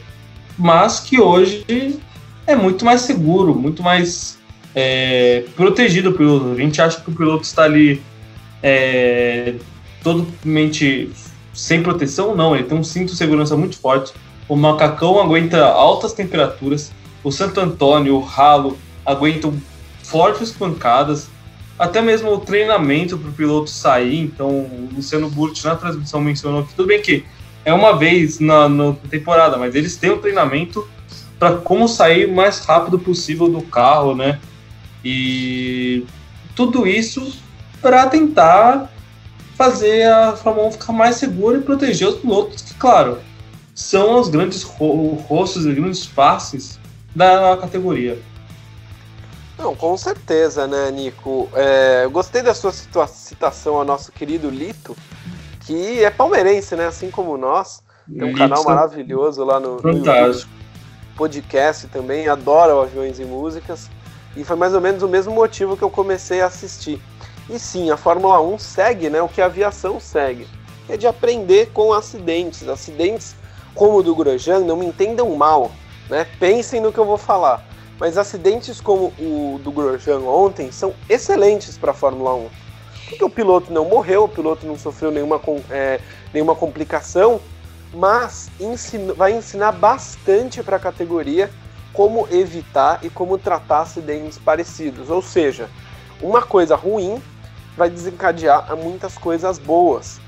mas 0.57 0.99
que 0.99 1.19
hoje 1.19 1.65
é 2.47 2.55
muito 2.55 2.85
mais 2.85 3.01
seguro, 3.01 3.53
muito 3.53 3.83
mais 3.83 4.37
é, 4.73 5.45
protegido 5.55 6.09
o 6.09 6.13
piloto. 6.13 6.51
A 6.51 6.55
gente 6.55 6.81
acha 6.81 6.99
que 7.01 7.09
o 7.09 7.15
piloto 7.15 7.43
está 7.43 7.63
ali 7.63 8.01
é, 8.61 9.55
totalmente 10.03 11.11
sem 11.53 11.81
proteção, 11.81 12.35
não. 12.35 12.55
Ele 12.55 12.65
tem 12.65 12.77
um 12.77 12.83
cinto 12.83 13.11
de 13.11 13.17
segurança 13.17 13.55
muito 13.55 13.77
forte. 13.77 14.13
O 14.47 14.55
macacão 14.55 15.19
aguenta 15.19 15.65
altas 15.65 16.13
temperaturas. 16.13 16.91
O 17.23 17.31
Santo 17.31 17.59
Antônio, 17.59 18.15
o 18.15 18.21
ralo, 18.21 18.77
aguentam 19.05 19.53
fortes 20.03 20.51
pancadas. 20.51 21.29
Até 21.77 22.01
mesmo 22.01 22.31
o 22.31 22.39
treinamento 22.39 23.17
para 23.17 23.29
o 23.29 23.33
piloto 23.33 23.69
sair. 23.69 24.19
Então, 24.19 24.47
o 24.47 24.89
Luciano 24.95 25.29
Burti 25.29 25.65
na 25.65 25.75
transmissão 25.75 26.21
mencionou 26.21 26.63
que 26.63 26.73
tudo 26.73 26.87
bem 26.87 27.01
que 27.01 27.25
é 27.65 27.73
uma 27.73 27.97
vez 27.97 28.39
na, 28.39 28.69
na 28.69 28.93
temporada, 29.09 29.57
mas 29.57 29.75
eles 29.75 29.97
têm 29.97 30.11
o 30.11 30.15
um 30.15 30.21
treinamento 30.21 30.87
para 31.37 31.57
como 31.57 31.87
sair 31.87 32.27
o 32.27 32.35
mais 32.35 32.59
rápido 32.59 32.97
possível 32.99 33.49
do 33.49 33.61
carro, 33.61 34.15
né? 34.15 34.39
E 35.03 36.05
tudo 36.55 36.87
isso 36.87 37.37
para 37.81 38.07
tentar 38.07 38.91
fazer 39.55 40.03
a 40.07 40.35
Fórmula 40.35 40.67
1 40.67 40.71
ficar 40.73 40.93
mais 40.93 41.15
segura 41.15 41.57
e 41.57 41.61
proteger 41.61 42.07
os 42.07 42.19
pilotos, 42.19 42.61
que, 42.61 42.73
claro, 42.75 43.19
são 43.73 44.19
os 44.19 44.29
grandes 44.29 44.63
rostos 44.63 45.65
e 45.65 45.73
grandes 45.73 46.05
faces 46.05 46.79
da 47.15 47.57
categoria. 47.57 48.19
Não, 49.57 49.73
com 49.75 49.95
certeza, 49.97 50.67
né, 50.67 50.91
Nico? 50.91 51.49
É, 51.53 52.07
gostei 52.11 52.41
da 52.41 52.53
sua 52.53 52.71
citação 53.07 53.75
ao 53.75 53.85
nosso 53.85 54.11
querido 54.11 54.49
Lito, 54.49 54.95
que 55.65 56.03
é 56.03 56.09
palmeirense, 56.09 56.75
né? 56.75 56.87
Assim 56.87 57.09
como 57.09 57.37
nós. 57.37 57.83
Tem 58.11 58.23
um 58.23 58.35
canal 58.35 58.63
maravilhoso 58.63 59.43
lá 59.43 59.59
no, 59.59 59.77
no 59.81 59.91
YouTube, 59.91 60.45
podcast 61.15 61.87
também, 61.87 62.27
adora 62.27 62.79
Aviões 62.79 63.19
e 63.19 63.25
Músicas. 63.25 63.89
E 64.35 64.43
foi 64.43 64.55
mais 64.55 64.73
ou 64.73 64.81
menos 64.81 65.01
o 65.01 65.07
mesmo 65.07 65.33
motivo 65.33 65.75
que 65.75 65.83
eu 65.83 65.89
comecei 65.89 66.41
a 66.41 66.47
assistir. 66.47 67.01
E 67.49 67.57
sim, 67.57 67.89
a 67.89 67.97
Fórmula 67.97 68.41
1 68.41 68.59
segue 68.59 69.09
né, 69.09 69.21
o 69.21 69.27
que 69.27 69.41
a 69.41 69.45
aviação 69.45 69.99
segue, 69.99 70.47
é 70.89 70.97
de 70.97 71.07
aprender 71.07 71.71
com 71.73 71.93
acidentes. 71.93 72.67
Acidentes 72.67 73.35
como 73.73 73.99
o 73.99 74.03
do 74.03 74.15
Grosjean, 74.15 74.59
não 74.59 74.77
me 74.77 74.85
entendam 74.85 75.35
mal, 75.35 75.71
né? 76.09 76.25
pensem 76.39 76.81
no 76.81 76.91
que 76.91 76.97
eu 76.97 77.05
vou 77.05 77.17
falar. 77.17 77.65
Mas 77.99 78.17
acidentes 78.17 78.81
como 78.81 79.13
o 79.17 79.59
do 79.63 79.71
Grosjean 79.71 80.19
ontem 80.19 80.71
são 80.71 80.93
excelentes 81.09 81.77
para 81.77 81.91
a 81.91 81.93
Fórmula 81.93 82.35
1. 82.35 82.49
Porque 83.07 83.23
o 83.23 83.29
piloto 83.29 83.71
não 83.71 83.85
morreu, 83.85 84.23
o 84.23 84.29
piloto 84.29 84.65
não 84.65 84.77
sofreu 84.77 85.11
nenhuma, 85.11 85.39
é, 85.69 85.99
nenhuma 86.33 86.55
complicação, 86.55 87.39
mas 87.93 88.49
vai 89.15 89.33
ensinar 89.33 89.71
bastante 89.71 90.63
para 90.63 90.77
a 90.77 90.79
categoria 90.79 91.49
como 91.93 92.27
evitar 92.29 92.99
e 93.03 93.09
como 93.09 93.37
tratar 93.37 93.81
acidentes 93.81 94.37
parecidos. 94.37 95.09
Ou 95.09 95.21
seja, 95.21 95.69
uma 96.21 96.41
coisa 96.41 96.75
ruim 96.75 97.21
vai 97.77 97.89
desencadear 97.89 98.75
muitas 98.75 99.17
coisas 99.17 99.57
boas, 99.57 100.19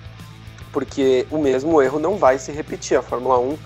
porque 0.72 1.26
o 1.32 1.38
mesmo 1.38 1.82
erro 1.82 2.00
não 2.00 2.18
vai 2.18 2.38
se 2.38 2.52
repetir. 2.52 2.98
A 2.98 3.02
Fórmula 3.02 3.40
1 3.40 3.58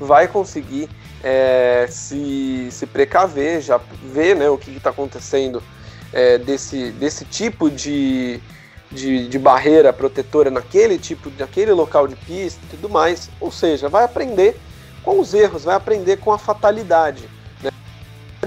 vai 0.00 0.28
conseguir 0.28 0.88
é, 1.22 1.86
se, 1.88 2.68
se 2.70 2.86
precaver, 2.86 3.60
já 3.60 3.80
ver 4.02 4.36
né, 4.36 4.48
o 4.50 4.58
que 4.58 4.70
está 4.70 4.90
acontecendo 4.90 5.62
é, 6.12 6.38
desse, 6.38 6.90
desse 6.92 7.24
tipo 7.24 7.70
de, 7.70 8.40
de, 8.90 9.28
de, 9.28 9.38
barreira 9.38 9.92
protetora 9.92 10.50
naquele 10.50 10.98
tipo, 10.98 11.30
naquele 11.38 11.72
local 11.72 12.06
de 12.06 12.16
pista 12.16 12.60
e 12.64 12.68
tudo 12.76 12.88
mais. 12.88 13.30
Ou 13.40 13.50
seja, 13.50 13.88
vai 13.88 14.04
aprender 14.04 14.58
com 15.02 15.20
os 15.20 15.34
erros, 15.34 15.64
vai 15.64 15.76
aprender 15.76 16.18
com 16.18 16.32
a 16.32 16.38
fatalidade, 16.38 17.28
né? 17.62 17.70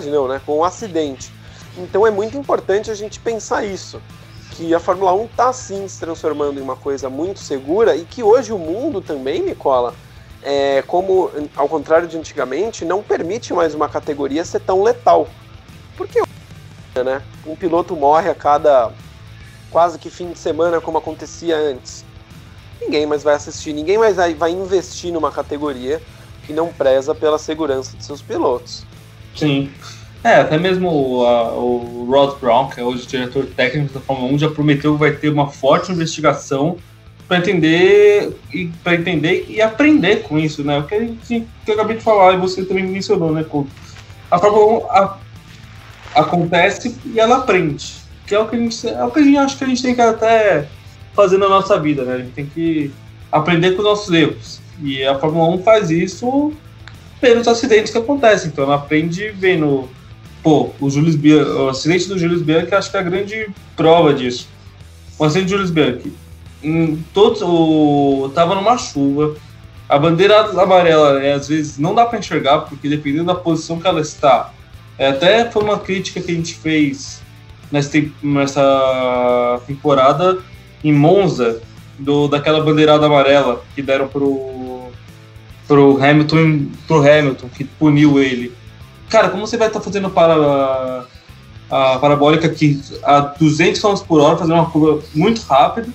não, 0.05 0.27
né? 0.27 0.41
com 0.45 0.57
o 0.57 0.63
acidente. 0.63 1.31
Então 1.77 2.05
é 2.05 2.11
muito 2.11 2.37
importante 2.37 2.91
a 2.91 2.95
gente 2.95 3.19
pensar 3.19 3.63
isso 3.63 4.01
que 4.59 4.73
a 4.73 4.79
Fórmula 4.79 5.13
1 5.13 5.25
está 5.25 5.53
sim 5.53 5.87
se 5.87 5.99
transformando 5.99 6.59
em 6.59 6.61
uma 6.61 6.75
coisa 6.75 7.09
muito 7.09 7.39
segura 7.39 7.95
e 7.95 8.03
que 8.03 8.21
hoje 8.21 8.51
o 8.51 8.57
mundo 8.57 8.99
também, 8.99 9.41
Nicola, 9.41 9.95
é, 10.43 10.81
como 10.85 11.31
ao 11.55 11.69
contrário 11.69 12.09
de 12.09 12.17
antigamente, 12.17 12.83
não 12.83 13.01
permite 13.01 13.53
mais 13.53 13.73
uma 13.73 13.87
categoria 13.87 14.43
ser 14.43 14.59
tão 14.59 14.83
letal. 14.83 15.29
Porque 15.95 16.21
né, 17.03 17.21
um 17.45 17.55
piloto 17.55 17.95
morre 17.95 18.29
a 18.29 18.35
cada 18.35 18.91
quase 19.69 19.99
que 19.99 20.09
fim 20.09 20.31
de 20.31 20.39
semana, 20.39 20.81
como 20.81 20.97
acontecia 20.97 21.55
antes. 21.55 22.03
Ninguém 22.81 23.05
mais 23.05 23.23
vai 23.23 23.35
assistir, 23.35 23.73
ninguém 23.73 23.97
mais 23.97 24.15
vai, 24.15 24.51
investir 24.51 25.11
numa 25.11 25.31
categoria 25.31 26.01
que 26.45 26.53
não 26.53 26.67
preza 26.67 27.13
pela 27.13 27.37
segurança 27.37 27.95
de 27.95 28.03
seus 28.03 28.21
pilotos. 28.21 28.83
Sim. 29.35 29.71
É, 30.23 30.35
até 30.35 30.57
mesmo 30.57 30.89
o, 30.89 31.25
a, 31.25 31.53
o 31.53 32.07
Rod 32.09 32.39
Brown, 32.39 32.69
que 32.69 32.79
é 32.79 32.83
hoje 32.83 33.03
o 33.03 33.07
diretor 33.07 33.45
técnico 33.45 33.93
da 33.93 33.99
Fórmula 33.99 34.33
1, 34.33 34.39
já 34.39 34.49
prometeu 34.49 34.93
que 34.93 34.99
vai 34.99 35.11
ter 35.11 35.29
uma 35.29 35.47
forte 35.47 35.91
investigação 35.91 36.77
para 37.27 37.37
entender 37.37 38.35
e 38.51 38.65
para 38.83 38.95
entender 38.95 39.45
e 39.47 39.61
aprender 39.61 40.23
com 40.23 40.39
isso, 40.39 40.63
né? 40.63 40.79
O 40.79 40.83
que, 40.83 41.15
que 41.25 41.45
eu 41.67 41.75
acabei 41.75 41.95
de 41.97 42.03
falar 42.03 42.33
e 42.33 42.37
você 42.37 42.65
também 42.65 42.83
mencionou, 42.83 43.31
né? 43.31 43.45
A 44.31 44.39
Fórmula 44.39 44.85
1 44.85 44.91
a, 44.91 45.17
acontece 46.15 46.95
e 47.05 47.19
ela 47.19 47.37
aprende, 47.37 47.93
que 48.25 48.35
é 48.35 48.39
o 48.39 48.47
que 48.47 48.55
a 48.55 48.59
gente 48.59 48.87
é 48.87 49.03
o 49.03 49.11
que 49.11 49.19
a 49.19 49.23
gente 49.23 49.37
acha 49.37 49.57
que 49.57 49.63
a 49.63 49.67
gente 49.67 49.83
tem 49.83 49.95
que 49.95 50.01
até 50.01 50.67
fazer 51.13 51.37
na 51.37 51.49
nossa 51.49 51.79
vida, 51.79 52.03
né? 52.03 52.13
A 52.13 52.17
gente 52.17 52.31
tem 52.31 52.45
que 52.45 52.91
aprender 53.31 53.71
com 53.71 53.79
os 53.79 53.85
nossos 53.85 54.13
erros. 54.13 54.59
E 54.81 55.03
a 55.03 55.17
Fórmula 55.19 55.49
1 55.55 55.63
faz 55.63 55.91
isso 55.91 56.53
pelos 57.19 57.47
acidentes 57.47 57.91
que 57.91 57.97
acontecem. 57.97 58.49
Então 58.49 58.63
ela 58.63 58.75
aprende 58.75 59.29
vendo 59.31 59.89
Pô, 60.41 60.69
o, 60.79 60.89
Julius 60.89 61.15
Bianchi, 61.15 61.49
o 61.51 61.69
acidente 61.69 62.07
do 62.07 62.17
Julius 62.17 62.41
Bianchi 62.41 62.73
acho 62.73 62.89
que 62.89 62.97
é 62.97 62.99
a 62.99 63.03
grande 63.03 63.49
prova 63.75 64.13
disso. 64.13 64.47
O 65.17 65.25
acidente 65.25 65.47
do 65.47 65.51
Julius 65.51 65.71
Bianchi. 65.71 66.13
Em 66.63 67.03
todos, 67.13 67.41
o, 67.41 68.31
tava 68.33 68.55
numa 68.55 68.77
chuva. 68.77 69.35
A 69.87 69.97
bandeira 69.97 70.39
amarela, 70.61 71.21
é, 71.21 71.33
às 71.33 71.47
vezes, 71.47 71.77
não 71.77 71.93
dá 71.93 72.05
para 72.05 72.19
enxergar, 72.19 72.59
porque 72.59 72.87
dependendo 72.87 73.25
da 73.25 73.35
posição 73.35 73.79
que 73.79 73.87
ela 73.87 73.99
está. 73.99 74.53
É, 74.99 75.07
até 75.07 75.49
foi 75.49 75.63
uma 75.63 75.79
crítica 75.79 76.19
que 76.19 76.29
a 76.29 76.35
gente 76.35 76.53
fez 76.55 77.21
nessa, 77.71 77.91
temporada 79.65 80.39
em 80.83 80.91
Monza, 80.91 81.61
do, 81.97 82.27
daquela 82.27 82.61
bandeirada 82.61 83.05
amarela 83.05 83.63
que 83.73 83.81
deram 83.81 84.09
pro, 84.09 84.89
pro 85.65 86.03
Hamilton, 86.03 86.67
pro 86.85 86.97
Hamilton, 86.97 87.47
que 87.47 87.63
puniu 87.63 88.19
ele. 88.19 88.53
Cara, 89.09 89.29
como 89.29 89.47
você 89.47 89.55
vai 89.55 89.67
estar 89.67 89.79
tá 89.79 89.85
fazendo 89.85 90.09
para 90.09 91.05
a 91.71 91.97
parabólica 91.99 92.49
que 92.49 92.81
a 93.03 93.19
200 93.21 93.81
km 93.81 94.05
por 94.05 94.19
hora, 94.19 94.37
fazendo 94.37 94.55
uma 94.55 94.69
curva 94.69 95.01
muito 95.15 95.41
rápida, 95.43 95.87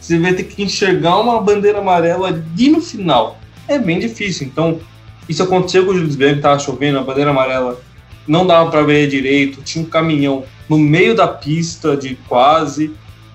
você 0.00 0.18
vai 0.18 0.32
ter 0.32 0.44
que 0.44 0.62
enxergar 0.64 1.18
uma 1.18 1.40
bandeira 1.40 1.78
amarela 1.78 2.28
ali 2.28 2.68
no 2.70 2.80
final. 2.80 3.38
É 3.68 3.78
bem 3.78 4.00
difícil. 4.00 4.46
Então, 4.46 4.80
isso 5.28 5.42
aconteceu 5.42 5.84
com 5.84 5.92
o 5.92 5.94
Jules 5.94 6.16
Bianchi, 6.16 6.36
estava 6.36 6.58
chovendo, 6.58 6.98
a 6.98 7.02
bandeira 7.02 7.30
amarela 7.30 7.80
não 8.28 8.46
dava 8.46 8.70
para 8.70 8.82
ver 8.82 9.08
direito, 9.08 9.62
tinha 9.62 9.84
um 9.84 9.88
caminhão 9.88 10.44
no 10.68 10.78
meio 10.78 11.14
da 11.14 11.26
pista 11.26 11.96
de 11.96 12.14
quase 12.28 12.92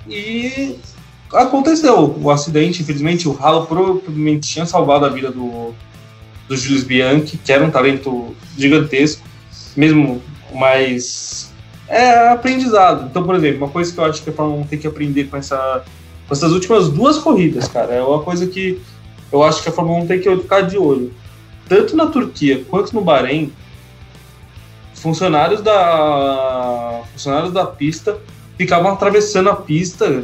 e 0.08 0.76
aconteceu 1.34 2.16
o 2.22 2.30
acidente. 2.30 2.82
Infelizmente, 2.82 3.28
o 3.28 3.34
ralo 3.34 3.66
provavelmente 3.66 4.48
tinha 4.48 4.66
salvado 4.66 5.06
a 5.06 5.10
vida 5.10 5.32
do, 5.32 5.74
do 6.48 6.56
Jules 6.56 6.84
Bianchi, 6.84 7.38
que 7.38 7.52
era 7.52 7.66
um 7.66 7.72
talento 7.72 8.36
gigantesco, 8.58 9.24
mesmo 9.76 10.22
mais 10.54 11.52
é 11.88 12.30
aprendizado. 12.30 13.08
Então, 13.10 13.24
por 13.24 13.36
exemplo, 13.36 13.58
uma 13.58 13.70
coisa 13.70 13.92
que 13.92 14.00
eu 14.00 14.06
acho 14.06 14.24
que 14.24 14.30
a 14.30 14.34
Fórmula 14.34 14.62
1 14.62 14.68
tem 14.68 14.80
que 14.80 14.88
aprender 14.88 15.26
com, 15.26 15.38
essa, 15.38 15.84
com 16.28 16.34
essas 16.34 16.52
últimas 16.52 16.90
duas 16.90 17.18
corridas, 17.18 17.68
cara, 17.68 17.94
é 17.94 18.02
uma 18.02 18.22
coisa 18.22 18.48
que 18.48 18.80
eu 19.32 19.44
acho 19.44 19.62
que 19.62 19.70
a 19.70 19.72
Fórmula 19.72 20.04
1 20.04 20.08
tem 20.08 20.20
que 20.20 20.36
ficar 20.38 20.62
de 20.62 20.78
olho. 20.78 21.12
Tanto 21.68 21.96
na 21.96 22.08
Turquia 22.08 22.64
quanto 22.70 22.94
no 22.94 23.02
Bahrein, 23.02 23.52
funcionários 25.04 25.62
da 25.62 27.02
funcionários 27.12 27.52
da 27.52 27.66
pista 27.66 28.18
ficavam 28.58 28.94
atravessando 28.94 29.50
a 29.50 29.56
pista 29.56 30.24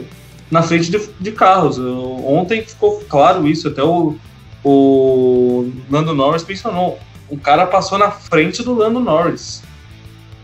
na 0.50 0.64
frente 0.64 0.90
de, 0.90 1.10
de 1.20 1.32
carros. 1.34 1.78
Ontem 1.78 2.64
ficou 2.64 3.04
claro 3.10 3.46
isso, 3.48 3.68
até 3.68 3.84
o, 3.84 4.16
o 4.64 5.70
Lando 5.92 6.16
Norris 6.16 6.46
mencionou. 6.46 6.98
O 7.30 7.38
cara 7.38 7.68
passou 7.68 7.98
na 7.98 8.10
frente 8.10 8.64
do 8.64 8.74
Lando 8.74 9.02
Norris. 9.02 9.62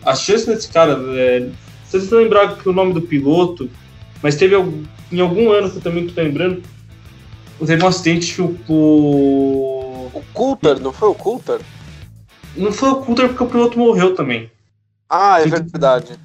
A 0.05 0.13
chance 0.13 0.45
desse 0.45 0.67
cara, 0.67 0.99
é, 1.13 1.47
vocês 1.87 2.09
vão 2.09 2.19
lembrar 2.19 2.57
que 2.57 2.67
o 2.67 2.73
nome 2.73 2.93
do 2.93 3.01
piloto, 3.01 3.69
mas 4.21 4.35
teve 4.35 4.55
em 5.11 5.19
algum 5.19 5.51
ano 5.51 5.71
que 5.71 5.77
eu 5.77 5.81
também 5.81 6.05
estou 6.05 6.23
lembrando, 6.23 6.61
teve 7.65 7.83
um 7.83 7.87
acidente 7.87 8.33
que 8.33 8.41
o. 8.41 9.81
O 10.13 10.23
Coulter, 10.33 10.79
não 10.79 10.93
foi 10.93 11.09
o 11.09 11.15
Coulter? 11.15 11.59
Não 12.55 12.71
foi 12.71 12.89
o 12.89 12.95
Coulter 12.97 13.27
porque 13.29 13.43
o 13.43 13.47
piloto 13.47 13.77
morreu 13.77 14.15
também. 14.15 14.49
Ah, 15.09 15.41
é 15.41 15.47
verdade. 15.47 16.17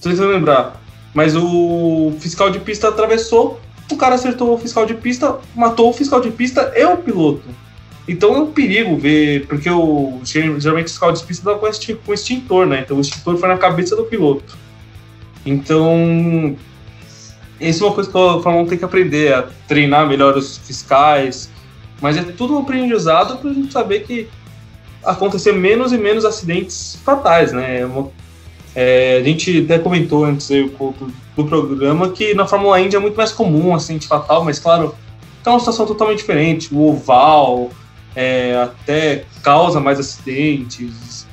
Vocês 0.00 0.18
vão 0.18 0.28
lembrar. 0.28 0.80
Mas 1.14 1.34
o 1.34 2.12
fiscal 2.20 2.50
de 2.50 2.60
pista 2.60 2.88
atravessou, 2.88 3.60
o 3.90 3.96
cara 3.96 4.14
acertou 4.14 4.54
o 4.54 4.58
fiscal 4.58 4.84
de 4.84 4.94
pista, 4.94 5.38
matou 5.54 5.90
o 5.90 5.92
fiscal 5.92 6.20
de 6.20 6.30
pista 6.30 6.72
e 6.76 6.84
o 6.84 6.96
piloto. 6.98 7.48
Então 8.06 8.34
é 8.34 8.38
um 8.40 8.52
perigo 8.52 8.96
ver, 8.96 9.46
porque 9.46 9.68
o, 9.68 10.20
geralmente 10.24 10.86
o 10.86 10.90
fiscal 10.90 11.12
de 11.12 11.22
pista 11.22 11.52
dá 11.52 11.58
com 11.58 12.12
extintor, 12.12 12.66
né? 12.66 12.80
Então 12.80 12.96
o 12.96 13.00
extintor 13.00 13.36
foi 13.36 13.48
na 13.48 13.58
cabeça 13.58 13.94
do 13.94 14.04
piloto. 14.04 14.56
Então, 15.44 16.56
isso 17.60 17.84
é 17.84 17.86
uma 17.86 17.94
coisa 17.94 18.10
que 18.10 18.16
o 18.16 18.42
Fórmula 18.42 18.64
1 18.64 18.68
tem 18.68 18.78
que 18.78 18.84
aprender, 18.84 19.34
a 19.34 19.42
treinar 19.66 20.06
melhor 20.06 20.36
os 20.36 20.58
fiscais. 20.58 21.50
Mas 22.00 22.16
é 22.16 22.22
tudo 22.22 22.54
um 22.54 22.60
aprendizado 22.60 23.38
para 23.38 23.50
a 23.50 23.54
gente 23.54 23.72
saber 23.72 24.00
que 24.00 24.28
acontecer 25.10 25.52
menos 25.52 25.92
e 25.92 25.98
menos 25.98 26.24
acidentes 26.24 26.98
fatais, 27.04 27.52
né? 27.52 27.80
É, 28.74 29.18
a 29.20 29.24
gente 29.24 29.64
até 29.64 29.78
comentou 29.78 30.24
antes 30.24 30.50
aí, 30.50 30.68
do, 30.68 30.94
do 31.36 31.44
programa 31.44 32.10
que 32.10 32.34
na 32.34 32.46
Fórmula 32.46 32.80
Indy 32.80 32.96
é 32.96 32.98
muito 32.98 33.16
mais 33.16 33.32
comum 33.32 33.74
acidente 33.74 34.06
fatal, 34.06 34.44
mas 34.44 34.58
claro, 34.58 34.94
é 35.44 35.48
uma 35.50 35.58
situação 35.58 35.86
totalmente 35.86 36.18
diferente. 36.18 36.72
O 36.72 36.90
oval 36.90 37.70
é, 38.14 38.60
até 38.62 39.24
causa 39.42 39.80
mais 39.80 39.98
acidentes, 39.98 41.26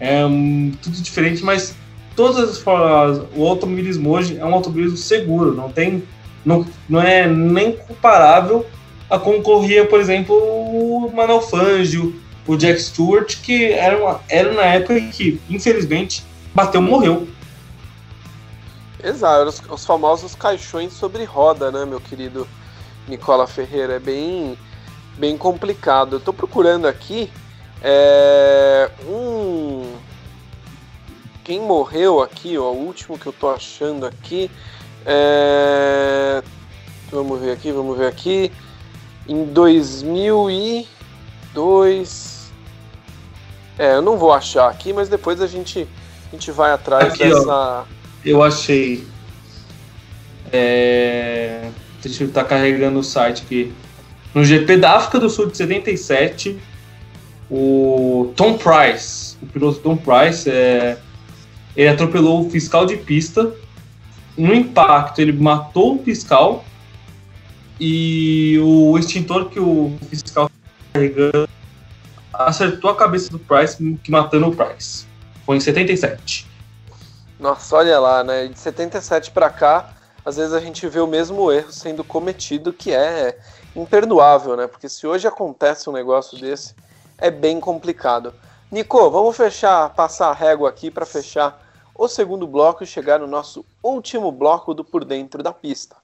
é 0.00 0.24
um, 0.24 0.72
tudo 0.82 0.96
diferente, 0.96 1.44
mas 1.44 1.74
todas 2.16 2.50
as 2.50 2.58
formas, 2.58 3.22
o 3.36 3.46
automobilismo 3.46 4.10
hoje 4.10 4.38
é 4.38 4.44
um 4.44 4.54
automobilismo 4.54 4.96
seguro, 4.96 5.54
não 5.54 5.70
tem, 5.70 6.02
não, 6.44 6.64
não 6.88 7.00
é 7.00 7.26
nem 7.26 7.72
comparável 7.72 8.66
a 9.10 9.18
como 9.18 9.42
corria, 9.42 9.84
por 9.84 10.00
exemplo, 10.00 10.34
o 10.36 11.10
Manuel 11.14 11.40
Fangio, 11.40 12.14
o 12.48 12.56
Jack 12.56 12.80
Stewart, 12.80 13.36
que 13.42 13.72
era, 13.72 13.96
uma, 13.96 14.20
era 14.28 14.52
na 14.52 14.62
época 14.62 15.00
que, 15.12 15.40
infelizmente, 15.48 16.24
bateu, 16.54 16.82
morreu. 16.82 17.28
Exato, 19.04 19.48
os, 19.48 19.62
os, 19.70 19.84
famosos 19.84 20.34
caixões 20.34 20.94
sobre 20.94 21.24
roda, 21.24 21.70
né, 21.70 21.84
meu 21.84 22.00
querido 22.00 22.48
Nicola 23.06 23.46
Ferreira? 23.46 23.96
É 23.96 24.00
bem, 24.00 24.56
bem 25.18 25.36
complicado. 25.36 26.16
Eu 26.16 26.20
tô 26.20 26.32
procurando 26.32 26.88
aqui 26.88 27.30
é, 27.82 28.90
um. 29.06 29.92
Quem 31.44 31.60
morreu 31.60 32.22
aqui, 32.22 32.56
ó, 32.58 32.72
o 32.72 32.86
último 32.86 33.18
que 33.18 33.26
eu 33.26 33.32
tô 33.32 33.50
achando 33.50 34.06
aqui. 34.06 34.50
É... 35.06 36.42
Vamos 37.10 37.40
ver 37.40 37.52
aqui, 37.52 37.72
vamos 37.72 37.96
ver 37.96 38.06
aqui. 38.06 38.52
Em 39.26 39.44
2002. 39.44 42.37
É, 43.78 43.94
eu 43.94 44.02
não 44.02 44.18
vou 44.18 44.32
achar 44.32 44.68
aqui, 44.68 44.92
mas 44.92 45.08
depois 45.08 45.40
a 45.40 45.46
gente, 45.46 45.86
a 46.26 46.30
gente 46.34 46.50
vai 46.50 46.72
atrás 46.72 47.12
aqui, 47.12 47.24
dessa. 47.24 47.48
Ó, 47.48 47.84
eu 48.24 48.42
achei. 48.42 49.06
É... 50.52 51.70
Deixa 52.02 52.24
eu 52.24 52.28
estar 52.28 52.42
tá 52.42 52.48
carregando 52.48 52.98
o 52.98 53.04
site 53.04 53.42
aqui. 53.44 53.72
No 54.34 54.44
GP 54.44 54.78
da 54.78 54.96
África 54.96 55.20
do 55.20 55.30
Sul 55.30 55.46
de 55.46 55.56
77, 55.56 56.58
o 57.50 58.32
Tom 58.36 58.58
Price, 58.58 59.36
o 59.40 59.46
piloto 59.46 59.78
Tom 59.78 59.96
Price, 59.96 60.50
é... 60.50 60.98
ele 61.76 61.88
atropelou 61.88 62.46
o 62.46 62.50
fiscal 62.50 62.84
de 62.84 62.96
pista. 62.96 63.52
No 64.36 64.54
impacto, 64.54 65.20
ele 65.20 65.32
matou 65.32 65.96
o 65.96 66.02
fiscal 66.02 66.64
e 67.80 68.58
o 68.60 68.98
extintor 68.98 69.50
que 69.50 69.60
o 69.60 69.96
fiscal 70.10 70.50
carregando 70.92 71.48
acertou 72.32 72.90
a 72.90 72.96
cabeça 72.96 73.30
do 73.30 73.38
Price, 73.38 73.76
matando 74.08 74.48
o 74.48 74.56
Price. 74.56 75.06
Foi 75.44 75.56
em 75.56 75.60
77. 75.60 76.46
Nossa, 77.38 77.76
olha 77.76 77.98
lá, 77.98 78.24
né? 78.24 78.46
De 78.48 78.58
77 78.58 79.30
para 79.30 79.48
cá, 79.50 79.94
às 80.24 80.36
vezes 80.36 80.52
a 80.52 80.60
gente 80.60 80.86
vê 80.88 81.00
o 81.00 81.06
mesmo 81.06 81.50
erro 81.50 81.72
sendo 81.72 82.02
cometido, 82.02 82.72
que 82.72 82.92
é 82.92 83.38
imperdoável, 83.74 84.56
né? 84.56 84.66
Porque 84.66 84.88
se 84.88 85.06
hoje 85.06 85.26
acontece 85.26 85.88
um 85.88 85.92
negócio 85.92 86.38
desse, 86.38 86.74
é 87.16 87.30
bem 87.30 87.60
complicado. 87.60 88.34
Nico, 88.70 89.10
vamos 89.10 89.36
fechar, 89.36 89.88
passar 89.94 90.28
a 90.28 90.34
régua 90.34 90.68
aqui 90.68 90.90
para 90.90 91.06
fechar 91.06 91.64
o 91.94 92.06
segundo 92.06 92.46
bloco 92.46 92.84
e 92.84 92.86
chegar 92.86 93.18
no 93.18 93.26
nosso 93.26 93.64
último 93.82 94.30
bloco 94.30 94.74
do 94.74 94.84
Por 94.84 95.04
Dentro 95.04 95.42
da 95.42 95.52
Pista. 95.52 95.96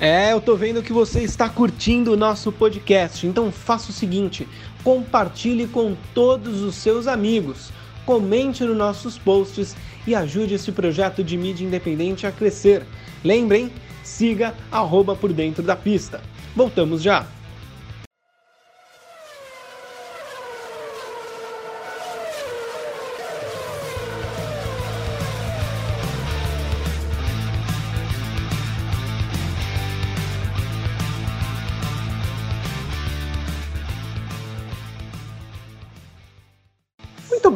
É, 0.00 0.32
eu 0.32 0.40
tô 0.40 0.54
vendo 0.54 0.82
que 0.82 0.92
você 0.92 1.22
está 1.22 1.48
curtindo 1.48 2.12
o 2.12 2.16
nosso 2.16 2.52
podcast, 2.52 3.26
então 3.26 3.50
faça 3.50 3.90
o 3.90 3.92
seguinte: 3.92 4.46
compartilhe 4.84 5.66
com 5.66 5.96
todos 6.14 6.62
os 6.62 6.76
seus 6.76 7.08
amigos, 7.08 7.72
comente 8.06 8.62
nos 8.62 8.76
nossos 8.76 9.18
posts 9.18 9.74
e 10.06 10.14
ajude 10.14 10.54
esse 10.54 10.70
projeto 10.70 11.24
de 11.24 11.36
mídia 11.36 11.64
independente 11.64 12.26
a 12.28 12.32
crescer. 12.32 12.86
Lembrem, 13.24 13.72
siga 14.04 14.54
arroba 14.70 15.16
por 15.16 15.32
dentro 15.32 15.64
da 15.64 15.74
pista. 15.74 16.20
Voltamos 16.54 17.02
já! 17.02 17.37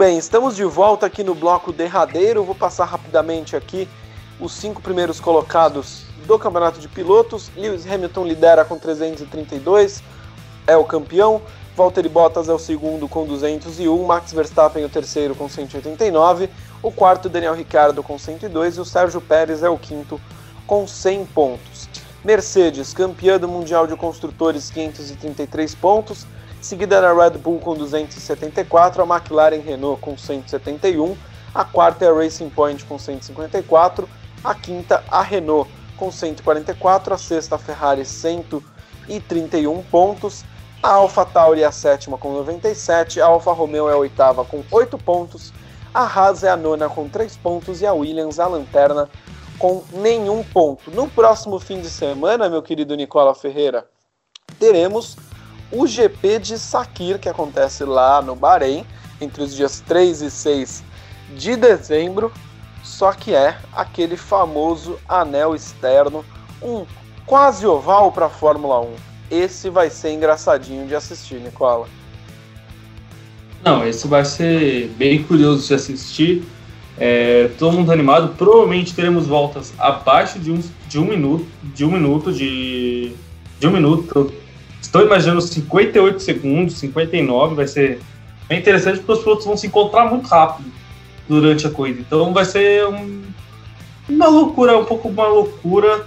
Bem, 0.02 0.18
estamos 0.18 0.56
de 0.56 0.64
volta 0.64 1.06
aqui 1.06 1.22
no 1.22 1.32
bloco 1.32 1.72
derradeiro. 1.72 2.42
Vou 2.42 2.56
passar 2.56 2.86
rapidamente 2.86 3.54
aqui 3.54 3.88
os 4.40 4.50
cinco 4.50 4.82
primeiros 4.82 5.20
colocados 5.20 6.06
do 6.26 6.36
campeonato 6.40 6.80
de 6.80 6.88
pilotos. 6.88 7.52
Lewis 7.56 7.86
Hamilton 7.88 8.26
lidera 8.26 8.64
com 8.64 8.76
332, 8.76 10.02
é 10.66 10.76
o 10.76 10.84
campeão. 10.84 11.40
Valtteri 11.76 12.08
Bottas 12.08 12.48
é 12.48 12.52
o 12.52 12.58
segundo 12.58 13.06
com 13.06 13.24
201, 13.24 14.04
Max 14.04 14.32
Verstappen 14.32 14.82
é 14.82 14.86
o 14.86 14.88
terceiro 14.88 15.36
com 15.36 15.48
189, 15.48 16.50
o 16.82 16.90
quarto 16.90 17.28
Daniel 17.28 17.54
Ricciardo 17.54 18.02
com 18.02 18.18
102 18.18 18.78
e 18.78 18.80
o 18.80 18.84
Sérgio 18.84 19.20
Pérez 19.20 19.62
é 19.62 19.70
o 19.70 19.78
quinto 19.78 20.20
com 20.66 20.84
100 20.84 21.26
pontos. 21.26 21.88
Mercedes, 22.24 22.92
campeã 22.92 23.38
do 23.38 23.46
Mundial 23.46 23.86
de 23.86 23.94
Construtores, 23.94 24.68
533 24.68 25.76
pontos. 25.76 26.26
Seguida 26.62 27.00
da 27.00 27.12
Red 27.12 27.38
Bull 27.38 27.58
com 27.58 27.74
274, 27.74 29.02
a 29.02 29.04
McLaren 29.04 29.58
Renault 29.58 30.00
com 30.00 30.16
171, 30.16 31.16
a 31.52 31.64
quarta 31.64 32.04
é 32.04 32.08
a 32.08 32.14
Racing 32.14 32.50
Point 32.50 32.84
com 32.84 32.96
154, 32.96 34.08
a 34.44 34.54
quinta 34.54 35.02
a 35.10 35.22
Renault 35.22 35.68
com 35.96 36.12
144, 36.12 37.14
a 37.14 37.18
sexta 37.18 37.56
a 37.56 37.58
Ferrari 37.58 38.04
131 38.04 39.82
pontos, 39.90 40.44
a 40.80 40.92
Alfa 40.92 41.24
Tauri 41.24 41.62
é 41.62 41.66
a 41.66 41.72
sétima 41.72 42.16
com 42.16 42.32
97, 42.32 43.20
a 43.20 43.26
Alfa 43.26 43.50
Romeo 43.50 43.88
é 43.88 43.94
a 43.94 43.96
oitava 43.96 44.44
com 44.44 44.62
8 44.70 44.96
pontos, 44.98 45.52
a 45.92 46.04
Haas 46.04 46.44
é 46.44 46.48
a 46.48 46.56
nona 46.56 46.88
com 46.88 47.08
3 47.08 47.36
pontos 47.38 47.82
e 47.82 47.86
a 47.86 47.92
Williams 47.92 48.38
a 48.38 48.46
lanterna 48.46 49.10
com 49.58 49.82
nenhum 49.94 50.44
ponto. 50.44 50.92
No 50.92 51.08
próximo 51.08 51.58
fim 51.58 51.80
de 51.80 51.90
semana, 51.90 52.48
meu 52.48 52.62
querido 52.62 52.94
Nicola 52.94 53.34
Ferreira, 53.34 53.84
teremos 54.60 55.16
o 55.72 55.86
GP 55.86 56.38
de 56.38 56.58
Sakir, 56.58 57.18
que 57.18 57.28
acontece 57.28 57.84
lá 57.84 58.20
no 58.20 58.36
Bahrein, 58.36 58.84
entre 59.20 59.42
os 59.42 59.54
dias 59.54 59.80
3 59.80 60.22
e 60.22 60.30
6 60.30 60.84
de 61.36 61.56
dezembro, 61.56 62.30
só 62.82 63.12
que 63.12 63.34
é 63.34 63.56
aquele 63.72 64.16
famoso 64.16 64.98
anel 65.08 65.54
externo, 65.54 66.24
um 66.60 66.84
quase 67.24 67.66
oval 67.66 68.12
para 68.12 68.26
a 68.26 68.30
Fórmula 68.30 68.80
1. 68.80 68.94
Esse 69.30 69.70
vai 69.70 69.88
ser 69.88 70.12
engraçadinho 70.12 70.86
de 70.86 70.94
assistir, 70.94 71.36
Nicola. 71.40 71.88
Não, 73.64 73.86
esse 73.86 74.06
vai 74.06 74.24
ser 74.24 74.88
bem 74.98 75.22
curioso 75.22 75.66
de 75.66 75.74
assistir. 75.74 76.44
É, 76.98 77.48
todo 77.58 77.72
mundo 77.72 77.90
animado. 77.90 78.34
Provavelmente 78.36 78.94
teremos 78.94 79.26
voltas 79.26 79.72
abaixo 79.78 80.38
de 80.38 80.50
um, 80.50 80.60
de 80.88 80.98
um 80.98 81.06
minuto, 81.06 81.46
de 81.62 81.84
um 81.84 81.90
minuto 81.90 82.32
de, 82.32 83.14
de 83.58 83.66
um 83.66 83.70
minuto. 83.70 84.32
Estou 84.92 85.06
imaginando 85.06 85.40
58 85.40 86.20
segundos, 86.20 86.74
59. 86.74 87.54
Vai 87.54 87.66
ser 87.66 87.98
bem 88.46 88.58
interessante 88.58 88.98
porque 88.98 89.12
os 89.12 89.20
pilotos 89.20 89.46
vão 89.46 89.56
se 89.56 89.66
encontrar 89.66 90.04
muito 90.04 90.28
rápido 90.28 90.70
durante 91.26 91.66
a 91.66 91.70
corrida. 91.70 92.00
Então 92.00 92.30
vai 92.34 92.44
ser 92.44 92.86
um, 92.88 93.22
uma 94.06 94.28
loucura, 94.28 94.76
um 94.76 94.84
pouco 94.84 95.08
uma 95.08 95.26
loucura. 95.26 96.04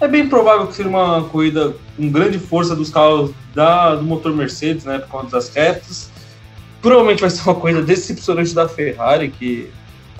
É 0.00 0.08
bem 0.08 0.28
provável 0.28 0.66
que 0.66 0.74
seja 0.74 0.88
uma 0.88 1.22
corrida 1.28 1.76
com 1.96 2.10
grande 2.10 2.40
força 2.40 2.74
dos 2.74 2.90
carros 2.90 3.30
da, 3.54 3.94
do 3.94 4.02
motor 4.02 4.34
Mercedes, 4.34 4.84
né, 4.84 4.98
por 4.98 5.10
conta 5.10 5.36
das 5.36 5.54
retas. 5.54 6.10
Provavelmente 6.82 7.20
vai 7.20 7.30
ser 7.30 7.48
uma 7.48 7.54
corrida 7.54 7.82
decepcionante 7.82 8.52
da 8.52 8.68
Ferrari, 8.68 9.28
que 9.28 9.70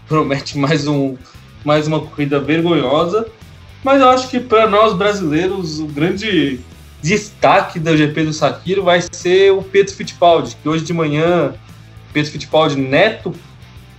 promete 0.07 0.57
mais, 0.57 0.87
um, 0.87 1.17
mais 1.65 1.89
uma 1.89 1.99
corrida 1.99 2.39
vergonhosa. 2.39 3.27
Mas 3.83 4.01
eu 4.01 4.09
acho 4.09 4.29
que 4.29 4.39
para 4.39 4.69
nós 4.69 4.93
brasileiros, 4.93 5.81
o 5.81 5.87
grande 5.87 6.61
destaque 7.03 7.79
da 7.79 7.97
GP 7.97 8.25
do 8.25 8.33
Sakiro 8.33 8.83
vai 8.83 9.01
ser 9.13 9.53
o 9.53 9.63
Pedro 9.63 9.95
Fittipaldi, 9.95 10.57
que 10.61 10.69
hoje 10.69 10.85
de 10.85 10.93
manhã, 10.93 11.55
Pedro 12.13 12.31
Fittipaldi, 12.31 12.77
neto 12.77 13.35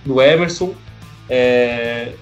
do 0.04 0.20
Emerson, 0.20 0.74
é, 1.28 2.12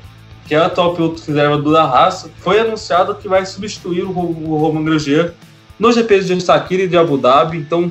que 0.46 0.54
é 0.54 0.60
o 0.60 0.64
atual 0.64 0.94
piloto 0.94 1.22
reserva 1.26 1.58
do 1.58 1.72
da 1.72 1.86
raça, 1.86 2.30
foi 2.38 2.60
anunciado 2.60 3.14
que 3.14 3.28
vai 3.28 3.44
substituir 3.44 4.02
o, 4.02 4.10
o 4.10 4.56
Roman 4.58 4.84
Grosjean 4.84 5.32
no 5.78 5.92
GP 5.92 6.20
de 6.20 6.40
Sakiro 6.40 6.82
e 6.82 6.88
de 6.88 6.96
Abu 6.96 7.18
Dhabi. 7.18 7.58
Então, 7.58 7.90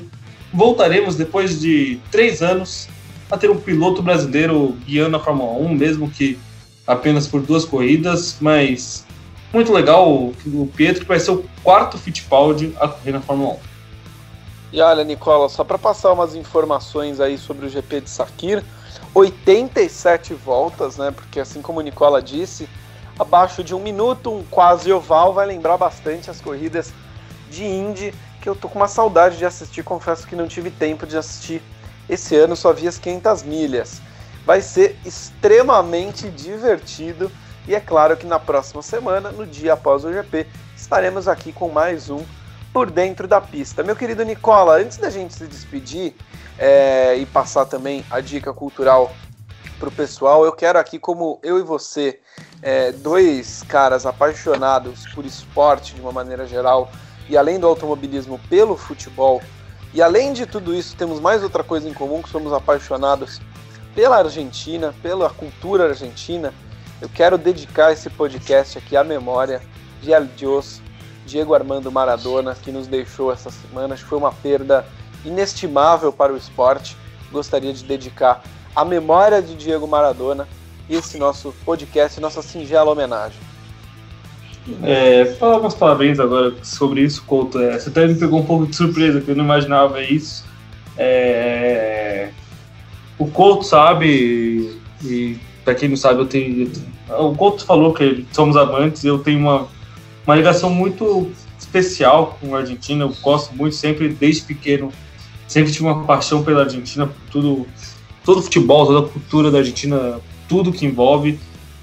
voltaremos 0.53 1.15
depois 1.15 1.59
de 1.59 1.99
três 2.11 2.41
anos 2.41 2.87
a 3.29 3.37
ter 3.37 3.49
um 3.49 3.59
piloto 3.59 4.01
brasileiro 4.01 4.77
guiando 4.85 5.17
a 5.17 5.19
Fórmula 5.19 5.51
1, 5.59 5.73
mesmo 5.75 6.09
que 6.09 6.37
apenas 6.85 7.27
por 7.27 7.41
duas 7.41 7.65
corridas, 7.65 8.37
mas 8.39 9.05
muito 9.53 9.71
legal 9.71 10.09
o 10.11 10.71
Pietro, 10.75 11.01
que 11.01 11.07
vai 11.07 11.19
ser 11.19 11.31
o 11.31 11.45
quarto 11.63 11.97
Fittipaldi 11.97 12.75
a 12.79 12.87
correr 12.87 13.11
na 13.11 13.21
Fórmula 13.21 13.53
1. 13.53 13.59
E 14.73 14.81
olha, 14.81 15.03
Nicola, 15.03 15.47
só 15.47 15.63
para 15.63 15.77
passar 15.77 16.11
umas 16.11 16.35
informações 16.35 17.19
aí 17.19 17.37
sobre 17.37 17.65
o 17.65 17.69
GP 17.69 18.01
de 18.01 18.09
Sakir, 18.09 18.63
87 19.13 20.33
voltas, 20.33 20.97
né? 20.97 21.11
Porque 21.11 21.39
assim 21.39 21.61
como 21.61 21.79
o 21.79 21.81
Nicola 21.81 22.21
disse, 22.21 22.67
abaixo 23.17 23.63
de 23.63 23.73
um 23.73 23.79
minuto, 23.79 24.31
um 24.31 24.43
quase 24.43 24.91
oval, 24.91 25.33
vai 25.33 25.47
lembrar 25.47 25.77
bastante 25.77 26.29
as 26.29 26.41
corridas 26.41 26.93
de 27.49 27.63
Indy 27.63 28.13
que 28.41 28.49
eu 28.49 28.55
tô 28.55 28.67
com 28.67 28.77
uma 28.77 28.87
saudade 28.87 29.37
de 29.37 29.45
assistir. 29.45 29.83
Confesso 29.83 30.27
que 30.27 30.35
não 30.35 30.47
tive 30.47 30.69
tempo 30.69 31.07
de 31.07 31.17
assistir 31.17 31.61
esse 32.09 32.35
ano, 32.35 32.55
só 32.55 32.73
vi 32.73 32.87
as 32.87 32.97
500 32.97 33.43
milhas. 33.43 34.01
Vai 34.45 34.61
ser 34.61 34.97
extremamente 35.05 36.29
divertido 36.29 37.31
e 37.67 37.75
é 37.75 37.79
claro 37.79 38.15
que 38.15 38.25
na 38.25 38.39
próxima 38.39 38.81
semana, 38.81 39.31
no 39.31 39.45
dia 39.45 39.73
após 39.73 40.05
o 40.05 40.13
GP, 40.13 40.47
estaremos 40.75 41.27
aqui 41.27 41.51
com 41.51 41.69
mais 41.69 42.09
um 42.09 42.23
por 42.71 42.89
dentro 42.89 43.27
da 43.27 43.41
pista. 43.41 43.83
Meu 43.83 43.95
querido 43.95 44.23
Nicola, 44.23 44.77
antes 44.77 44.97
da 44.97 45.09
gente 45.09 45.33
se 45.33 45.45
despedir 45.45 46.15
é, 46.57 47.15
e 47.15 47.25
passar 47.25 47.65
também 47.65 48.05
a 48.09 48.21
dica 48.21 48.53
cultural 48.53 49.11
para 49.77 49.89
o 49.89 49.91
pessoal, 49.91 50.45
eu 50.45 50.51
quero 50.53 50.79
aqui, 50.79 50.97
como 50.97 51.39
eu 51.43 51.59
e 51.59 51.61
você, 51.61 52.19
é, 52.61 52.91
dois 52.91 53.63
caras 53.63 54.05
apaixonados 54.05 55.05
por 55.13 55.25
esporte 55.25 55.93
de 55.93 56.01
uma 56.01 56.11
maneira 56.11 56.47
geral, 56.47 56.89
e 57.29 57.37
além 57.37 57.59
do 57.59 57.67
automobilismo 57.67 58.39
pelo 58.49 58.77
futebol. 58.77 59.41
E 59.93 60.01
além 60.01 60.33
de 60.33 60.45
tudo 60.45 60.73
isso, 60.73 60.95
temos 60.95 61.19
mais 61.19 61.43
outra 61.43 61.63
coisa 61.63 61.89
em 61.89 61.93
comum, 61.93 62.21
que 62.21 62.29
somos 62.29 62.53
apaixonados 62.53 63.41
pela 63.93 64.17
Argentina, 64.17 64.93
pela 65.01 65.29
cultura 65.29 65.89
argentina. 65.89 66.53
Eu 66.99 67.09
quero 67.09 67.37
dedicar 67.37 67.91
esse 67.91 68.09
podcast 68.09 68.77
aqui 68.77 68.97
à 68.97 69.03
memória 69.03 69.61
de 70.01 70.11
El 70.11 70.25
Dios, 70.25 70.81
Diego 71.27 71.53
Armando 71.53 71.91
Maradona, 71.91 72.55
que 72.55 72.71
nos 72.71 72.87
deixou 72.87 73.31
essa 73.31 73.51
semana. 73.51 73.93
Acho 73.93 74.03
que 74.03 74.09
foi 74.09 74.17
uma 74.17 74.31
perda 74.31 74.83
inestimável 75.23 76.11
para 76.11 76.33
o 76.33 76.37
esporte. 76.37 76.97
Gostaria 77.31 77.71
de 77.71 77.83
dedicar 77.83 78.41
à 78.75 78.83
memória 78.83 79.41
de 79.41 79.53
Diego 79.55 79.87
Maradona 79.87 80.47
esse 80.89 81.19
nosso 81.19 81.53
podcast, 81.63 82.19
nossa 82.19 82.41
singela 82.41 82.91
homenagem. 82.91 83.39
É, 84.83 85.25
falar 85.39 85.59
umas 85.59 85.75
parabéns 85.75 86.19
agora 86.19 86.53
sobre 86.63 87.01
isso, 87.01 87.23
Couto. 87.25 87.59
É, 87.59 87.77
você 87.77 87.89
até 87.89 88.07
me 88.07 88.15
pegou 88.15 88.39
um 88.39 88.45
pouco 88.45 88.65
de 88.65 88.75
surpresa, 88.75 89.21
que 89.21 89.29
eu 89.29 89.35
não 89.35 89.45
imaginava 89.45 90.01
isso. 90.01 90.45
É, 90.97 92.29
o 93.19 93.27
Couto 93.27 93.63
sabe, 93.63 94.79
e 95.03 95.39
para 95.67 95.75
quem 95.75 95.89
não 95.89 95.97
sabe, 95.97 96.21
eu 96.21 96.25
tenho. 96.25 96.71
O 97.09 97.35
Couto 97.35 97.65
falou 97.65 97.93
que 97.93 98.25
somos 98.31 98.55
amantes, 98.55 99.03
eu 99.03 99.19
tenho 99.19 99.37
uma, 99.39 99.67
uma 100.25 100.33
ligação 100.33 100.69
muito 100.69 101.29
especial 101.59 102.37
com 102.39 102.55
a 102.55 102.59
Argentina. 102.59 103.03
Eu 103.03 103.13
gosto 103.21 103.53
muito, 103.53 103.75
sempre, 103.75 104.07
desde 104.07 104.43
pequeno, 104.43 104.93
sempre 105.45 105.69
tive 105.69 105.83
uma 105.83 106.05
paixão 106.05 106.41
pela 106.41 106.63
Argentina, 106.63 107.05
por 107.05 107.15
tudo, 107.29 107.67
todo 108.23 108.39
o 108.39 108.41
futebol, 108.43 108.85
toda 108.85 109.07
a 109.07 109.09
cultura 109.09 109.51
da 109.51 109.57
Argentina, 109.57 110.21
tudo 110.47 110.71
que 110.71 110.85
envolve. 110.85 111.37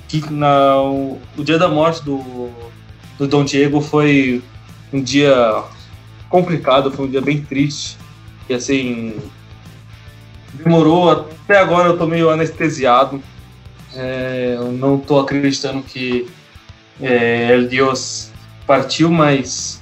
Que 0.09 0.33
na, 0.33 0.81
o, 0.81 1.21
o 1.37 1.45
dia 1.45 1.59
da 1.59 1.69
morte 1.69 2.03
do 2.03 2.49
do 3.19 3.29
Dom 3.29 3.45
Diego 3.45 3.83
foi 3.83 4.43
um 4.95 5.03
dia 5.03 5.63
complicado, 6.31 6.91
foi 6.91 7.05
um 7.05 7.11
dia 7.11 7.21
bem 7.21 7.43
triste. 7.43 7.99
E 8.49 8.55
assim, 8.55 9.15
demorou, 10.55 11.11
até 11.11 11.59
agora 11.59 11.91
eu 11.91 11.99
tô 11.99 12.07
meio 12.07 12.31
anestesiado. 12.31 13.23
É, 13.97 14.55
eu 14.57 14.73
não 14.73 14.99
tô 14.99 15.19
acreditando 15.19 15.83
que 15.83 16.27
é, 17.01 17.53
El 17.53 17.69
Dios 17.69 18.31
partiu, 18.67 19.11
mas 19.11 19.81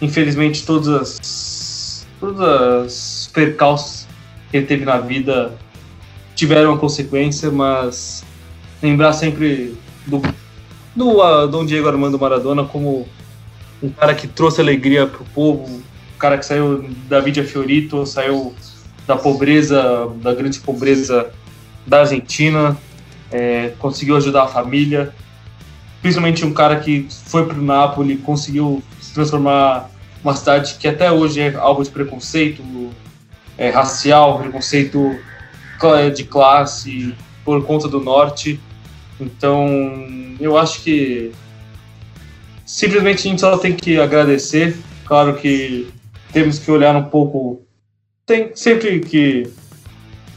infelizmente 0.00 0.64
todas 0.64 0.88
as, 0.88 2.06
todas 2.20 2.40
as 2.40 3.30
percalços 3.32 4.06
que 4.50 4.56
ele 4.56 4.66
teve 4.66 4.84
na 4.84 4.98
vida 4.98 5.52
tiveram 6.34 6.74
a 6.74 6.78
consequência, 6.78 7.50
mas 7.50 8.24
lembrar 8.82 9.12
sempre 9.12 9.76
do 10.06 10.20
do 10.98 11.22
uh, 11.22 11.46
Dom 11.46 11.64
Diego 11.64 11.86
Armando 11.86 12.18
Maradona 12.18 12.64
como 12.64 13.06
um 13.80 13.88
cara 13.88 14.14
que 14.14 14.26
trouxe 14.26 14.60
alegria 14.60 15.06
pro 15.06 15.24
povo, 15.26 15.64
um 15.64 15.82
cara 16.18 16.36
que 16.36 16.44
saiu 16.44 16.90
da 17.08 17.20
Vidia 17.20 17.44
Fiorito, 17.44 18.04
saiu 18.04 18.52
da 19.06 19.16
pobreza, 19.16 20.10
da 20.16 20.34
grande 20.34 20.58
pobreza 20.58 21.30
da 21.86 22.00
Argentina, 22.00 22.76
é, 23.30 23.72
conseguiu 23.78 24.16
ajudar 24.16 24.44
a 24.44 24.48
família, 24.48 25.14
principalmente 26.00 26.44
um 26.44 26.52
cara 26.52 26.80
que 26.80 27.06
foi 27.10 27.46
pro 27.46 27.60
Napoli, 27.60 28.16
conseguiu 28.16 28.82
se 29.00 29.12
transformar 29.12 29.90
uma 30.22 30.34
cidade 30.34 30.76
que 30.78 30.88
até 30.88 31.10
hoje 31.10 31.40
é 31.40 31.54
alvo 31.54 31.82
de 31.82 31.90
preconceito 31.90 32.62
é, 33.56 33.70
racial, 33.70 34.38
preconceito 34.38 35.18
de 36.14 36.24
classe 36.24 37.14
por 37.44 37.64
conta 37.64 37.88
do 37.88 38.00
norte. 38.00 38.60
Então, 39.20 39.66
eu 40.40 40.56
acho 40.56 40.82
que 40.82 41.32
simplesmente 42.64 43.26
a 43.26 43.30
gente 43.30 43.40
só 43.40 43.56
tem 43.58 43.74
que 43.74 43.98
agradecer. 43.98 44.76
Claro 45.04 45.34
que 45.34 45.88
temos 46.32 46.58
que 46.58 46.70
olhar 46.70 46.94
um 46.96 47.04
pouco. 47.04 47.62
Tem 48.26 48.50
sempre 48.54 49.00
que 49.00 49.50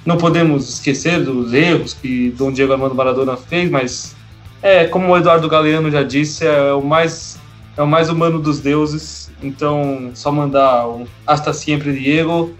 não 0.06 0.18
podemos 0.18 0.70
esquecer 0.70 1.24
dos 1.24 1.54
erros 1.54 1.94
que 1.94 2.32
Dom 2.32 2.52
Diego 2.52 2.74
Armando 2.74 2.96
Maradona 2.96 3.38
fez, 3.38 3.70
mas 3.70 4.16
é 4.62 4.86
como 4.86 5.08
o 5.08 5.18
Eduardo 5.18 5.48
Galeano 5.48 5.92
já 5.92 6.04
disse, 6.04 6.46
é 6.46 6.74
o 6.74 6.82
mais 6.82 7.40
é 7.78 7.82
o 7.82 7.88
mais 7.88 8.10
humano 8.10 8.40
dos 8.40 8.60
deuses. 8.60 9.32
Então, 9.42 10.12
só 10.14 10.32
mandar 10.32 10.88
um 10.88 11.08
hasta 11.26 11.54
sempre 11.54 11.94
Diego 11.98 12.54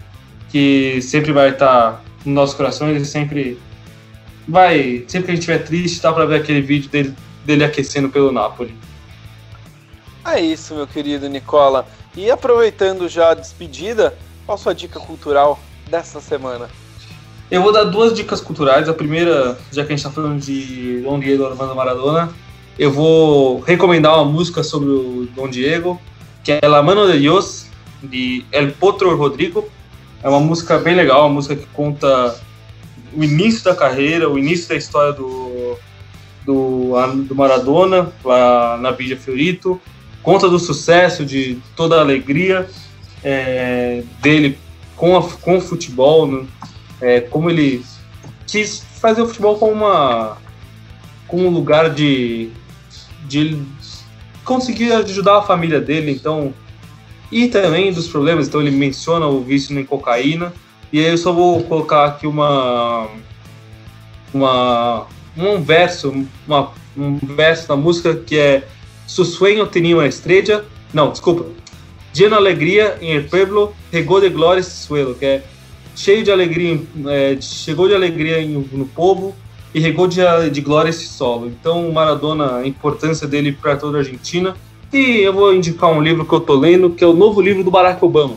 que 0.50 1.00
sempre 1.00 1.32
vai 1.32 1.50
estar 1.50 2.02
nos 2.24 2.34
nossos 2.34 2.54
corações 2.54 3.00
e 3.00 3.06
sempre 3.06 3.58
vai, 4.46 5.04
sempre 5.08 5.26
que 5.26 5.30
a 5.30 5.34
gente 5.34 5.48
estiver 5.48 5.64
triste, 5.64 6.02
dá 6.02 6.12
para 6.12 6.26
ver 6.26 6.40
aquele 6.40 6.60
vídeo 6.60 6.90
dele, 6.90 7.14
dele 7.44 7.64
aquecendo 7.64 8.08
pelo 8.08 8.32
Napoli. 8.32 8.74
É 10.24 10.40
isso, 10.40 10.74
meu 10.74 10.86
querido 10.86 11.28
Nicola. 11.28 11.86
E 12.14 12.30
aproveitando 12.30 13.08
já 13.08 13.30
a 13.30 13.34
despedida, 13.34 14.16
qual 14.44 14.56
a 14.56 14.58
sua 14.58 14.74
dica 14.74 15.00
cultural 15.00 15.58
dessa 15.88 16.20
semana? 16.20 16.68
Eu 17.52 17.60
vou 17.60 17.70
dar 17.70 17.84
duas 17.84 18.14
dicas 18.14 18.40
culturais. 18.40 18.88
A 18.88 18.94
primeira, 18.94 19.58
já 19.70 19.84
que 19.84 19.92
a 19.92 19.94
gente 19.94 19.98
está 19.98 20.10
falando 20.10 20.40
de 20.40 21.02
Dom 21.02 21.20
Diego 21.20 21.44
Armando 21.44 21.74
Maradona, 21.74 22.32
eu 22.78 22.90
vou 22.90 23.60
recomendar 23.60 24.14
uma 24.14 24.24
música 24.24 24.62
sobre 24.62 24.88
o 24.88 25.28
Dom 25.36 25.50
Diego, 25.50 26.00
que 26.42 26.50
é 26.50 26.66
La 26.66 26.82
Mano 26.82 27.12
de 27.12 27.18
Dios, 27.18 27.66
de 28.02 28.42
El 28.50 28.72
Potro 28.72 29.14
Rodrigo. 29.18 29.68
É 30.22 30.30
uma 30.30 30.40
música 30.40 30.78
bem 30.78 30.94
legal, 30.94 31.26
uma 31.26 31.34
música 31.34 31.54
que 31.54 31.66
conta 31.74 32.40
o 33.14 33.22
início 33.22 33.64
da 33.64 33.74
carreira, 33.74 34.30
o 34.30 34.38
início 34.38 34.70
da 34.70 34.76
história 34.76 35.12
do, 35.12 35.76
do, 36.46 36.94
do 37.28 37.34
Maradona, 37.34 38.10
lá 38.24 38.78
na 38.78 38.92
Villa 38.92 39.14
Fiorito. 39.18 39.78
Conta 40.22 40.48
do 40.48 40.58
sucesso, 40.58 41.22
de 41.22 41.58
toda 41.76 41.96
a 41.96 42.00
alegria 42.00 42.66
é, 43.22 44.04
dele 44.22 44.56
com, 44.96 45.18
a, 45.18 45.22
com 45.22 45.58
o 45.58 45.60
futebol, 45.60 46.26
né? 46.26 46.46
É, 47.02 47.20
como 47.20 47.50
ele 47.50 47.84
quis 48.46 48.82
fazer 49.00 49.20
o 49.20 49.26
futebol 49.26 49.58
como 49.58 49.72
uma 49.72 50.38
como 51.26 51.46
um 51.46 51.50
lugar 51.50 51.90
de, 51.90 52.50
de 53.26 53.60
conseguir 54.44 54.92
ajudar 54.92 55.38
a 55.38 55.42
família 55.42 55.80
dele, 55.80 56.12
então 56.12 56.54
e 57.30 57.48
também 57.48 57.92
dos 57.92 58.08
problemas, 58.08 58.48
então 58.48 58.60
ele 58.60 58.70
menciona 58.70 59.26
o 59.26 59.42
vício 59.42 59.78
em 59.78 59.84
cocaína 59.84 60.52
e 60.92 60.98
aí 61.00 61.10
eu 61.10 61.18
só 61.18 61.32
vou 61.32 61.62
colocar 61.64 62.04
aqui 62.06 62.26
uma 62.26 63.08
uma 64.32 65.06
um 65.36 65.60
verso, 65.62 66.26
uma, 66.46 66.70
um 66.96 67.16
verso 67.16 67.68
da 67.68 67.76
música 67.76 68.14
que 68.14 68.38
é 68.38 68.68
Su 69.06 69.24
sueño 69.26 69.66
tenía 69.66 69.96
una 69.96 70.06
estrella, 70.06 70.64
não, 70.94 71.10
desculpa, 71.10 71.44
Lleno 72.14 72.36
alegria 72.36 72.98
em 73.00 73.12
el 73.12 73.24
pueblo, 73.24 73.74
regou 73.90 74.20
de 74.20 74.28
glória 74.28 74.60
esse 74.60 74.70
suelo, 74.70 75.14
que 75.14 75.24
é 75.24 75.42
cheio 75.94 76.24
de 76.24 76.30
alegria, 76.30 76.80
é, 77.06 77.36
chegou 77.40 77.88
de 77.88 77.94
alegria 77.94 78.46
no 78.46 78.86
povo 78.86 79.34
e 79.74 79.80
regou 79.80 80.06
de, 80.06 80.20
de 80.50 80.60
glória 80.60 80.90
esse 80.90 81.06
solo. 81.06 81.48
Então, 81.48 81.90
Maradona, 81.92 82.58
a 82.58 82.66
importância 82.66 83.26
dele 83.26 83.52
para 83.52 83.76
toda 83.76 83.98
a 83.98 84.00
Argentina. 84.00 84.54
E 84.92 85.20
eu 85.22 85.32
vou 85.32 85.54
indicar 85.54 85.90
um 85.90 86.02
livro 86.02 86.24
que 86.24 86.32
eu 86.34 86.40
tô 86.40 86.54
lendo, 86.54 86.90
que 86.90 87.02
é 87.02 87.06
o 87.06 87.14
novo 87.14 87.40
livro 87.40 87.64
do 87.64 87.70
Barack 87.70 88.04
Obama. 88.04 88.36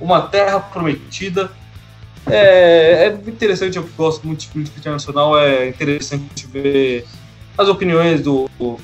Uma 0.00 0.22
Terra 0.22 0.60
Prometida. 0.60 1.50
É, 2.26 3.06
é 3.06 3.30
interessante, 3.30 3.76
eu 3.76 3.88
gosto 3.96 4.24
muito 4.26 4.40
de 4.40 4.48
política 4.48 4.78
internacional, 4.78 5.36
é 5.38 5.68
interessante 5.68 6.46
ver 6.46 7.04
as 7.58 7.68
opiniões 7.68 8.22
do, 8.22 8.48
do 8.58 8.78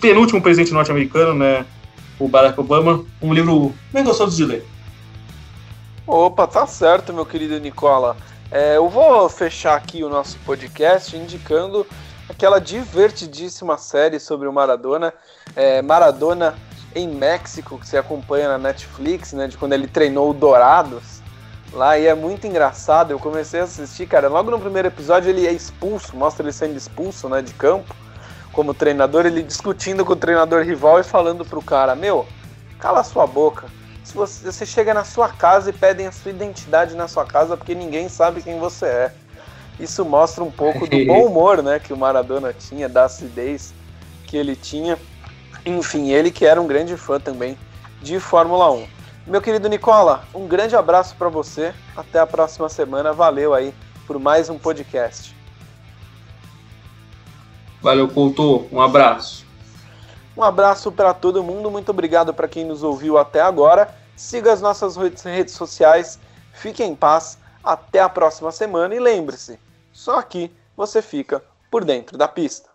penúltimo 0.00 0.42
presidente 0.42 0.72
norte-americano, 0.72 1.34
né, 1.34 1.64
o 2.18 2.26
Barack 2.26 2.58
Obama. 2.58 3.04
Um 3.22 3.32
livro 3.32 3.72
bem 3.92 4.02
gostoso 4.02 4.36
de 4.36 4.44
ler. 4.44 4.64
Opa, 6.10 6.46
tá 6.46 6.66
certo, 6.66 7.12
meu 7.12 7.26
querido 7.26 7.60
Nicola. 7.60 8.16
É, 8.50 8.78
eu 8.78 8.88
vou 8.88 9.28
fechar 9.28 9.76
aqui 9.76 10.02
o 10.02 10.08
nosso 10.08 10.38
podcast 10.38 11.14
indicando 11.14 11.86
aquela 12.30 12.58
divertidíssima 12.58 13.76
série 13.76 14.18
sobre 14.18 14.48
o 14.48 14.52
Maradona, 14.52 15.12
é, 15.54 15.82
Maradona 15.82 16.54
em 16.94 17.06
México, 17.06 17.78
que 17.78 17.86
você 17.86 17.98
acompanha 17.98 18.48
na 18.48 18.56
Netflix, 18.56 19.34
né, 19.34 19.48
de 19.48 19.58
quando 19.58 19.74
ele 19.74 19.86
treinou 19.86 20.30
o 20.30 20.32
Dourados 20.32 21.20
lá, 21.74 21.98
e 21.98 22.06
é 22.06 22.14
muito 22.14 22.46
engraçado. 22.46 23.10
Eu 23.10 23.18
comecei 23.18 23.60
a 23.60 23.64
assistir, 23.64 24.06
cara, 24.06 24.28
logo 24.28 24.50
no 24.50 24.58
primeiro 24.58 24.88
episódio 24.88 25.28
ele 25.28 25.46
é 25.46 25.52
expulso, 25.52 26.16
mostra 26.16 26.42
ele 26.42 26.54
sendo 26.54 26.74
expulso, 26.74 27.28
né, 27.28 27.42
de 27.42 27.52
campo, 27.52 27.94
como 28.54 28.72
treinador, 28.72 29.26
ele 29.26 29.42
discutindo 29.42 30.06
com 30.06 30.14
o 30.14 30.16
treinador 30.16 30.64
rival 30.64 30.98
e 30.98 31.04
falando 31.04 31.44
pro 31.44 31.60
cara: 31.60 31.94
Meu, 31.94 32.26
cala 32.78 33.04
sua 33.04 33.26
boca 33.26 33.76
se 34.08 34.14
você, 34.14 34.50
você 34.50 34.64
chega 34.64 34.94
na 34.94 35.04
sua 35.04 35.28
casa 35.28 35.68
e 35.68 35.72
pedem 35.72 36.06
a 36.06 36.12
sua 36.12 36.30
identidade 36.30 36.94
na 36.94 37.06
sua 37.06 37.26
casa 37.26 37.58
porque 37.58 37.74
ninguém 37.74 38.08
sabe 38.08 38.40
quem 38.40 38.58
você 38.58 38.86
é. 38.86 39.14
Isso 39.78 40.02
mostra 40.02 40.42
um 40.42 40.50
pouco 40.50 40.86
do 40.86 41.04
bom 41.04 41.26
humor, 41.28 41.62
né, 41.62 41.78
que 41.78 41.92
o 41.92 41.96
Maradona 41.96 42.54
tinha, 42.54 42.88
da 42.88 43.04
acidez 43.04 43.74
que 44.26 44.34
ele 44.36 44.56
tinha. 44.56 44.98
Enfim, 45.64 46.10
ele 46.10 46.30
que 46.30 46.46
era 46.46 46.60
um 46.60 46.66
grande 46.66 46.96
fã 46.96 47.20
também 47.20 47.56
de 48.00 48.18
Fórmula 48.18 48.72
1. 48.72 48.88
Meu 49.26 49.42
querido 49.42 49.68
Nicola, 49.68 50.24
um 50.34 50.46
grande 50.46 50.74
abraço 50.74 51.14
para 51.14 51.28
você. 51.28 51.74
Até 51.94 52.18
a 52.18 52.26
próxima 52.26 52.68
semana. 52.70 53.12
Valeu 53.12 53.52
aí 53.52 53.74
por 54.06 54.18
mais 54.18 54.48
um 54.48 54.58
podcast. 54.58 55.36
Valeu, 57.82 58.08
Couto. 58.08 58.66
Um 58.72 58.80
abraço. 58.80 59.47
Um 60.38 60.44
abraço 60.44 60.92
para 60.92 61.12
todo 61.12 61.42
mundo, 61.42 61.68
muito 61.68 61.88
obrigado 61.88 62.32
para 62.32 62.46
quem 62.46 62.64
nos 62.64 62.84
ouviu 62.84 63.18
até 63.18 63.40
agora. 63.40 63.92
Siga 64.16 64.52
as 64.52 64.60
nossas 64.60 64.96
redes 64.96 65.52
sociais, 65.52 66.16
fique 66.52 66.80
em 66.80 66.94
paz, 66.94 67.36
até 67.64 67.98
a 67.98 68.08
próxima 68.08 68.52
semana 68.52 68.94
e 68.94 69.00
lembre-se, 69.00 69.58
só 69.92 70.16
aqui 70.16 70.54
você 70.76 71.02
fica 71.02 71.42
por 71.68 71.84
dentro 71.84 72.16
da 72.16 72.28
pista. 72.28 72.70